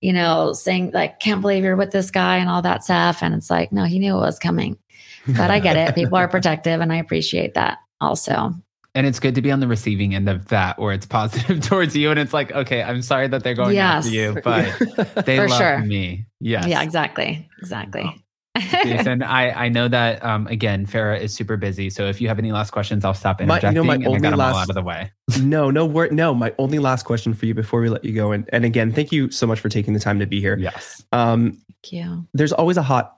you 0.00 0.12
know, 0.12 0.52
saying 0.52 0.92
like, 0.92 1.20
can't 1.20 1.40
believe 1.40 1.64
you're 1.64 1.76
with 1.76 1.90
this 1.90 2.10
guy 2.10 2.38
and 2.38 2.48
all 2.48 2.62
that 2.62 2.84
stuff. 2.84 3.22
And 3.22 3.34
it's 3.34 3.50
like, 3.50 3.72
no, 3.72 3.84
he 3.84 3.98
knew 3.98 4.16
it 4.16 4.20
was 4.20 4.38
coming. 4.38 4.78
But 5.26 5.50
I 5.50 5.60
get 5.60 5.76
it. 5.76 5.94
People 5.94 6.16
are 6.16 6.28
protective, 6.36 6.80
and 6.80 6.92
I 6.92 6.96
appreciate 6.96 7.54
that 7.54 7.78
also. 8.00 8.54
And 9.00 9.06
it's 9.06 9.18
good 9.18 9.34
to 9.36 9.40
be 9.40 9.50
on 9.50 9.60
the 9.60 9.66
receiving 9.66 10.14
end 10.14 10.28
of 10.28 10.48
that 10.48 10.78
where 10.78 10.92
it's 10.92 11.06
positive 11.18 11.62
towards 11.62 11.96
you. 11.96 12.10
And 12.10 12.20
it's 12.20 12.34
like, 12.34 12.52
okay, 12.52 12.82
I'm 12.82 13.00
sorry 13.00 13.28
that 13.28 13.42
they're 13.42 13.54
going 13.54 13.78
after 13.78 14.10
Yes. 14.10 14.34
you, 14.36 14.40
but 14.44 15.24
they 15.24 15.38
love 15.40 15.56
sure. 15.58 15.78
me. 15.78 16.26
Yes. 16.38 16.66
Yeah, 16.66 16.82
exactly. 16.82 17.48
Exactly. 17.60 18.14
Jason, 18.58 19.22
I, 19.40 19.52
I 19.52 19.68
know 19.70 19.88
that 19.88 20.22
um, 20.22 20.46
again, 20.48 20.84
Farrah 20.84 21.18
is 21.18 21.32
super 21.32 21.56
busy. 21.56 21.88
So 21.88 22.08
if 22.08 22.20
you 22.20 22.28
have 22.28 22.38
any 22.38 22.52
last 22.52 22.72
questions, 22.72 23.02
I'll 23.06 23.14
stop 23.14 23.40
My- 23.40 23.58
you 23.62 23.72
know, 23.72 23.82
my 23.82 23.94
and 23.94 24.04
I 24.04 24.06
only 24.08 24.20
got 24.20 24.32
them 24.32 24.40
all 24.40 24.52
last- 24.52 24.64
out 24.64 24.68
of 24.68 24.74
the 24.74 24.82
way. 24.82 25.10
no, 25.40 25.70
no 25.70 25.86
word. 25.86 26.12
No, 26.12 26.34
my 26.34 26.52
only 26.58 26.78
last 26.78 27.04
question 27.04 27.32
for 27.32 27.46
you 27.46 27.54
before 27.54 27.80
we 27.80 27.88
let 27.88 28.04
you 28.04 28.12
go. 28.12 28.32
And, 28.32 28.46
and 28.52 28.66
again, 28.66 28.92
thank 28.92 29.12
you 29.12 29.30
so 29.30 29.46
much 29.46 29.60
for 29.60 29.70
taking 29.70 29.94
the 29.94 30.00
time 30.00 30.18
to 30.18 30.26
be 30.26 30.40
here. 30.40 30.58
Yes. 30.58 31.02
Um, 31.12 31.52
Thank 31.52 31.92
you. 31.92 32.26
there's 32.34 32.52
always 32.52 32.76
a 32.76 32.82
hot 32.82 33.16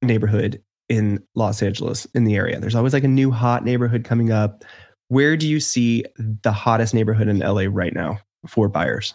neighborhood 0.00 0.62
in 0.90 1.20
Los 1.34 1.62
Angeles 1.62 2.04
in 2.14 2.24
the 2.24 2.36
area. 2.36 2.60
There's 2.60 2.74
always 2.74 2.92
like 2.92 3.04
a 3.04 3.08
new 3.08 3.30
hot 3.30 3.64
neighborhood 3.64 4.04
coming 4.04 4.30
up. 4.30 4.64
Where 5.08 5.36
do 5.36 5.46
you 5.46 5.60
see 5.60 6.04
the 6.16 6.52
hottest 6.52 6.94
neighborhood 6.94 7.28
in 7.28 7.38
LA 7.40 7.66
right 7.68 7.94
now 7.94 8.18
for 8.46 8.68
buyers? 8.68 9.14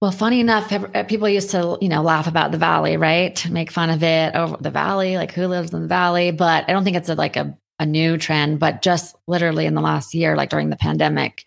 Well, 0.00 0.10
funny 0.10 0.40
enough, 0.40 0.72
uh, 0.72 1.04
people 1.04 1.28
used 1.28 1.50
to, 1.50 1.78
you 1.80 1.88
know, 1.88 2.02
laugh 2.02 2.26
about 2.26 2.50
the 2.50 2.58
valley, 2.58 2.96
right? 2.96 3.48
Make 3.48 3.70
fun 3.70 3.88
of 3.88 4.02
it 4.02 4.34
over 4.34 4.56
the 4.58 4.70
valley, 4.70 5.16
like 5.16 5.30
who 5.30 5.46
lives 5.46 5.72
in 5.72 5.82
the 5.82 5.88
valley. 5.88 6.32
But 6.32 6.64
I 6.68 6.72
don't 6.72 6.82
think 6.82 6.96
it's 6.96 7.08
a, 7.08 7.14
like 7.14 7.36
a, 7.36 7.56
a 7.78 7.86
new 7.86 8.18
trend, 8.18 8.58
but 8.58 8.82
just 8.82 9.14
literally 9.28 9.64
in 9.64 9.74
the 9.74 9.80
last 9.80 10.12
year, 10.12 10.36
like 10.36 10.50
during 10.50 10.70
the 10.70 10.76
pandemic, 10.76 11.44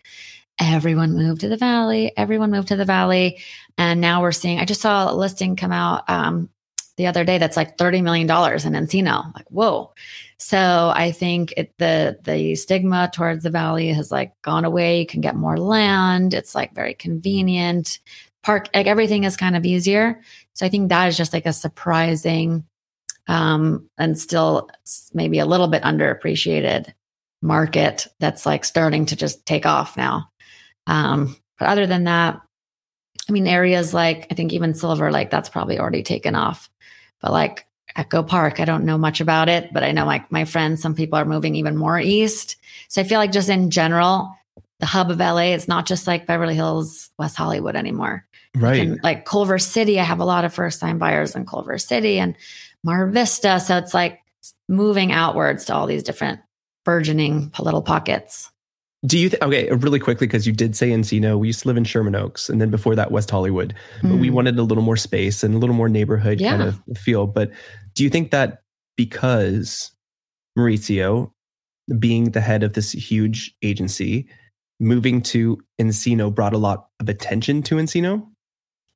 everyone 0.58 1.14
moved 1.14 1.42
to 1.42 1.50
the 1.50 1.58
valley. 1.58 2.12
Everyone 2.16 2.50
moved 2.50 2.68
to 2.68 2.76
the 2.76 2.86
valley. 2.86 3.40
And 3.76 4.00
now 4.00 4.22
we're 4.22 4.32
seeing, 4.32 4.58
I 4.58 4.64
just 4.64 4.80
saw 4.80 5.12
a 5.12 5.14
listing 5.14 5.56
come 5.56 5.72
out 5.72 6.08
um, 6.08 6.48
the 6.96 7.08
other 7.08 7.24
day 7.24 7.36
that's 7.36 7.58
like 7.58 7.76
$30 7.76 8.02
million 8.02 8.26
in 8.26 8.86
Encino. 8.86 9.34
Like, 9.34 9.46
whoa. 9.48 9.92
So 10.38 10.92
I 10.94 11.12
think 11.12 11.54
it, 11.56 11.72
the 11.78 12.18
the 12.24 12.54
stigma 12.56 13.10
towards 13.12 13.44
the 13.44 13.50
valley 13.50 13.88
has 13.88 14.10
like 14.10 14.32
gone 14.42 14.64
away. 14.64 15.00
You 15.00 15.06
can 15.06 15.20
get 15.20 15.34
more 15.34 15.56
land. 15.56 16.34
It's 16.34 16.54
like 16.54 16.74
very 16.74 16.94
convenient. 16.94 18.00
Park 18.42 18.68
like 18.74 18.86
everything 18.86 19.24
is 19.24 19.36
kind 19.36 19.56
of 19.56 19.64
easier. 19.64 20.20
So 20.52 20.66
I 20.66 20.68
think 20.68 20.88
that 20.88 21.08
is 21.08 21.16
just 21.16 21.32
like 21.32 21.46
a 21.46 21.52
surprising 21.52 22.64
um 23.28 23.88
and 23.98 24.18
still 24.18 24.68
maybe 25.14 25.38
a 25.38 25.46
little 25.46 25.68
bit 25.68 25.82
underappreciated 25.82 26.92
market 27.42 28.06
that's 28.20 28.46
like 28.46 28.64
starting 28.64 29.06
to 29.06 29.16
just 29.16 29.44
take 29.46 29.66
off 29.66 29.96
now. 29.96 30.28
Um 30.86 31.34
but 31.58 31.68
other 31.68 31.86
than 31.86 32.04
that, 32.04 32.40
I 33.28 33.32
mean 33.32 33.46
areas 33.46 33.94
like 33.94 34.26
I 34.30 34.34
think 34.34 34.52
even 34.52 34.74
Silver 34.74 35.10
Lake 35.10 35.30
that's 35.30 35.48
probably 35.48 35.78
already 35.78 36.02
taken 36.02 36.34
off. 36.34 36.68
But 37.22 37.32
like 37.32 37.66
Echo 37.96 38.22
Park, 38.22 38.60
I 38.60 38.64
don't 38.64 38.84
know 38.84 38.98
much 38.98 39.20
about 39.20 39.48
it, 39.48 39.72
but 39.72 39.82
I 39.82 39.92
know 39.92 40.04
like 40.04 40.30
my 40.30 40.44
friends, 40.44 40.82
some 40.82 40.94
people 40.94 41.18
are 41.18 41.24
moving 41.24 41.54
even 41.54 41.76
more 41.76 41.98
east. 41.98 42.56
So 42.88 43.00
I 43.00 43.04
feel 43.04 43.18
like 43.18 43.32
just 43.32 43.48
in 43.48 43.70
general, 43.70 44.36
the 44.80 44.86
hub 44.86 45.10
of 45.10 45.18
LA, 45.18 45.54
it's 45.54 45.68
not 45.68 45.86
just 45.86 46.06
like 46.06 46.26
Beverly 46.26 46.54
Hills, 46.54 47.08
West 47.18 47.36
Hollywood 47.36 47.74
anymore. 47.76 48.26
Right. 48.54 48.80
And 48.80 49.00
like 49.02 49.24
Culver 49.24 49.58
City, 49.58 49.98
I 49.98 50.04
have 50.04 50.20
a 50.20 50.24
lot 50.24 50.44
of 50.44 50.52
first 50.54 50.80
time 50.80 50.98
buyers 50.98 51.34
in 51.34 51.46
Culver 51.46 51.78
City 51.78 52.18
and 52.18 52.36
Mar 52.84 53.06
Vista. 53.06 53.58
So 53.60 53.76
it's 53.78 53.94
like 53.94 54.20
moving 54.68 55.12
outwards 55.12 55.64
to 55.66 55.74
all 55.74 55.86
these 55.86 56.02
different 56.02 56.40
burgeoning 56.84 57.52
little 57.58 57.82
pockets. 57.82 58.50
Do 59.04 59.18
you 59.18 59.28
think, 59.28 59.42
okay, 59.42 59.70
really 59.70 60.00
quickly, 60.00 60.26
because 60.26 60.46
you 60.46 60.52
did 60.52 60.74
say 60.74 60.90
Encino, 60.90 61.38
we 61.38 61.46
used 61.46 61.62
to 61.62 61.68
live 61.68 61.76
in 61.76 61.84
Sherman 61.84 62.14
Oaks 62.14 62.48
and 62.48 62.60
then 62.60 62.70
before 62.70 62.94
that, 62.96 63.10
West 63.10 63.30
Hollywood. 63.30 63.74
But 64.02 64.16
we 64.16 64.30
Mm. 64.30 64.32
wanted 64.34 64.58
a 64.58 64.62
little 64.62 64.82
more 64.82 64.96
space 64.96 65.42
and 65.44 65.54
a 65.54 65.58
little 65.58 65.76
more 65.76 65.88
neighborhood 65.88 66.40
kind 66.40 66.62
of 66.62 66.80
feel. 66.96 67.26
But 67.26 67.50
do 67.96 68.04
you 68.04 68.10
think 68.10 68.30
that 68.30 68.62
because 68.96 69.90
Mauricio, 70.56 71.32
being 71.98 72.30
the 72.30 72.40
head 72.40 72.62
of 72.62 72.74
this 72.74 72.92
huge 72.92 73.56
agency, 73.62 74.28
moving 74.78 75.22
to 75.22 75.58
Encino 75.80 76.32
brought 76.32 76.52
a 76.52 76.58
lot 76.58 76.88
of 77.00 77.08
attention 77.08 77.62
to 77.64 77.76
Encino? 77.76 78.26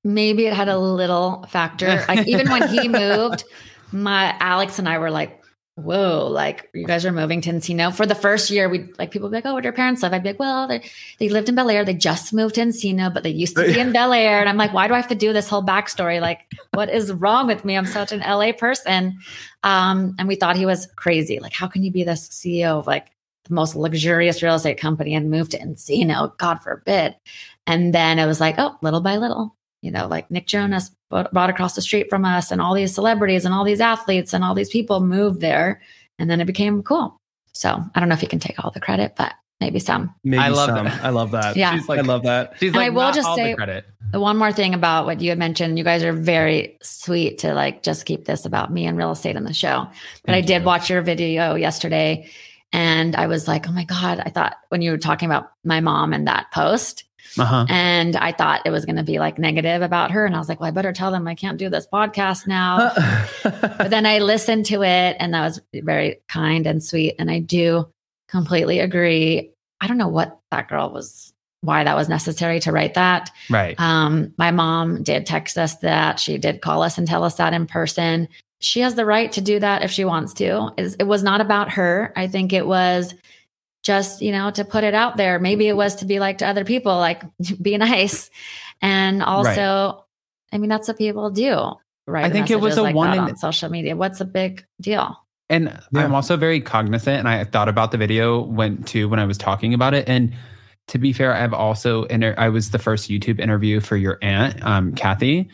Maybe 0.05 0.47
it 0.47 0.53
had 0.53 0.69
a 0.69 0.79
little 0.79 1.45
factor. 1.49 2.05
Like 2.09 2.29
even 2.29 2.51
when 2.51 2.69
he 2.69 2.89
moved, 3.01 3.45
my 3.91 4.37
Alex 4.39 4.79
and 4.79 4.89
I 4.89 4.99
were 4.99 5.11
like, 5.11 5.40
whoa, 5.83 6.27
like 6.27 6.69
you 6.73 6.87
guys 6.87 7.05
are 7.05 7.13
moving 7.13 7.41
to 7.43 7.51
Encino. 7.51 7.95
For 7.95 8.07
the 8.07 8.15
first 8.15 8.51
year, 8.51 8.69
we 8.69 8.89
like 8.99 9.11
people 9.11 9.29
be 9.29 9.37
like, 9.37 9.47
oh, 9.47 9.53
where 9.53 9.63
do 9.63 9.67
your 9.67 9.73
parents 9.73 10.03
live? 10.03 10.13
I'd 10.13 10.23
be 10.23 10.31
like, 10.31 10.39
well, 10.39 10.69
they, 10.69 10.83
they 11.19 11.29
lived 11.29 11.49
in 11.49 11.55
Bel 11.55 11.71
Air. 11.71 11.85
They 11.85 11.95
just 11.95 12.33
moved 12.33 12.57
to 12.57 12.61
Encino, 12.61 13.13
but 13.13 13.23
they 13.23 13.31
used 13.31 13.57
to 13.57 13.65
be 13.65 13.79
in 13.79 13.93
Bel 13.93 14.13
Air. 14.13 14.41
And 14.41 14.49
I'm 14.49 14.57
like, 14.57 14.73
why 14.73 14.89
do 14.89 14.95
I 14.95 14.97
have 14.99 15.09
to 15.09 15.15
do 15.15 15.33
this 15.33 15.49
whole 15.49 15.63
backstory? 15.63 16.21
Like, 16.21 16.47
what 16.75 16.89
is 16.89 17.13
wrong 17.13 17.47
with 17.47 17.65
me? 17.65 17.77
I'm 17.77 17.87
such 17.87 18.13
an 18.13 18.21
LA 18.21 18.53
person. 18.53 19.19
Um, 19.63 20.15
and 20.19 20.29
we 20.29 20.37
thought 20.37 20.57
he 20.57 20.67
was 20.67 20.87
crazy. 20.97 21.39
Like, 21.39 21.53
how 21.53 21.67
can 21.67 21.83
you 21.83 21.91
be 21.91 22.05
the 22.05 22.13
CEO 22.13 22.79
of 22.79 22.87
like 22.87 23.09
the 23.45 23.55
most 23.55 23.75
luxurious 23.75 24.43
real 24.43 24.55
estate 24.55 24.79
company 24.79 25.15
and 25.15 25.31
move 25.31 25.49
to 25.51 25.59
Encino? 25.59 26.37
God 26.39 26.63
forbid. 26.63 27.17
And 27.67 27.95
then 27.95 28.19
it 28.19 28.27
was 28.27 28.41
like, 28.41 28.57
oh, 28.59 28.77
little 28.83 29.01
by 29.01 29.17
little, 29.17 29.57
you 29.83 29.91
know, 29.91 30.07
like 30.07 30.31
Nick 30.31 30.47
Jonas 30.47 30.91
bought 31.11 31.33
bought 31.35 31.51
across 31.51 31.75
the 31.75 31.83
street 31.83 32.09
from 32.09 32.25
us, 32.25 32.51
and 32.51 32.61
all 32.61 32.75
these 32.75 32.95
celebrities 32.95 33.45
and 33.45 33.53
all 33.53 33.65
these 33.65 33.81
athletes 33.81 34.33
and 34.33 34.43
all 34.43 34.55
these 34.55 34.71
people 34.71 35.01
moved 35.01 35.41
there, 35.41 35.83
and 36.19 36.31
then 36.31 36.41
it 36.41 36.47
became 36.47 36.83
cool. 36.83 37.21
So 37.53 37.69
I 37.95 38.01
don't 38.01 38.09
know 38.09 38.15
if 38.15 38.23
you 38.23 38.29
can 38.29 38.39
take 38.39 38.63
all 38.65 38.71
the 38.71 38.81
credit, 38.81 39.15
but 39.17 39.35
maybe 39.61 39.79
some. 39.81 40.15
Maybe 40.25 40.41
I 40.43 40.49
love 40.49 40.69
some. 40.71 40.85
that. 40.85 41.05
I 41.05 41.11
love 41.11 41.33
that. 41.33 41.57
Yeah. 41.57 41.75
She's 41.77 41.89
like, 41.89 41.99
I 41.99 42.03
love 42.03 42.23
that. 42.23 42.55
she's 42.59 42.69
And 42.69 42.77
like, 42.77 42.87
I 42.87 42.91
will 42.91 43.13
just 43.13 43.35
say- 43.35 43.51
the 43.51 43.57
credit. 43.57 43.85
The 44.13 44.19
one 44.19 44.39
more 44.39 44.53
thing 44.53 44.75
about 44.75 45.07
what 45.07 45.21
you 45.21 45.29
had 45.31 45.39
mentioned, 45.39 45.79
you 45.79 45.85
guys 45.85 46.03
are 46.03 46.13
very 46.13 46.77
sweet 46.83 47.39
to 47.39 47.55
like 47.55 47.85
just 47.85 48.07
keep 48.07 48.25
this 48.25 48.45
about 48.45 48.73
me 48.73 48.87
and 48.87 48.97
real 48.99 49.13
estate 49.13 49.37
in 49.37 49.45
the 49.45 49.55
show. 49.55 49.87
But 50.25 50.35
I 50.35 50.41
did 50.41 50.63
you. 50.63 50.67
watch 50.67 50.91
your 50.91 51.01
video 51.01 51.55
yesterday, 51.55 52.29
and 52.73 53.15
I 53.15 53.29
was 53.29 53.47
like, 53.47 53.69
oh 53.69 53.73
my 53.73 53.85
god! 53.85 54.21
I 54.25 54.31
thought 54.31 54.57
when 54.69 54.83
you 54.83 54.91
were 54.91 54.99
talking 54.99 55.27
about 55.27 55.53
my 55.65 55.79
mom 55.81 56.13
and 56.13 56.27
that 56.27 56.51
post, 56.53 57.05
Uh-huh. 57.39 57.65
and 57.69 58.17
I 58.17 58.33
thought 58.33 58.63
it 58.65 58.71
was 58.71 58.85
going 58.85 58.97
to 58.97 59.03
be 59.05 59.19
like 59.19 59.39
negative 59.39 59.83
about 59.83 60.11
her, 60.11 60.27
and 60.27 60.35
I 60.35 60.39
was 60.39 60.49
like, 60.49 60.59
well, 60.61 60.69
I 60.69 60.73
better 60.73 60.93
tell 60.93 61.11
them 61.11 61.29
I 61.29 61.35
can't 61.35 61.59
do 61.59 61.69
this 61.71 61.87
podcast 61.93 62.47
now. 62.47 62.93
but 63.43 63.91
then 63.91 64.05
I 64.07 64.19
listened 64.19 64.67
to 64.67 64.83
it 64.83 65.17
and 65.21 65.33
that 65.35 65.43
was 65.45 65.61
very 65.73 66.21
kind 66.29 66.67
and 66.67 66.83
sweet. 66.83 67.15
And 67.19 67.31
I 67.31 67.39
do 67.41 67.89
completely 68.29 68.81
agree. 68.81 69.53
I 69.81 69.87
don't 69.87 69.99
know 69.99 70.09
what 70.09 70.39
that 70.51 70.69
girl 70.69 70.91
was, 70.91 71.33
why 71.63 71.85
that 71.85 71.97
was 71.97 72.09
necessary 72.09 72.61
to 72.61 72.73
write 72.73 72.95
that. 72.95 73.31
Right. 73.49 73.79
Um, 73.79 74.35
my 74.37 74.51
mom 74.51 75.03
did 75.03 75.27
text 75.27 75.57
us 75.59 75.77
that. 75.77 76.19
She 76.21 76.39
did 76.39 76.61
call 76.63 76.83
us 76.83 76.99
and 76.99 77.07
tell 77.07 77.25
us 77.25 77.37
that 77.37 77.53
in 77.55 77.67
person. 77.67 78.29
She 78.61 78.81
has 78.81 78.95
the 78.95 79.07
right 79.07 79.33
to 79.33 79.41
do 79.41 79.59
that 79.61 79.83
if 79.83 79.91
she 79.91 80.05
wants 80.05 80.35
to. 80.35 80.73
It's- 80.77 80.97
It 80.99 81.05
was 81.05 81.23
not 81.23 81.41
about 81.41 81.71
her. 81.73 82.13
I 82.17 82.27
think 82.27 82.53
it 82.53 82.67
was 82.67 83.15
just, 83.83 84.23
you 84.23 84.33
know, 84.33 84.51
to 84.51 84.65
put 84.65 84.85
it 84.85 84.95
out 84.95 85.17
there. 85.17 85.39
Maybe 85.39 85.69
it 85.69 85.77
was 85.77 85.97
to 85.97 86.05
be 86.05 86.21
like 86.21 86.39
to 86.39 86.47
other 86.47 86.65
people, 86.65 86.97
like 86.97 87.23
be 87.63 87.77
nice. 87.79 88.31
And 88.83 89.23
also, 89.23 90.05
I 90.53 90.59
mean, 90.59 90.69
that's 90.71 90.89
what 90.89 90.99
people 90.99 91.31
do. 91.31 91.73
Right. 92.07 92.25
I 92.25 92.31
think 92.31 92.51
it 92.51 92.61
was 92.61 92.77
a 92.77 92.83
like 92.83 92.95
one 92.95 93.13
in- 93.13 93.21
on 93.21 93.37
social 93.37 93.71
media. 93.71 93.97
What's 93.97 94.21
a 94.21 94.25
big 94.25 94.65
deal? 94.81 95.17
And 95.49 95.65
Yeah. 95.93 96.05
I'm 96.05 96.15
also 96.15 96.37
very 96.37 96.61
cognizant, 96.61 97.19
and 97.19 97.29
I 97.29 97.43
thought 97.45 97.69
about 97.69 97.91
the 97.91 97.99
video 97.99 98.41
when 98.41 98.83
too 98.85 99.09
when 99.09 99.19
I 99.19 99.25
was 99.25 99.37
talking 99.37 99.75
about 99.75 99.95
it. 99.95 100.09
And 100.09 100.33
to 100.89 100.99
be 100.99 101.13
fair, 101.13 101.35
I've 101.35 101.53
also 101.53 102.05
inter- 102.05 102.35
I 102.39 102.49
was 102.49 102.71
the 102.71 102.79
first 102.79 103.11
YouTube 103.11 103.41
interview 103.41 103.81
for 103.81 103.97
your 103.97 104.19
aunt, 104.23 104.63
um, 104.65 104.93
Kathy, 104.95 105.49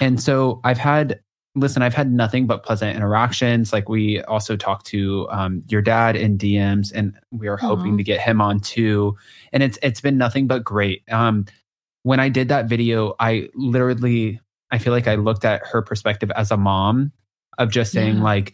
and 0.00 0.20
so 0.20 0.60
I've 0.64 0.78
had 0.78 1.20
listen, 1.56 1.82
I've 1.82 1.94
had 1.94 2.12
nothing 2.12 2.46
but 2.46 2.62
pleasant 2.62 2.94
interactions. 2.94 3.72
Like 3.72 3.88
we 3.88 4.22
also 4.22 4.56
talked 4.56 4.86
to 4.86 5.26
um, 5.30 5.62
your 5.68 5.82
dad 5.82 6.14
in 6.14 6.38
DMs, 6.38 6.92
and 6.94 7.18
we 7.32 7.48
are 7.48 7.56
hoping 7.56 7.94
Aw. 7.94 7.96
to 7.96 8.02
get 8.04 8.20
him 8.20 8.40
on 8.40 8.60
too. 8.60 9.16
And 9.52 9.62
it's 9.62 9.78
it's 9.82 10.00
been 10.00 10.18
nothing 10.18 10.46
but 10.46 10.62
great. 10.62 11.02
Um, 11.10 11.46
when 12.02 12.20
I 12.20 12.28
did 12.28 12.48
that 12.48 12.66
video, 12.68 13.14
I 13.18 13.48
literally 13.54 14.40
I 14.70 14.78
feel 14.78 14.92
like 14.92 15.08
I 15.08 15.14
looked 15.16 15.44
at 15.44 15.66
her 15.66 15.82
perspective 15.82 16.30
as 16.36 16.50
a 16.50 16.56
mom 16.56 17.10
of 17.58 17.70
just 17.70 17.90
saying 17.90 18.16
Yeah. 18.18 18.22
like 18.22 18.52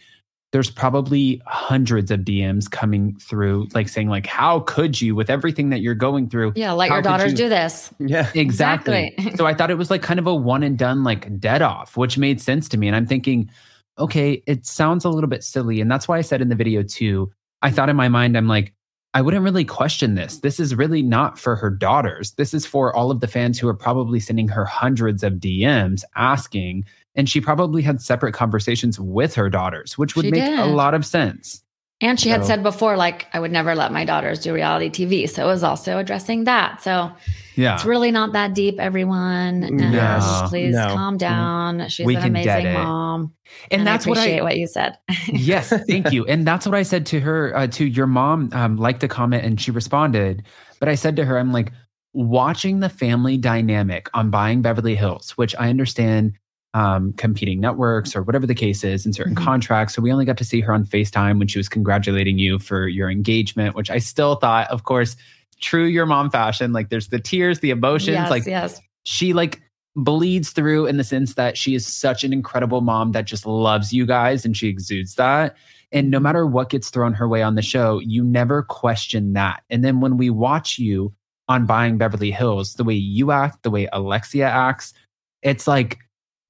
there's 0.52 0.70
probably 0.70 1.40
hundreds 1.46 2.10
of 2.10 2.20
DMs 2.20 2.70
coming 2.70 3.16
through 3.16 3.68
like 3.74 3.88
saying 3.88 4.08
like 4.08 4.26
how 4.26 4.60
could 4.60 5.00
you 5.00 5.14
with 5.14 5.30
everything 5.30 5.70
that 5.70 5.80
you're 5.80 5.94
going 5.94 6.28
through 6.28 6.52
Yeah. 6.54 6.72
Let 6.72 6.90
How 6.90 6.96
your 6.96 7.02
daughters 7.02 7.30
you- 7.32 7.36
do 7.38 7.48
this. 7.48 7.92
yeah. 7.98 8.30
Exactly. 8.34 9.08
Exactly. 9.16 9.36
so 9.36 9.46
I 9.46 9.54
thought 9.54 9.70
it 9.70 9.78
was 9.78 9.90
like 9.90 10.02
kind 10.02 10.20
of 10.20 10.26
a 10.26 10.34
one 10.34 10.62
and 10.62 10.78
done, 10.78 11.04
like 11.04 11.40
dead 11.40 11.62
off, 11.62 11.96
which 11.96 12.18
made 12.18 12.40
sense 12.40 12.68
to 12.68 12.76
me. 12.76 12.86
And 12.86 12.94
I'm 12.94 13.06
thinking, 13.06 13.50
okay, 13.98 14.42
it 14.46 14.66
sounds 14.66 15.04
a 15.04 15.08
little 15.08 15.28
bit 15.28 15.42
silly. 15.42 15.80
And 15.80 15.90
that's 15.90 16.06
why 16.06 16.18
I 16.18 16.22
said 16.22 16.40
in 16.42 16.48
the 16.50 16.54
video 16.54 16.82
too, 16.82 17.32
I 17.62 17.70
thought 17.70 17.88
in 17.88 17.96
my 17.96 18.08
mind, 18.08 18.36
I'm 18.36 18.48
like, 18.48 18.74
I 19.14 19.20
wouldn't 19.20 19.42
really 19.44 19.64
question 19.66 20.14
this. 20.14 20.38
This 20.38 20.58
is 20.58 20.74
really 20.74 21.02
not 21.02 21.38
for 21.38 21.54
her 21.56 21.68
daughters. 21.70 22.32
This 22.32 22.54
is 22.54 22.64
for 22.64 22.94
all 22.96 23.10
of 23.10 23.20
the 23.20 23.26
fans 23.28 23.58
who 23.58 23.68
are 23.68 23.74
probably 23.74 24.20
sending 24.20 24.48
her 24.48 24.64
hundreds 24.64 25.22
of 25.22 25.34
DMs 25.34 26.02
asking. 26.16 26.84
And 27.14 27.28
she 27.28 27.40
probably 27.40 27.82
had 27.82 28.00
separate 28.00 28.32
conversations 28.32 28.98
with 28.98 29.34
her 29.34 29.50
daughters, 29.50 29.98
which 29.98 30.16
would 30.16 30.24
She 30.24 30.30
make 30.30 30.58
a 30.58 30.66
lot 30.66 30.94
of 30.94 31.04
sense. 31.04 31.62
And 32.00 32.18
she 32.18 32.30
had 32.30 32.44
said 32.44 32.64
before, 32.64 32.96
like, 32.96 33.28
I 33.32 33.38
would 33.38 33.52
never 33.52 33.76
let 33.76 33.92
my 33.92 34.04
daughters 34.04 34.40
do 34.40 34.52
reality 34.52 34.90
TV. 34.90 35.28
So 35.28 35.44
it 35.44 35.46
was 35.46 35.62
also 35.62 35.98
addressing 35.98 36.44
that. 36.44 36.82
So 36.82 37.12
Yeah. 37.54 37.74
it's 37.74 37.84
really 37.84 38.10
not 38.10 38.32
that 38.32 38.54
deep, 38.54 38.80
everyone. 38.80 39.62
And 39.62 39.92
No. 39.92 40.46
please 40.48 40.74
No. 40.74 40.88
calm 40.88 41.16
down. 41.16 41.88
She's 41.88 42.04
We 42.04 42.16
an 42.16 42.22
can 42.22 42.30
amazing 42.30 42.72
mom. 42.72 43.32
And, 43.70 43.86
that's 43.86 44.04
I 44.04 44.08
what 44.08 44.18
I 44.18 44.22
appreciate 44.22 44.42
what 44.42 44.56
you 44.56 44.66
said. 44.66 44.98
yes, 45.32 45.72
thank 45.86 46.10
you. 46.10 46.24
And 46.26 46.44
that's 46.44 46.66
what 46.66 46.74
I 46.74 46.82
said 46.82 47.06
to 47.06 47.20
her, 47.20 47.56
uh, 47.56 47.66
to 47.68 47.84
your 47.84 48.08
mom, 48.08 48.48
um, 48.52 48.78
liked 48.78 49.00
the 49.00 49.06
comment 49.08 49.44
and 49.44 49.60
she 49.60 49.70
responded. 49.70 50.42
But 50.80 50.88
I 50.88 50.96
said 50.96 51.14
to 51.16 51.24
her, 51.24 51.38
I'm 51.38 51.52
like, 51.52 51.70
watching 52.14 52.80
the 52.80 52.88
family 52.88 53.36
dynamic 53.38 54.10
on 54.12 54.28
buying 54.30 54.60
Beverly 54.60 54.96
Hills, 54.96 55.30
which 55.38 55.54
I 55.56 55.68
understand 55.70 56.32
um, 56.74 57.12
competing 57.14 57.60
networks 57.60 58.16
or 58.16 58.22
whatever 58.22 58.46
the 58.46 58.54
case 58.54 58.82
is 58.82 59.04
in 59.04 59.12
certain 59.12 59.34
Mhm. 59.34 59.44
contracts. 59.44 59.94
So 59.94 60.02
we 60.02 60.12
only 60.12 60.24
got 60.24 60.38
to 60.38 60.44
see 60.44 60.60
her 60.60 60.72
on 60.72 60.84
FaceTime 60.84 61.38
when 61.38 61.48
she 61.48 61.58
was 61.58 61.68
congratulating 61.68 62.38
you 62.38 62.58
for 62.58 62.88
your 62.88 63.10
engagement, 63.10 63.74
which 63.74 63.90
I 63.90 63.98
still 63.98 64.36
thought, 64.36 64.68
of 64.70 64.84
course, 64.84 65.16
true 65.60 65.84
your 65.84 66.06
mom 66.06 66.30
fashion. 66.30 66.72
Like 66.72 66.88
there's 66.88 67.08
the 67.08 67.18
tears, 67.18 67.60
the 67.60 67.70
emotions, 67.70 68.14
yes, 68.16 68.30
like 68.30 68.46
yes. 68.46 68.80
she 69.04 69.32
like 69.32 69.60
bleeds 69.94 70.50
through 70.50 70.86
in 70.86 70.96
the 70.96 71.04
sense 71.04 71.34
that 71.34 71.58
she 71.58 71.74
is 71.74 71.86
such 71.86 72.24
an 72.24 72.32
incredible 72.32 72.80
mom 72.80 73.12
that 73.12 73.26
just 73.26 73.44
loves 73.44 73.92
you 73.92 74.06
guys 74.06 74.44
and 74.44 74.56
she 74.56 74.68
exudes 74.68 75.16
that. 75.16 75.54
And 75.92 76.10
no 76.10 76.18
matter 76.18 76.46
what 76.46 76.70
gets 76.70 76.88
thrown 76.88 77.12
her 77.12 77.28
way 77.28 77.42
on 77.42 77.54
the 77.54 77.60
show, 77.62 77.98
you 78.00 78.24
never 78.24 78.62
question 78.62 79.34
that. 79.34 79.62
And 79.68 79.84
then 79.84 80.00
when 80.00 80.16
we 80.16 80.30
watch 80.30 80.78
you 80.78 81.12
on 81.48 81.66
Buying 81.66 81.98
Beverly 81.98 82.30
Hills, 82.30 82.74
the 82.74 82.84
way 82.84 82.94
you 82.94 83.30
act, 83.30 83.62
the 83.62 83.70
way 83.70 83.86
Alexia 83.92 84.48
acts, 84.48 84.94
it's 85.42 85.66
like 85.66 85.98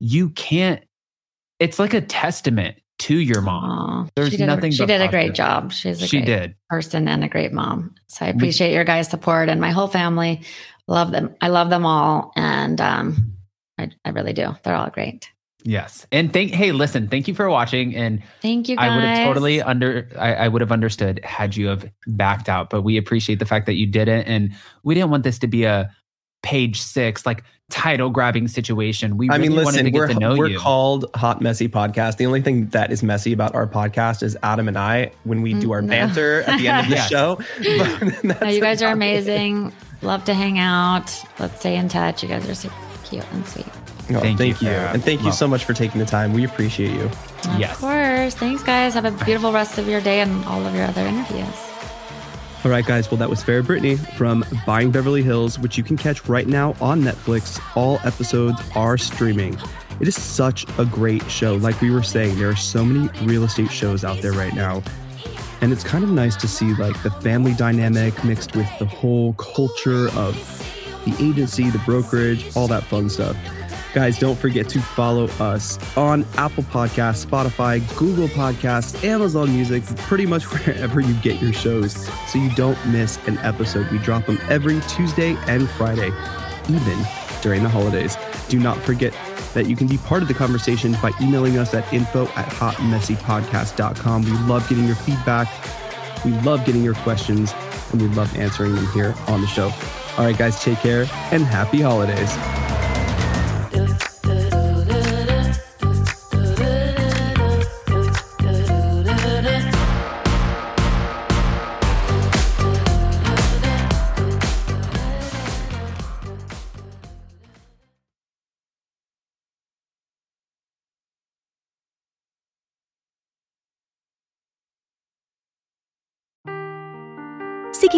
you 0.05 0.31
can't, 0.31 0.83
it's 1.61 1.79
like 1.79 1.95
a 1.95 2.01
testament 2.01 2.77
to 2.99 3.17
your 3.17 3.41
mom. 3.41 3.65
Aw, 3.65 4.09
There's 4.17 4.31
she 4.31 4.37
did 4.37 4.47
nothing 4.47 4.73
A, 4.73 4.75
she 4.75 4.85
did 4.85 5.01
a 5.01 5.07
great 5.07 5.33
job. 5.33 5.73
She's 5.73 6.03
a 6.03 6.09
She 6.09 6.19
great 6.19 6.27
did. 6.27 6.57
person 6.69 7.07
and 7.07 7.23
a 7.23 7.29
great 7.29 7.53
mom. 7.53 7.95
So 8.09 8.27
I 8.27 8.31
appreciate 8.31 8.73
your 8.75 8.83
guys' 8.83 9.09
support 9.09 9.49
and 9.49 9.61
my 9.61 9.71
whole 9.71 9.87
family. 9.87 10.43
Love 10.89 11.13
them. 11.13 11.35
I 11.41 11.49
love 11.49 11.71
them 11.71 11.87
all. 11.87 12.33
And 12.35 12.81
um, 12.81 13.33
I, 13.79 13.93
I 14.05 14.11
really 14.11 14.33
do. 14.33 14.57
They're 14.65 14.75
all 14.75 14.91
great. 14.91 15.31
Yes. 15.65 16.05
And 16.11 16.33
thank 16.33 16.51
hey, 16.51 16.73
listen, 16.73 17.07
thank 17.07 17.29
you 17.29 17.35
for 17.35 17.49
watching. 17.49 17.95
And 17.95 18.21
Thank 18.41 18.69
you 18.69 18.75
guys. 18.75 18.91
I 18.91 18.97
would 18.97 19.05
have 19.05 19.27
totally 19.29 19.63
under 19.63 20.09
I, 20.19 20.35
I 20.35 20.49
would 20.49 20.61
have 20.61 20.73
understood 20.73 21.21
had 21.25 21.57
you 21.57 21.69
have 21.69 21.89
backed 22.09 22.49
out, 22.49 22.71
but 22.71 22.83
we 22.83 22.97
appreciate 22.97 23.39
the 23.39 23.47
fact 23.47 23.67
that 23.67 23.75
you 23.75 23.87
didn't. 23.87 24.25
And 24.25 24.53
we 24.83 24.97
didn't 24.97 25.11
want 25.11 25.23
this 25.23 25.39
to 25.39 25.47
be 25.47 25.63
a 25.63 25.95
page 26.43 26.81
six, 26.81 27.25
like 27.25 27.43
title 27.71 28.11
grabbing 28.11 28.49
situation. 28.49 29.17
We 29.17 29.31
I 29.31 29.37
really 29.37 29.49
mean, 29.49 29.57
wanted 29.65 29.67
listen, 29.67 29.85
to 29.87 29.91
get 29.91 29.99
we're, 29.99 30.07
to 30.09 30.15
know 30.19 30.37
we're 30.37 30.49
you. 30.49 30.59
called 30.59 31.07
Hot 31.15 31.41
Messy 31.41 31.69
Podcast. 31.69 32.19
The 32.19 32.27
only 32.27 32.43
thing 32.43 32.67
that 32.69 32.93
is 32.93 33.03
messy 33.03 33.33
about 33.33 33.55
our 33.55 33.67
podcast 33.67 34.23
is 34.23 34.37
Adam 34.43 34.69
and 34.69 34.77
I 34.77 35.11
when 35.25 35.41
we 35.41 35.55
do 35.55 35.73
our 35.73 35.81
Mm, 35.81 35.85
no. 35.87 35.91
banter 35.91 36.43
at 36.43 36.59
the 36.59 36.69
end 36.69 36.81
of 36.81 36.91
the 36.91 36.97
Yeah. 36.97 37.07
show. 37.07 37.37
But 37.59 38.25
No, 38.43 38.49
you 38.49 38.61
guys 38.61 38.83
are 38.83 38.87
about 38.87 38.91
it. 38.91 38.93
amazing. 38.93 39.73
Love 40.03 40.25
to 40.25 40.35
hang 40.35 40.59
out. 40.59 41.17
Let's 41.39 41.61
stay 41.61 41.77
in 41.77 41.89
touch. 41.89 42.23
You 42.23 42.29
guys 42.29 42.47
are 42.49 42.55
so 42.55 42.71
cute 43.05 43.25
and 43.33 43.47
sweet. 43.47 43.67
Oh, 44.11 44.19
Thank 44.21 44.37
thank, 44.37 44.61
you, 44.61 44.69
you. 44.69 44.75
And 44.75 45.03
thank 45.03 45.21
you 45.21 45.27
Well- 45.27 45.33
so 45.33 45.47
much 45.49 45.65
for 45.65 45.73
taking 45.75 46.01
the 46.01 46.07
time. 46.07 46.33
We 46.35 46.45
appreciate 46.45 46.91
you. 46.93 47.05
Yes. 47.05 47.47
Of 47.47 47.59
Yes. 47.61 47.79
course. 47.79 48.35
Thanks, 48.35 48.63
guys. 48.65 48.95
Have 48.95 49.05
a 49.07 49.13
beautiful 49.25 49.53
rest 49.53 49.79
of 49.79 49.89
your 49.89 50.01
day 50.01 50.21
and 50.21 50.45
all 50.45 50.67
of 50.67 50.75
your 50.75 50.85
other 50.85 51.07
interviews. 51.07 51.47
All 52.65 52.71
right, 52.71 52.87
guys. 52.87 53.11
Well, 53.11 53.19
that 53.19 53.29
was 53.29 53.43
Farrah 53.43 53.67
Brittany 53.67 53.97
from 53.97 54.45
Buying 54.65 54.93
Beverly 54.93 55.25
Hills, 55.25 55.59
which 55.59 55.77
you 55.77 55.83
can 55.83 55.97
catch 55.97 56.29
right 56.29 56.47
now 56.47 56.77
on 56.81 57.03
Netflix. 57.03 57.61
All 57.77 57.99
episodes 58.05 58.63
are 58.77 58.97
streaming. 58.97 59.59
It 59.99 60.07
is 60.07 60.15
such 60.15 60.65
a 60.79 60.85
great 60.85 61.29
show. 61.29 61.57
Like 61.57 61.81
we 61.81 61.91
were 61.91 62.05
saying, 62.05 62.39
there 62.39 62.49
are 62.49 62.55
so 62.55 62.85
many 62.85 63.09
real 63.27 63.43
estate 63.43 63.73
shows 63.73 64.05
out 64.05 64.19
there 64.23 64.33
right 64.33 64.55
now. 64.55 64.81
And 65.61 65.73
it's 65.73 65.83
kind 65.83 66.05
of 66.05 66.11
nice 66.11 66.37
to 66.37 66.47
see 66.47 66.73
like 66.75 67.03
the 67.03 67.11
family 67.11 67.53
dynamic 67.55 68.23
mixed 68.23 68.55
with 68.55 68.69
the 68.79 68.87
whole 68.87 69.33
culture 69.33 70.09
of 70.17 70.37
the 71.05 71.17
agency, 71.19 71.69
the 71.69 71.79
brokerage, 71.81 72.57
all 72.57 72.69
that 72.69 72.85
fun 72.85 73.11
stuff. 73.11 73.37
Guys, 73.93 74.19
don't 74.19 74.39
forget 74.39 74.71
to 74.71 74.81
follow 74.81 75.27
us 75.39 75.79
on 75.99 76.25
Apple 76.37 76.63
Podcasts, 76.65 77.27
Spotify, 77.27 77.79
Google 77.99 78.29
Podcasts, 78.29 79.05
Amazon 79.05 79.53
Music, 79.53 79.85
pretty 79.99 80.25
much 80.25 80.45
wherever 80.53 81.01
you 81.01 81.13
get 81.21 81.43
your 81.43 81.53
shows, 81.53 82.09
so 82.29 82.39
you 82.39 82.51
don't 82.55 82.79
miss 82.87 83.19
an 83.27 83.37
episode. 83.39 83.91
We 83.91 83.99
drop 83.99 84.25
them 84.25 84.39
every 84.49 84.81
Tuesday 84.89 85.37
and 85.47 85.69
Friday, 85.71 86.11
even 86.71 87.07
during 87.43 87.63
the 87.63 87.69
holidays. 87.69 88.17
Do 88.49 88.59
not 88.59 88.79
forget 88.79 89.13
that 89.53 89.67
you 89.67 89.77
can 89.77 89.89
be 89.89 89.99
part 89.99 90.23
of 90.23 90.29
the 90.29 90.35
conversation 90.35 90.97
by 91.03 91.13
emailing 91.21 91.59
us 91.59 91.75
at 91.75 91.93
info 91.93 92.25
at 92.29 92.47
hotmessypodcast.com. 92.49 94.23
We 94.23 94.31
love 94.49 94.67
getting 94.71 94.87
your 94.87 94.97
feedback. 94.97 95.49
We 96.25 96.31
love 96.41 96.65
getting 96.65 96.83
your 96.83 96.95
questions, 96.95 97.53
and 97.93 98.01
we 98.01 98.09
love 98.09 98.35
answering 98.39 98.75
them 98.75 98.87
here 98.93 99.15
on 99.27 99.43
the 99.43 99.47
show. 99.47 99.71
All 100.17 100.25
right, 100.25 100.39
guys, 100.39 100.63
take 100.63 100.79
care 100.79 101.03
and 101.31 101.43
happy 101.43 101.83
holidays. 101.83 102.31